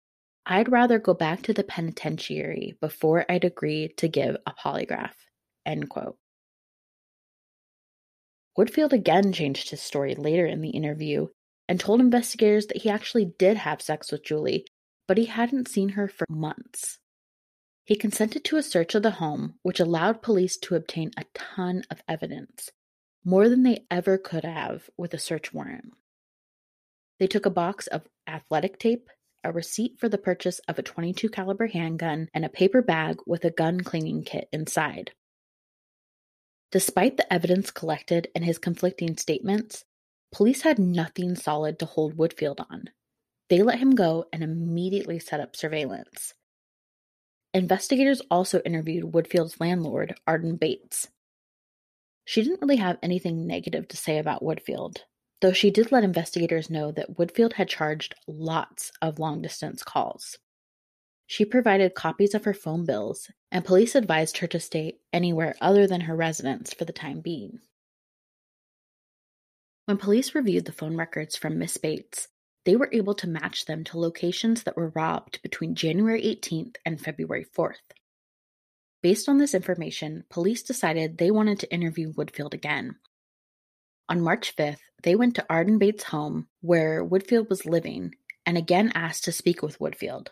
I'd 0.45 0.71
rather 0.71 0.99
go 0.99 1.13
back 1.13 1.41
to 1.43 1.53
the 1.53 1.63
penitentiary 1.63 2.77
before 2.81 3.25
I'd 3.29 3.45
agree 3.45 3.89
to 3.97 4.07
give 4.07 4.37
a 4.45 4.53
polygraph. 4.53 5.13
End 5.65 5.89
quote. 5.89 6.17
Woodfield 8.57 8.93
again 8.93 9.33
changed 9.33 9.69
his 9.69 9.81
story 9.81 10.15
later 10.15 10.45
in 10.45 10.61
the 10.61 10.69
interview 10.69 11.27
and 11.67 11.79
told 11.79 12.01
investigators 12.01 12.67
that 12.67 12.81
he 12.81 12.89
actually 12.89 13.33
did 13.39 13.57
have 13.57 13.81
sex 13.81 14.11
with 14.11 14.23
Julie 14.23 14.65
but 15.07 15.17
he 15.17 15.25
hadn't 15.25 15.67
seen 15.67 15.89
her 15.89 16.07
for 16.07 16.25
months. 16.29 16.99
He 17.85 17.95
consented 17.95 18.43
to 18.45 18.57
a 18.57 18.63
search 18.63 18.95
of 18.95 19.03
the 19.03 19.11
home, 19.11 19.55
which 19.61 19.79
allowed 19.79 20.21
police 20.21 20.57
to 20.57 20.75
obtain 20.75 21.11
a 21.17 21.25
ton 21.33 21.83
of 21.91 22.01
evidence, 22.07 22.69
more 23.25 23.49
than 23.49 23.63
they 23.63 23.85
ever 23.91 24.17
could 24.17 24.45
have 24.45 24.89
with 24.97 25.13
a 25.13 25.19
search 25.19 25.53
warrant. 25.53 25.93
They 27.19 27.27
took 27.27 27.45
a 27.45 27.51
box 27.51 27.87
of 27.87 28.07
athletic 28.27 28.79
tape, 28.79 29.09
a 29.43 29.51
receipt 29.51 29.99
for 29.99 30.09
the 30.09 30.17
purchase 30.17 30.59
of 30.67 30.79
a 30.79 30.83
22 30.83 31.29
caliber 31.29 31.67
handgun, 31.67 32.29
and 32.33 32.45
a 32.45 32.49
paper 32.49 32.81
bag 32.81 33.17
with 33.25 33.45
a 33.45 33.51
gun 33.51 33.81
cleaning 33.81 34.23
kit 34.23 34.47
inside. 34.51 35.11
Despite 36.71 37.17
the 37.17 37.31
evidence 37.31 37.71
collected 37.71 38.29
and 38.35 38.43
his 38.43 38.57
conflicting 38.57 39.17
statements, 39.17 39.85
police 40.31 40.61
had 40.61 40.79
nothing 40.79 41.35
solid 41.35 41.79
to 41.79 41.85
hold 41.85 42.17
Woodfield 42.17 42.65
on, 42.69 42.89
they 43.49 43.61
let 43.61 43.79
him 43.79 43.93
go 43.93 44.25
and 44.33 44.41
immediately 44.41 45.19
set 45.19 45.39
up 45.39 45.55
surveillance. 45.55 46.33
Investigators 47.53 48.21
also 48.31 48.61
interviewed 48.61 49.13
Woodfield's 49.13 49.59
landlord, 49.59 50.15
Arden 50.25 50.55
Bates. 50.55 51.07
She 52.25 52.41
didn't 52.41 52.61
really 52.61 52.77
have 52.77 52.97
anything 53.03 53.45
negative 53.45 53.87
to 53.89 53.97
say 53.97 54.17
about 54.17 54.41
Woodfield, 54.41 55.01
though 55.43 55.51
she 55.51 55.69
did 55.69 55.91
let 55.91 56.05
investigators 56.05 56.69
know 56.69 56.89
that 56.93 57.17
Woodfield 57.17 57.53
had 57.53 57.67
charged 57.67 58.15
lots 58.27 58.93
of 59.01 59.19
long 59.19 59.41
distance 59.41 59.83
calls. 59.83 60.37
She 61.27 61.43
provided 61.43 61.95
copies 61.95 62.33
of 62.33 62.45
her 62.45 62.53
phone 62.53 62.85
bills, 62.85 63.29
and 63.51 63.65
police 63.65 63.93
advised 63.93 64.37
her 64.37 64.47
to 64.47 64.59
stay 64.61 64.99
anywhere 65.11 65.53
other 65.59 65.85
than 65.85 65.99
her 66.01 66.15
residence 66.15 66.73
for 66.73 66.85
the 66.85 66.93
time 66.93 67.19
being. 67.19 67.59
When 69.83 69.97
police 69.97 70.33
reviewed 70.33 70.63
the 70.63 70.71
phone 70.71 70.95
records 70.95 71.35
from 71.35 71.59
Miss 71.59 71.75
Bates, 71.75 72.29
they 72.63 72.77
were 72.77 72.89
able 72.93 73.15
to 73.15 73.27
match 73.27 73.65
them 73.65 73.83
to 73.83 73.99
locations 73.99 74.63
that 74.63 74.77
were 74.77 74.93
robbed 74.95 75.41
between 75.41 75.75
January 75.75 76.21
18th 76.21 76.77
and 76.85 77.01
February 77.01 77.45
4th. 77.45 77.91
Based 79.01 79.27
on 79.27 79.39
this 79.39 79.53
information, 79.53 80.23
police 80.29 80.63
decided 80.63 81.17
they 81.17 81.31
wanted 81.31 81.59
to 81.59 81.73
interview 81.73 82.13
Woodfield 82.13 82.53
again. 82.53 82.95
On 84.09 84.21
March 84.21 84.55
5th, 84.55 84.79
they 85.03 85.15
went 85.15 85.35
to 85.35 85.45
Arden 85.49 85.77
Bates' 85.77 86.03
home, 86.03 86.47
where 86.61 87.05
Woodfield 87.05 87.49
was 87.49 87.65
living, 87.65 88.15
and 88.45 88.57
again 88.57 88.91
asked 88.95 89.23
to 89.25 89.31
speak 89.31 89.61
with 89.61 89.79
Woodfield. 89.79 90.27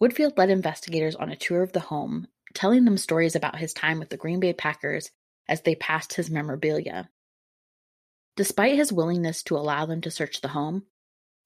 Woodfield 0.00 0.38
led 0.38 0.50
investigators 0.50 1.16
on 1.16 1.30
a 1.30 1.36
tour 1.36 1.62
of 1.62 1.72
the 1.72 1.80
home, 1.80 2.28
telling 2.54 2.84
them 2.84 2.98
stories 2.98 3.34
about 3.34 3.58
his 3.58 3.72
time 3.72 3.98
with 3.98 4.10
the 4.10 4.16
Green 4.16 4.40
Bay 4.40 4.52
Packers 4.52 5.10
as 5.48 5.62
they 5.62 5.74
passed 5.74 6.14
his 6.14 6.30
memorabilia. 6.30 7.08
Despite 8.36 8.76
his 8.76 8.92
willingness 8.92 9.42
to 9.44 9.56
allow 9.56 9.86
them 9.86 10.00
to 10.02 10.10
search 10.10 10.40
the 10.40 10.48
home, 10.48 10.84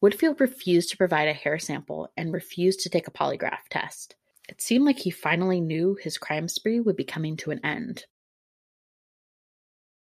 Woodfield 0.02 0.40
refused 0.40 0.90
to 0.90 0.96
provide 0.96 1.28
a 1.28 1.32
hair 1.32 1.58
sample 1.58 2.08
and 2.16 2.32
refused 2.32 2.80
to 2.80 2.90
take 2.90 3.06
a 3.06 3.12
polygraph 3.12 3.68
test. 3.70 4.16
It 4.48 4.60
seemed 4.60 4.84
like 4.84 4.98
he 4.98 5.10
finally 5.10 5.60
knew 5.60 5.94
his 5.94 6.18
crime 6.18 6.48
spree 6.48 6.80
would 6.80 6.96
be 6.96 7.04
coming 7.04 7.36
to 7.38 7.52
an 7.52 7.64
end. 7.64 8.04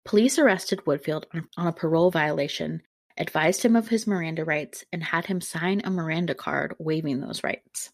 Police 0.06 0.38
arrested 0.38 0.80
Woodfield 0.86 1.24
on 1.56 1.66
a 1.66 1.72
parole 1.72 2.10
violation, 2.10 2.82
advised 3.18 3.62
him 3.62 3.76
of 3.76 3.88
his 3.88 4.06
Miranda 4.06 4.44
rights, 4.44 4.84
and 4.92 5.02
had 5.02 5.26
him 5.26 5.40
sign 5.40 5.82
a 5.84 5.90
Miranda 5.90 6.34
card 6.34 6.74
waiving 6.78 7.20
those 7.20 7.42
rights. 7.44 7.90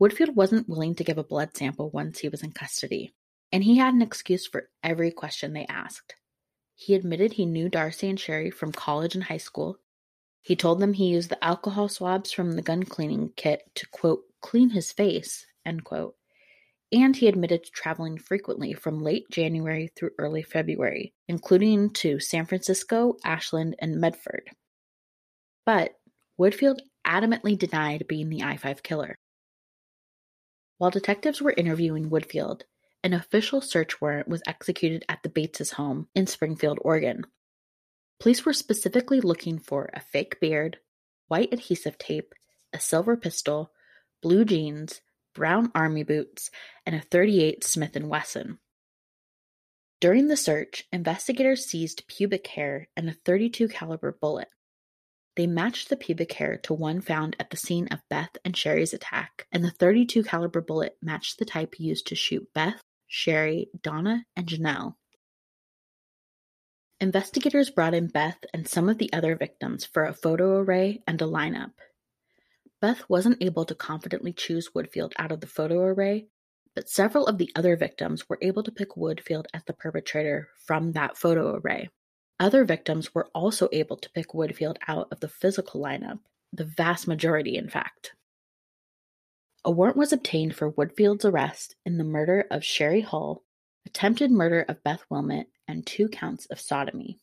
Woodfield 0.00 0.34
wasn't 0.34 0.68
willing 0.68 0.94
to 0.96 1.04
give 1.04 1.18
a 1.18 1.24
blood 1.24 1.56
sample 1.56 1.90
once 1.90 2.18
he 2.18 2.28
was 2.28 2.42
in 2.42 2.52
custody, 2.52 3.14
and 3.52 3.62
he 3.62 3.76
had 3.76 3.94
an 3.94 4.02
excuse 4.02 4.46
for 4.46 4.70
every 4.82 5.10
question 5.10 5.52
they 5.52 5.66
asked. 5.66 6.16
He 6.74 6.94
admitted 6.94 7.34
he 7.34 7.46
knew 7.46 7.68
Darcy 7.68 8.08
and 8.08 8.18
Sherry 8.18 8.50
from 8.50 8.72
college 8.72 9.14
and 9.14 9.24
high 9.24 9.36
school, 9.36 9.78
he 10.42 10.56
told 10.56 10.80
them 10.80 10.92
he 10.92 11.06
used 11.06 11.30
the 11.30 11.42
alcohol 11.42 11.88
swabs 11.88 12.32
from 12.32 12.52
the 12.52 12.62
gun 12.62 12.82
cleaning 12.82 13.32
kit 13.36 13.62
to, 13.76 13.86
quote, 13.86 14.24
clean 14.40 14.70
his 14.70 14.90
face, 14.90 15.46
end 15.64 15.84
quote. 15.84 16.16
And 16.92 17.16
he 17.16 17.26
admitted 17.26 17.64
to 17.64 17.70
traveling 17.70 18.18
frequently 18.18 18.74
from 18.74 19.02
late 19.02 19.24
January 19.30 19.90
through 19.96 20.10
early 20.18 20.42
February, 20.42 21.14
including 21.26 21.90
to 21.90 22.20
San 22.20 22.44
Francisco, 22.44 23.16
Ashland, 23.24 23.76
and 23.78 23.98
Medford. 23.98 24.50
But 25.64 25.92
Woodfield 26.38 26.80
adamantly 27.06 27.58
denied 27.58 28.06
being 28.08 28.28
the 28.28 28.42
I 28.42 28.56
5 28.56 28.82
killer. 28.82 29.16
While 30.78 30.90
detectives 30.90 31.40
were 31.40 31.54
interviewing 31.56 32.10
Woodfield, 32.10 32.62
an 33.02 33.14
official 33.14 33.60
search 33.60 34.00
warrant 34.00 34.28
was 34.28 34.42
executed 34.46 35.04
at 35.08 35.22
the 35.22 35.28
Bates' 35.28 35.72
home 35.72 36.08
in 36.14 36.26
Springfield, 36.26 36.78
Oregon, 36.82 37.24
Police 38.22 38.46
were 38.46 38.52
specifically 38.52 39.20
looking 39.20 39.58
for 39.58 39.90
a 39.92 39.98
fake 39.98 40.38
beard, 40.38 40.78
white 41.26 41.52
adhesive 41.52 41.98
tape, 41.98 42.34
a 42.72 42.78
silver 42.78 43.16
pistol, 43.16 43.72
blue 44.22 44.44
jeans, 44.44 45.00
brown 45.34 45.70
army 45.74 46.02
boots, 46.02 46.50
and 46.86 46.94
a 46.94 47.00
.38 47.00 47.64
Smith 47.64 47.96
& 47.96 48.02
Wesson. 48.02 48.58
During 50.00 50.26
the 50.26 50.36
search, 50.36 50.88
investigators 50.92 51.64
seized 51.64 52.06
pubic 52.08 52.46
hair 52.48 52.88
and 52.96 53.08
a 53.08 53.14
.32 53.14 53.70
caliber 53.70 54.12
bullet. 54.20 54.48
They 55.36 55.46
matched 55.46 55.88
the 55.88 55.96
pubic 55.96 56.32
hair 56.32 56.58
to 56.64 56.74
one 56.74 57.00
found 57.00 57.36
at 57.38 57.50
the 57.50 57.56
scene 57.56 57.88
of 57.88 58.00
Beth 58.10 58.36
and 58.44 58.56
Shari's 58.56 58.92
attack, 58.92 59.46
and 59.52 59.64
the 59.64 59.70
.32 59.70 60.26
caliber 60.26 60.60
bullet 60.60 60.96
matched 61.00 61.38
the 61.38 61.44
type 61.44 61.78
used 61.78 62.08
to 62.08 62.14
shoot 62.14 62.52
Beth, 62.52 62.82
Sherry, 63.06 63.70
Donna, 63.80 64.24
and 64.36 64.46
Janelle. 64.46 64.96
Investigators 67.00 67.70
brought 67.70 67.94
in 67.94 68.06
Beth 68.08 68.44
and 68.52 68.68
some 68.68 68.88
of 68.88 68.98
the 68.98 69.12
other 69.12 69.36
victims 69.36 69.84
for 69.84 70.04
a 70.04 70.14
photo 70.14 70.58
array 70.58 71.02
and 71.06 71.20
a 71.20 71.26
lineup. 71.26 71.72
Beth 72.82 73.08
wasn't 73.08 73.40
able 73.40 73.64
to 73.64 73.76
confidently 73.76 74.32
choose 74.32 74.70
Woodfield 74.74 75.12
out 75.16 75.30
of 75.30 75.40
the 75.40 75.46
photo 75.46 75.78
array, 75.78 76.26
but 76.74 76.88
several 76.88 77.28
of 77.28 77.38
the 77.38 77.48
other 77.54 77.76
victims 77.76 78.28
were 78.28 78.38
able 78.42 78.64
to 78.64 78.72
pick 78.72 78.96
Woodfield 78.96 79.44
as 79.54 79.62
the 79.64 79.72
perpetrator 79.72 80.48
from 80.66 80.90
that 80.92 81.16
photo 81.16 81.54
array. 81.54 81.90
Other 82.40 82.64
victims 82.64 83.14
were 83.14 83.30
also 83.36 83.68
able 83.70 83.96
to 83.98 84.10
pick 84.10 84.30
Woodfield 84.30 84.78
out 84.88 85.06
of 85.12 85.20
the 85.20 85.28
physical 85.28 85.80
lineup, 85.80 86.18
the 86.52 86.64
vast 86.64 87.06
majority, 87.06 87.56
in 87.56 87.68
fact. 87.68 88.14
A 89.64 89.70
warrant 89.70 89.96
was 89.96 90.12
obtained 90.12 90.56
for 90.56 90.72
Woodfield's 90.72 91.24
arrest 91.24 91.76
in 91.86 91.98
the 91.98 92.04
murder 92.04 92.46
of 92.50 92.64
Shari 92.64 93.02
Hull, 93.02 93.44
attempted 93.86 94.32
murder 94.32 94.66
of 94.68 94.82
Beth 94.82 95.04
Wilmot, 95.08 95.46
and 95.68 95.86
two 95.86 96.08
counts 96.08 96.46
of 96.46 96.58
sodomy. 96.58 97.20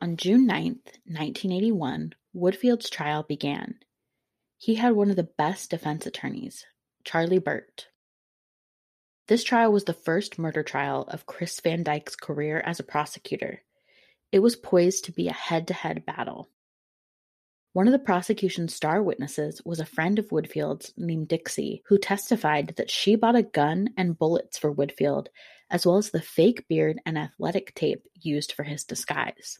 On 0.00 0.16
June 0.16 0.46
9, 0.46 0.78
1981, 1.06 2.14
Woodfield's 2.32 2.88
trial 2.88 3.24
began. 3.24 3.80
He 4.56 4.76
had 4.76 4.92
one 4.92 5.10
of 5.10 5.16
the 5.16 5.24
best 5.24 5.70
defense 5.70 6.06
attorneys, 6.06 6.64
Charlie 7.02 7.40
Burt. 7.40 7.88
This 9.26 9.42
trial 9.42 9.72
was 9.72 9.84
the 9.84 9.92
first 9.92 10.38
murder 10.38 10.62
trial 10.62 11.02
of 11.08 11.26
Chris 11.26 11.58
Van 11.58 11.82
Dyke's 11.82 12.14
career 12.14 12.62
as 12.64 12.78
a 12.78 12.84
prosecutor. 12.84 13.62
It 14.30 14.38
was 14.38 14.54
poised 14.54 15.06
to 15.06 15.12
be 15.12 15.26
a 15.26 15.32
head 15.32 15.66
to 15.66 15.74
head 15.74 16.06
battle. 16.06 16.48
One 17.72 17.88
of 17.88 17.92
the 17.92 17.98
prosecution's 17.98 18.74
star 18.74 19.02
witnesses 19.02 19.60
was 19.64 19.80
a 19.80 19.84
friend 19.84 20.20
of 20.20 20.30
Woodfield's 20.30 20.92
named 20.96 21.26
Dixie, 21.26 21.82
who 21.88 21.98
testified 21.98 22.74
that 22.76 22.90
she 22.90 23.16
bought 23.16 23.34
a 23.34 23.42
gun 23.42 23.90
and 23.96 24.16
bullets 24.16 24.58
for 24.58 24.72
Woodfield, 24.72 25.26
as 25.68 25.84
well 25.84 25.96
as 25.96 26.10
the 26.10 26.22
fake 26.22 26.68
beard 26.68 27.00
and 27.04 27.18
athletic 27.18 27.74
tape 27.74 28.04
used 28.14 28.52
for 28.52 28.62
his 28.62 28.84
disguise. 28.84 29.58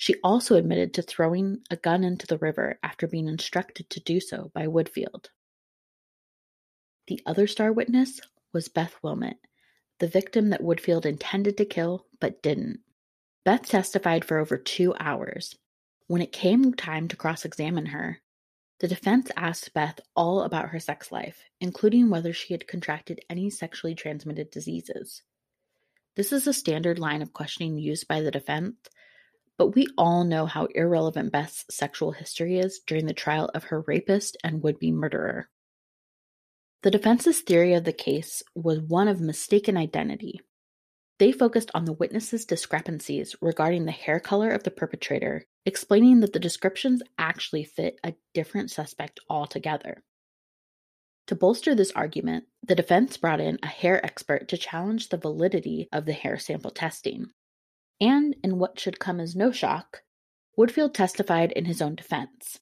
She 0.00 0.14
also 0.24 0.56
admitted 0.56 0.94
to 0.94 1.02
throwing 1.02 1.58
a 1.68 1.76
gun 1.76 2.04
into 2.04 2.26
the 2.26 2.38
river 2.38 2.78
after 2.82 3.06
being 3.06 3.28
instructed 3.28 3.90
to 3.90 4.00
do 4.00 4.18
so 4.18 4.50
by 4.54 4.66
Woodfield. 4.66 5.26
The 7.06 7.20
other 7.26 7.46
star 7.46 7.70
witness 7.70 8.18
was 8.50 8.70
Beth 8.70 8.94
Wilmot, 9.02 9.36
the 9.98 10.08
victim 10.08 10.48
that 10.48 10.62
Woodfield 10.62 11.04
intended 11.04 11.58
to 11.58 11.66
kill 11.66 12.06
but 12.18 12.40
didn't. 12.42 12.80
Beth 13.44 13.68
testified 13.68 14.24
for 14.24 14.38
over 14.38 14.56
two 14.56 14.94
hours, 14.98 15.54
when 16.06 16.22
it 16.22 16.32
came 16.32 16.72
time 16.72 17.06
to 17.08 17.16
cross 17.16 17.44
examine 17.44 17.84
her, 17.84 18.22
the 18.78 18.88
defense 18.88 19.30
asked 19.36 19.74
Beth 19.74 20.00
all 20.16 20.44
about 20.44 20.70
her 20.70 20.80
sex 20.80 21.12
life, 21.12 21.44
including 21.60 22.08
whether 22.08 22.32
she 22.32 22.54
had 22.54 22.66
contracted 22.66 23.20
any 23.28 23.50
sexually 23.50 23.94
transmitted 23.94 24.50
diseases. 24.50 25.20
This 26.16 26.32
is 26.32 26.46
a 26.46 26.54
standard 26.54 26.98
line 26.98 27.20
of 27.20 27.34
questioning 27.34 27.76
used 27.76 28.08
by 28.08 28.22
the 28.22 28.30
defense, 28.30 28.78
but 29.60 29.74
we 29.74 29.86
all 29.98 30.24
know 30.24 30.46
how 30.46 30.64
irrelevant 30.74 31.30
Beth's 31.30 31.66
sexual 31.70 32.12
history 32.12 32.58
is 32.58 32.80
during 32.86 33.04
the 33.04 33.12
trial 33.12 33.50
of 33.54 33.64
her 33.64 33.82
rapist 33.82 34.38
and 34.42 34.62
would 34.62 34.78
be 34.78 34.90
murderer. 34.90 35.50
The 36.82 36.90
defense's 36.90 37.42
theory 37.42 37.74
of 37.74 37.84
the 37.84 37.92
case 37.92 38.42
was 38.54 38.80
one 38.80 39.06
of 39.06 39.20
mistaken 39.20 39.76
identity. 39.76 40.40
They 41.18 41.30
focused 41.30 41.70
on 41.74 41.84
the 41.84 41.92
witnesses' 41.92 42.46
discrepancies 42.46 43.36
regarding 43.42 43.84
the 43.84 43.92
hair 43.92 44.18
color 44.18 44.50
of 44.50 44.62
the 44.62 44.70
perpetrator, 44.70 45.44
explaining 45.66 46.20
that 46.20 46.32
the 46.32 46.40
descriptions 46.40 47.02
actually 47.18 47.64
fit 47.64 48.00
a 48.02 48.14
different 48.32 48.70
suspect 48.70 49.20
altogether. 49.28 50.02
To 51.26 51.34
bolster 51.34 51.74
this 51.74 51.92
argument, 51.92 52.44
the 52.62 52.74
defense 52.74 53.18
brought 53.18 53.42
in 53.42 53.58
a 53.62 53.66
hair 53.66 54.02
expert 54.02 54.48
to 54.48 54.56
challenge 54.56 55.10
the 55.10 55.18
validity 55.18 55.86
of 55.92 56.06
the 56.06 56.14
hair 56.14 56.38
sample 56.38 56.70
testing. 56.70 57.26
And, 58.00 58.36
in 58.42 58.58
what 58.58 58.80
should 58.80 58.98
come 58.98 59.20
as 59.20 59.36
no 59.36 59.52
shock, 59.52 60.02
Woodfield 60.58 60.94
testified 60.94 61.52
in 61.52 61.66
his 61.66 61.82
own 61.82 61.94
defense. 61.94 62.60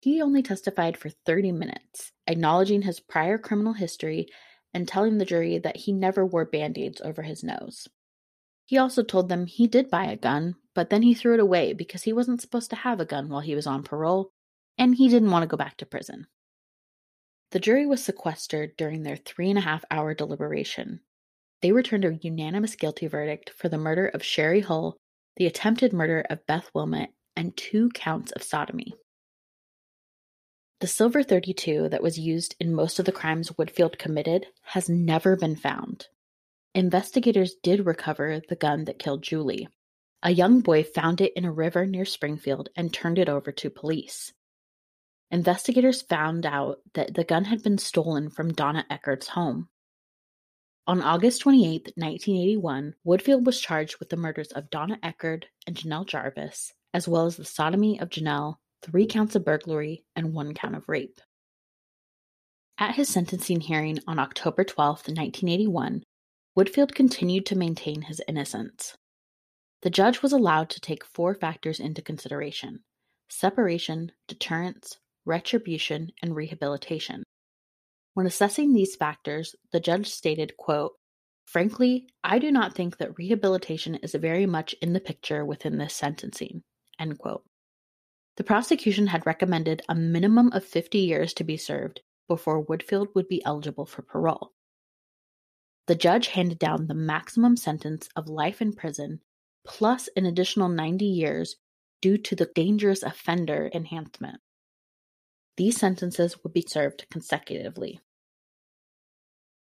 He 0.00 0.20
only 0.20 0.42
testified 0.42 0.96
for 0.96 1.10
30 1.10 1.52
minutes, 1.52 2.12
acknowledging 2.26 2.82
his 2.82 3.00
prior 3.00 3.38
criminal 3.38 3.74
history 3.74 4.26
and 4.72 4.88
telling 4.88 5.18
the 5.18 5.24
jury 5.24 5.58
that 5.58 5.78
he 5.78 5.92
never 5.92 6.24
wore 6.24 6.44
band 6.44 6.78
aids 6.78 7.00
over 7.02 7.22
his 7.22 7.44
nose. 7.44 7.88
He 8.64 8.78
also 8.78 9.02
told 9.02 9.28
them 9.28 9.46
he 9.46 9.66
did 9.66 9.90
buy 9.90 10.04
a 10.06 10.16
gun, 10.16 10.54
but 10.74 10.90
then 10.90 11.02
he 11.02 11.12
threw 11.12 11.34
it 11.34 11.40
away 11.40 11.72
because 11.72 12.04
he 12.04 12.12
wasn't 12.12 12.40
supposed 12.40 12.70
to 12.70 12.76
have 12.76 13.00
a 13.00 13.04
gun 13.04 13.28
while 13.28 13.40
he 13.40 13.54
was 13.54 13.66
on 13.66 13.82
parole, 13.82 14.32
and 14.78 14.94
he 14.94 15.08
didn't 15.08 15.30
want 15.30 15.42
to 15.42 15.48
go 15.48 15.56
back 15.56 15.76
to 15.78 15.86
prison. 15.86 16.26
The 17.50 17.58
jury 17.58 17.84
was 17.84 18.02
sequestered 18.02 18.76
during 18.76 19.02
their 19.02 19.16
three 19.16 19.50
and 19.50 19.58
a 19.58 19.62
half 19.62 19.84
hour 19.90 20.14
deliberation. 20.14 21.00
They 21.62 21.72
returned 21.72 22.04
a 22.04 22.18
unanimous 22.22 22.74
guilty 22.74 23.06
verdict 23.06 23.50
for 23.50 23.68
the 23.68 23.78
murder 23.78 24.06
of 24.06 24.24
Shari 24.24 24.60
Hull, 24.60 24.96
the 25.36 25.46
attempted 25.46 25.92
murder 25.92 26.24
of 26.30 26.46
Beth 26.46 26.70
Wilmot, 26.74 27.10
and 27.36 27.56
two 27.56 27.90
counts 27.90 28.32
of 28.32 28.42
sodomy. 28.42 28.94
The 30.80 30.86
silver 30.86 31.22
thirty-two 31.22 31.90
that 31.90 32.02
was 32.02 32.18
used 32.18 32.56
in 32.58 32.74
most 32.74 32.98
of 32.98 33.04
the 33.04 33.12
crimes 33.12 33.50
Woodfield 33.50 33.98
committed 33.98 34.46
has 34.62 34.88
never 34.88 35.36
been 35.36 35.56
found. 35.56 36.06
Investigators 36.74 37.54
did 37.62 37.84
recover 37.84 38.40
the 38.48 38.56
gun 38.56 38.84
that 38.84 38.98
killed 38.98 39.22
Julie. 39.22 39.68
A 40.22 40.30
young 40.30 40.60
boy 40.60 40.82
found 40.82 41.20
it 41.20 41.32
in 41.36 41.44
a 41.44 41.52
river 41.52 41.84
near 41.84 42.06
Springfield 42.06 42.70
and 42.76 42.92
turned 42.92 43.18
it 43.18 43.28
over 43.28 43.52
to 43.52 43.68
police. 43.68 44.32
Investigators 45.30 46.00
found 46.00 46.46
out 46.46 46.78
that 46.94 47.14
the 47.14 47.24
gun 47.24 47.44
had 47.44 47.62
been 47.62 47.78
stolen 47.78 48.30
from 48.30 48.52
Donna 48.52 48.86
Eckert's 48.88 49.28
home. 49.28 49.68
On 50.90 51.02
August 51.02 51.42
28, 51.42 51.92
1981, 51.94 52.96
Woodfield 53.06 53.44
was 53.44 53.60
charged 53.60 54.00
with 54.00 54.08
the 54.08 54.16
murders 54.16 54.50
of 54.50 54.70
Donna 54.70 54.98
Eckert 55.04 55.46
and 55.64 55.76
Janelle 55.76 56.04
Jarvis, 56.04 56.72
as 56.92 57.06
well 57.06 57.26
as 57.26 57.36
the 57.36 57.44
sodomy 57.44 58.00
of 58.00 58.08
Janelle 58.08 58.56
three 58.82 59.06
counts 59.06 59.36
of 59.36 59.44
burglary, 59.44 60.02
and 60.16 60.34
one 60.34 60.52
count 60.52 60.74
of 60.74 60.88
rape. 60.88 61.20
At 62.76 62.96
his 62.96 63.08
sentencing 63.08 63.60
hearing 63.60 64.00
on 64.08 64.18
October 64.18 64.64
12, 64.64 65.06
1981, 65.06 66.02
Woodfield 66.58 66.92
continued 66.92 67.46
to 67.46 67.56
maintain 67.56 68.02
his 68.02 68.20
innocence. 68.26 68.96
The 69.82 69.90
judge 69.90 70.22
was 70.22 70.32
allowed 70.32 70.70
to 70.70 70.80
take 70.80 71.04
four 71.04 71.36
factors 71.36 71.78
into 71.78 72.02
consideration 72.02 72.80
separation, 73.28 74.10
deterrence, 74.26 74.98
retribution, 75.24 76.10
and 76.20 76.34
rehabilitation. 76.34 77.22
When 78.14 78.26
assessing 78.26 78.72
these 78.72 78.96
factors, 78.96 79.54
the 79.72 79.80
judge 79.80 80.08
stated, 80.08 80.54
Frankly, 81.44 82.08
I 82.22 82.38
do 82.38 82.50
not 82.52 82.74
think 82.74 82.98
that 82.98 83.18
rehabilitation 83.18 83.96
is 83.96 84.14
very 84.14 84.46
much 84.46 84.74
in 84.82 84.92
the 84.92 85.00
picture 85.00 85.44
within 85.44 85.78
this 85.78 85.94
sentencing. 85.94 86.62
The 86.98 88.44
prosecution 88.44 89.08
had 89.08 89.26
recommended 89.26 89.82
a 89.88 89.94
minimum 89.94 90.52
of 90.52 90.64
50 90.64 90.98
years 90.98 91.34
to 91.34 91.44
be 91.44 91.56
served 91.56 92.00
before 92.28 92.64
Woodfield 92.64 93.14
would 93.14 93.28
be 93.28 93.44
eligible 93.44 93.86
for 93.86 94.02
parole. 94.02 94.52
The 95.86 95.96
judge 95.96 96.28
handed 96.28 96.58
down 96.58 96.86
the 96.86 96.94
maximum 96.94 97.56
sentence 97.56 98.08
of 98.14 98.28
life 98.28 98.62
in 98.62 98.72
prison 98.72 99.20
plus 99.66 100.08
an 100.16 100.24
additional 100.24 100.68
90 100.68 101.04
years 101.04 101.56
due 102.00 102.16
to 102.16 102.36
the 102.36 102.50
dangerous 102.54 103.02
offender 103.02 103.70
enhancement. 103.74 104.40
These 105.60 105.76
sentences 105.76 106.42
would 106.42 106.54
be 106.54 106.64
served 106.66 107.04
consecutively. 107.10 108.00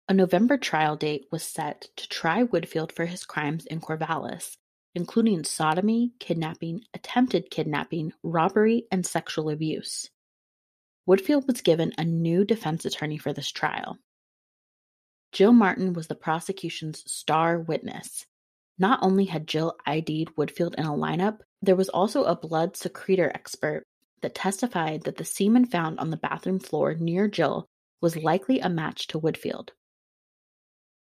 A 0.07 0.13
November 0.13 0.55
trial 0.57 0.95
date 0.95 1.25
was 1.33 1.43
set 1.43 1.89
to 1.97 2.07
try 2.07 2.45
Woodfield 2.45 2.93
for 2.93 3.07
his 3.07 3.25
crimes 3.25 3.65
in 3.65 3.81
Corvallis, 3.81 4.55
including 4.95 5.43
sodomy, 5.43 6.13
kidnapping, 6.17 6.85
attempted 6.93 7.51
kidnapping, 7.51 8.13
robbery, 8.23 8.85
and 8.89 9.05
sexual 9.05 9.49
abuse. 9.49 10.09
Woodfield 11.09 11.45
was 11.45 11.59
given 11.59 11.91
a 11.97 12.05
new 12.05 12.45
defense 12.45 12.85
attorney 12.85 13.17
for 13.17 13.33
this 13.33 13.51
trial. 13.51 13.97
Jill 15.33 15.51
Martin 15.51 15.91
was 15.91 16.07
the 16.07 16.15
prosecution's 16.15 17.03
star 17.05 17.59
witness. 17.59 18.25
Not 18.79 18.99
only 19.01 19.25
had 19.25 19.45
Jill 19.45 19.75
ID'd 19.85 20.37
Woodfield 20.37 20.75
in 20.75 20.85
a 20.85 20.91
lineup, 20.91 21.39
there 21.61 21.75
was 21.75 21.89
also 21.89 22.23
a 22.23 22.33
blood 22.37 22.77
secretor 22.77 23.29
expert 23.35 23.83
that 24.21 24.35
testified 24.35 25.03
that 25.03 25.17
the 25.17 25.25
semen 25.25 25.65
found 25.65 25.99
on 25.99 26.09
the 26.09 26.17
bathroom 26.17 26.59
floor 26.59 26.93
near 26.93 27.27
Jill 27.27 27.67
was 28.01 28.15
likely 28.15 28.59
a 28.59 28.69
match 28.69 29.07
to 29.07 29.19
Woodfield. 29.19 29.69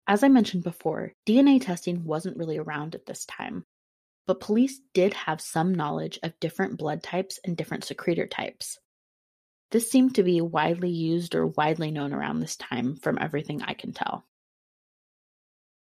As 0.08 0.24
I 0.24 0.28
mentioned 0.28 0.64
before, 0.64 1.14
DNA 1.28 1.62
testing 1.62 2.04
wasn't 2.04 2.38
really 2.38 2.58
around 2.58 2.96
at 2.96 3.06
this 3.06 3.26
time, 3.26 3.66
but 4.26 4.40
police 4.40 4.82
did 4.94 5.14
have 5.14 5.40
some 5.42 5.74
knowledge 5.74 6.20
of 6.24 6.40
different 6.40 6.78
blood 6.78 7.04
types 7.04 7.40
and 7.44 7.56
different 7.56 7.84
secretor 7.84 8.28
types. 8.28 8.80
This 9.72 9.92
seemed 9.92 10.16
to 10.16 10.24
be 10.24 10.42
widely 10.42 10.90
used 10.90 11.36
or 11.36 11.48
widely 11.48 11.92
known 11.92 12.12
around 12.12 12.40
this 12.40 12.56
time 12.56 12.96
from 12.96 13.20
everything 13.22 13.62
I 13.62 13.74
can 13.74 13.94
tell. 13.94 14.26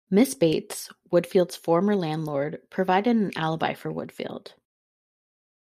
Miss 0.09 0.35
Bates, 0.35 0.91
Woodfield's 1.11 1.57
former 1.57 1.97
landlord, 1.97 2.59
provided 2.71 3.17
an 3.17 3.33
alibi 3.35 3.75
for 3.75 3.93
Woodfield. 3.93 4.53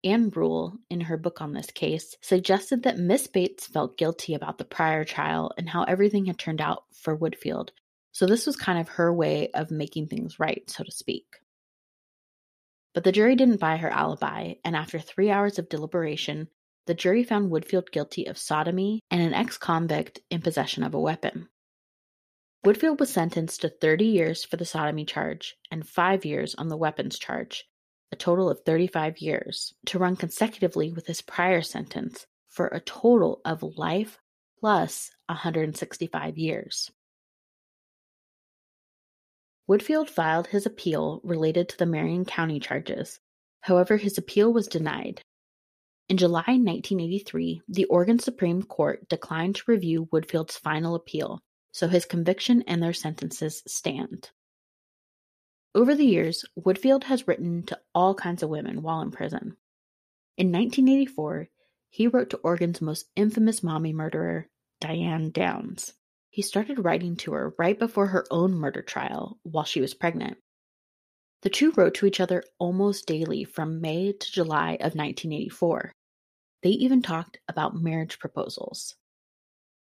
Ann 0.04 0.30
Rule, 0.30 0.78
in 0.90 1.02
her 1.02 1.18
book 1.18 1.42
on 1.42 1.54
this 1.54 1.72
case, 1.72 2.16
suggested 2.22 2.84
that 2.84 3.00
Miss 3.00 3.28
Bates 3.28 3.66
felt 3.66 3.98
guilty 3.98 4.36
about 4.36 4.58
the 4.58 4.66
prior 4.66 5.04
trial 5.04 5.52
and 5.58 5.68
how 5.68 5.84
everything 5.84 6.26
had 6.26 6.38
turned 6.38 6.62
out 6.62 6.84
for 6.94 7.18
Woodfield, 7.18 7.70
So 8.12 8.26
this 8.26 8.46
was 8.46 8.56
kind 8.56 8.80
of 8.80 8.90
her 8.90 9.14
way 9.14 9.50
of 9.52 9.72
making 9.72 10.08
things 10.08 10.40
right, 10.40 10.70
so 10.70 10.84
to 10.84 10.92
speak. 10.92 11.26
But 12.94 13.04
the 13.04 13.12
jury 13.12 13.36
didn't 13.36 13.60
buy 13.60 13.78
her 13.78 13.90
alibi, 13.90 14.56
and 14.64 14.76
after 14.76 15.00
three 15.00 15.30
hours 15.30 15.60
of 15.60 15.70
deliberation, 15.70 16.50
the 16.88 16.94
jury 16.94 17.24
found 17.24 17.52
Woodfield 17.52 17.92
guilty 17.92 18.26
of 18.26 18.38
sodomy 18.38 19.02
and 19.12 19.22
an 19.22 19.34
ex 19.34 19.58
convict 19.58 20.22
in 20.30 20.42
possession 20.42 20.84
of 20.84 20.94
a 20.94 21.00
weapon. 21.00 21.50
Woodfield 22.66 23.00
was 23.00 23.12
sentenced 23.12 23.62
to 23.62 23.70
30 23.70 24.06
years 24.06 24.44
for 24.44 24.58
the 24.58 24.66
sodomy 24.66 25.06
charge 25.06 25.58
and 25.70 25.88
five 25.88 26.26
years 26.26 26.56
on 26.56 26.70
the 26.70 26.78
weapons 26.78 27.20
charge, 27.20 27.66
a 28.12 28.16
total 28.16 28.50
of 28.50 28.62
35 28.62 29.20
years, 29.20 29.74
to 29.86 30.00
run 30.00 30.16
consecutively 30.16 30.92
with 30.92 31.08
his 31.08 31.22
prior 31.22 31.62
sentence 31.62 32.26
for 32.50 32.68
a 32.68 32.80
total 32.80 33.42
of 33.46 33.64
life 33.64 34.20
plus 34.60 35.12
165 35.28 36.38
years. 36.38 36.92
Woodfield 39.70 40.10
filed 40.10 40.48
his 40.48 40.66
appeal 40.66 41.20
related 41.24 41.68
to 41.70 41.78
the 41.78 41.86
Marion 41.86 42.24
County 42.24 42.60
charges. 42.60 43.20
However, 43.62 43.98
his 43.98 44.18
appeal 44.18 44.54
was 44.54 44.68
denied. 44.68 45.22
In 46.08 46.16
July 46.16 46.40
1983, 46.48 47.64
the 47.68 47.84
Oregon 47.86 48.18
Supreme 48.18 48.64
Court 48.64 49.10
declined 49.10 49.56
to 49.56 49.64
review 49.68 50.08
Woodfield's 50.10 50.56
final 50.56 50.96
appeal, 50.96 51.42
so 51.74 51.90
his 51.90 52.06
conviction 52.06 52.64
and 52.66 52.82
their 52.82 52.94
sentences 52.94 53.62
stand. 53.68 54.32
Over 55.78 55.94
the 55.94 56.08
years, 56.08 56.44
Woodfield 56.60 57.04
has 57.04 57.28
written 57.28 57.62
to 57.68 57.80
all 57.94 58.16
kinds 58.16 58.42
of 58.42 58.50
women 58.50 58.82
while 58.82 59.00
in 59.02 59.12
prison. 59.12 59.58
In 60.36 60.52
1984, 60.52 61.50
he 61.92 62.08
wrote 62.08 62.32
to 62.32 62.38
Oregon's 62.38 62.82
most 62.82 63.06
infamous 63.16 63.62
mommy 63.62 63.94
murderer, 63.94 64.48
Diane 64.82 65.30
Downs. 65.30 65.94
He 66.32 66.42
started 66.42 66.84
writing 66.84 67.16
to 67.18 67.34
her 67.34 67.54
right 67.60 67.78
before 67.78 68.08
her 68.08 68.26
own 68.32 68.56
murder 68.56 68.82
trial 68.82 69.38
while 69.44 69.66
she 69.66 69.80
was 69.80 69.94
pregnant. 69.94 70.40
The 71.44 71.52
two 71.52 71.72
wrote 71.74 71.94
to 71.96 72.08
each 72.08 72.20
other 72.20 72.44
almost 72.58 73.06
daily 73.06 73.44
from 73.44 73.80
May 73.80 74.14
to 74.14 74.32
July 74.32 74.78
of 74.78 74.96
1984. 74.96 75.92
They 76.64 76.70
even 76.70 77.04
talked 77.04 77.38
about 77.48 77.80
marriage 77.80 78.18
proposals. 78.18 78.96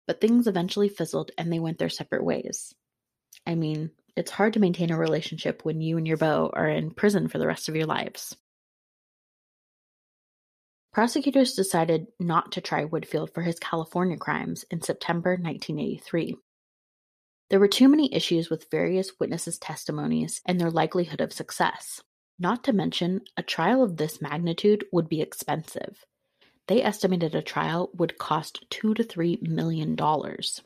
But 0.08 0.20
things 0.20 0.48
eventually 0.48 0.88
fizzled 0.88 1.30
and 1.38 1.52
they 1.52 1.60
went 1.60 1.78
their 1.78 1.88
separate 1.88 2.24
ways. 2.24 2.74
I 3.46 3.54
mean, 3.54 3.92
it's 4.18 4.32
hard 4.32 4.54
to 4.54 4.60
maintain 4.60 4.90
a 4.90 4.98
relationship 4.98 5.64
when 5.64 5.80
you 5.80 5.96
and 5.96 6.06
your 6.06 6.16
beau 6.16 6.50
are 6.52 6.68
in 6.68 6.90
prison 6.90 7.28
for 7.28 7.38
the 7.38 7.46
rest 7.46 7.68
of 7.68 7.76
your 7.76 7.86
lives. 7.86 8.36
Prosecutors 10.92 11.52
decided 11.52 12.08
not 12.18 12.52
to 12.52 12.60
try 12.60 12.84
Woodfield 12.84 13.32
for 13.32 13.42
his 13.42 13.60
California 13.60 14.16
crimes 14.16 14.64
in 14.70 14.82
September 14.82 15.30
1983. 15.30 16.36
There 17.50 17.60
were 17.60 17.68
too 17.68 17.88
many 17.88 18.12
issues 18.12 18.50
with 18.50 18.70
various 18.70 19.12
witnesses' 19.20 19.58
testimonies 19.58 20.42
and 20.44 20.60
their 20.60 20.70
likelihood 20.70 21.20
of 21.20 21.32
success. 21.32 22.02
Not 22.38 22.64
to 22.64 22.72
mention, 22.72 23.20
a 23.36 23.42
trial 23.42 23.82
of 23.82 23.96
this 23.96 24.20
magnitude 24.20 24.84
would 24.92 25.08
be 25.08 25.20
expensive. 25.20 26.04
They 26.66 26.82
estimated 26.82 27.34
a 27.34 27.42
trial 27.42 27.90
would 27.94 28.18
cost 28.18 28.66
two 28.68 28.94
to 28.94 29.04
three 29.04 29.38
million 29.40 29.94
dollars. 29.94 30.60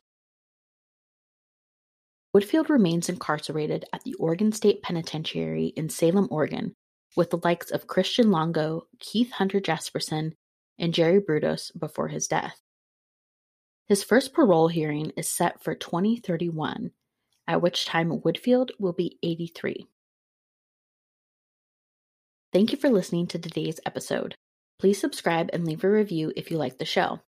Woodfield 2.35 2.71
remains 2.71 3.11
incarcerated 3.11 3.85
at 3.93 4.05
the 4.05 4.15
Oregon 4.15 4.53
State 4.53 4.83
Penitentiary 4.83 5.67
in 5.77 5.91
Salem, 5.91 6.29
Oregon, 6.31 6.75
with 7.15 7.29
the 7.29 7.41
likes 7.45 7.71
of 7.71 7.87
Christian 7.87 8.31
Longo, 8.31 8.87
Keith 8.99 9.33
Hunter 9.33 9.61
Jesperson, 9.61 10.33
and 10.79 10.95
Jerry 10.95 11.21
Brudos 11.21 11.79
before 11.79 12.09
his 12.09 12.27
death. 12.27 12.59
His 13.87 14.03
first 14.03 14.33
parole 14.33 14.69
hearing 14.69 15.13
is 15.17 15.29
set 15.29 15.63
for 15.63 15.75
2031, 15.75 16.93
at 17.47 17.61
which 17.61 17.85
time 17.85 18.21
Woodfield 18.21 18.71
will 18.79 18.95
be 18.95 19.19
83. 19.23 19.87
Thank 22.53 22.73
you 22.73 22.79
for 22.79 22.89
listening 22.89 23.27
to 23.29 23.39
today's 23.39 23.81
episode. 23.85 24.37
Please 24.79 24.99
subscribe 24.99 25.51
and 25.53 25.67
leave 25.67 25.85
a 25.85 25.91
review 25.91 26.33
if 26.35 26.51
you 26.51 26.57
like 26.57 26.79
the 26.79 26.87
show. 26.87 27.21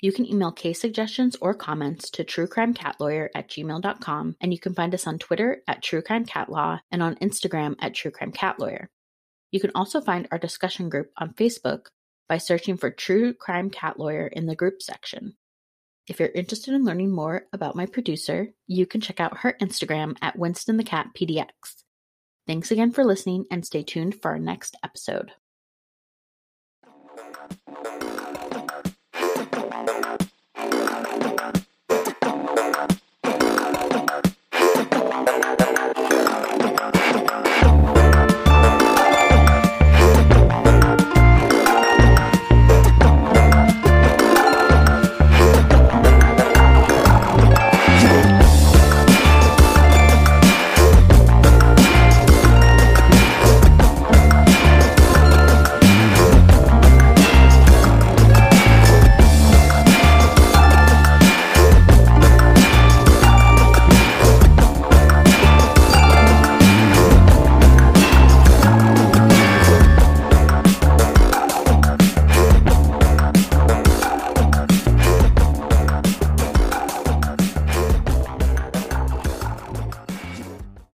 You 0.00 0.12
can 0.12 0.26
email 0.26 0.52
case 0.52 0.80
suggestions 0.80 1.36
or 1.40 1.54
comments 1.54 2.10
to 2.10 2.24
truecrimecatLawyer 2.24 3.30
at 3.34 3.48
gmail.com, 3.48 4.36
and 4.40 4.52
you 4.52 4.58
can 4.60 4.74
find 4.74 4.94
us 4.94 5.06
on 5.06 5.18
Twitter 5.18 5.62
at 5.66 5.82
truecrimecatlaw 5.82 6.80
and 6.92 7.02
on 7.02 7.16
Instagram 7.16 7.74
at 7.80 7.94
truecrimecatLawyer. 7.94 8.86
You 9.50 9.60
can 9.60 9.72
also 9.74 10.00
find 10.00 10.28
our 10.30 10.38
discussion 10.38 10.88
group 10.88 11.10
on 11.16 11.34
Facebook 11.34 11.86
by 12.28 12.38
searching 12.38 12.76
for 12.76 12.90
True 12.90 13.34
Crime 13.34 13.70
Cat 13.70 13.98
Lawyer 13.98 14.26
in 14.26 14.46
the 14.46 14.54
group 14.54 14.82
section. 14.82 15.34
If 16.06 16.20
you're 16.20 16.28
interested 16.28 16.74
in 16.74 16.84
learning 16.84 17.10
more 17.10 17.46
about 17.52 17.76
my 17.76 17.86
producer, 17.86 18.48
you 18.66 18.86
can 18.86 19.00
check 19.00 19.18
out 19.20 19.38
her 19.38 19.56
Instagram 19.60 20.16
at 20.22 20.38
Winston 20.38 20.76
the 20.76 20.84
Cat 20.84 21.08
PDX. 21.18 21.48
Thanks 22.46 22.70
again 22.70 22.92
for 22.92 23.04
listening 23.04 23.46
and 23.50 23.66
stay 23.66 23.82
tuned 23.82 24.20
for 24.22 24.30
our 24.30 24.38
next 24.38 24.76
episode. 24.82 25.32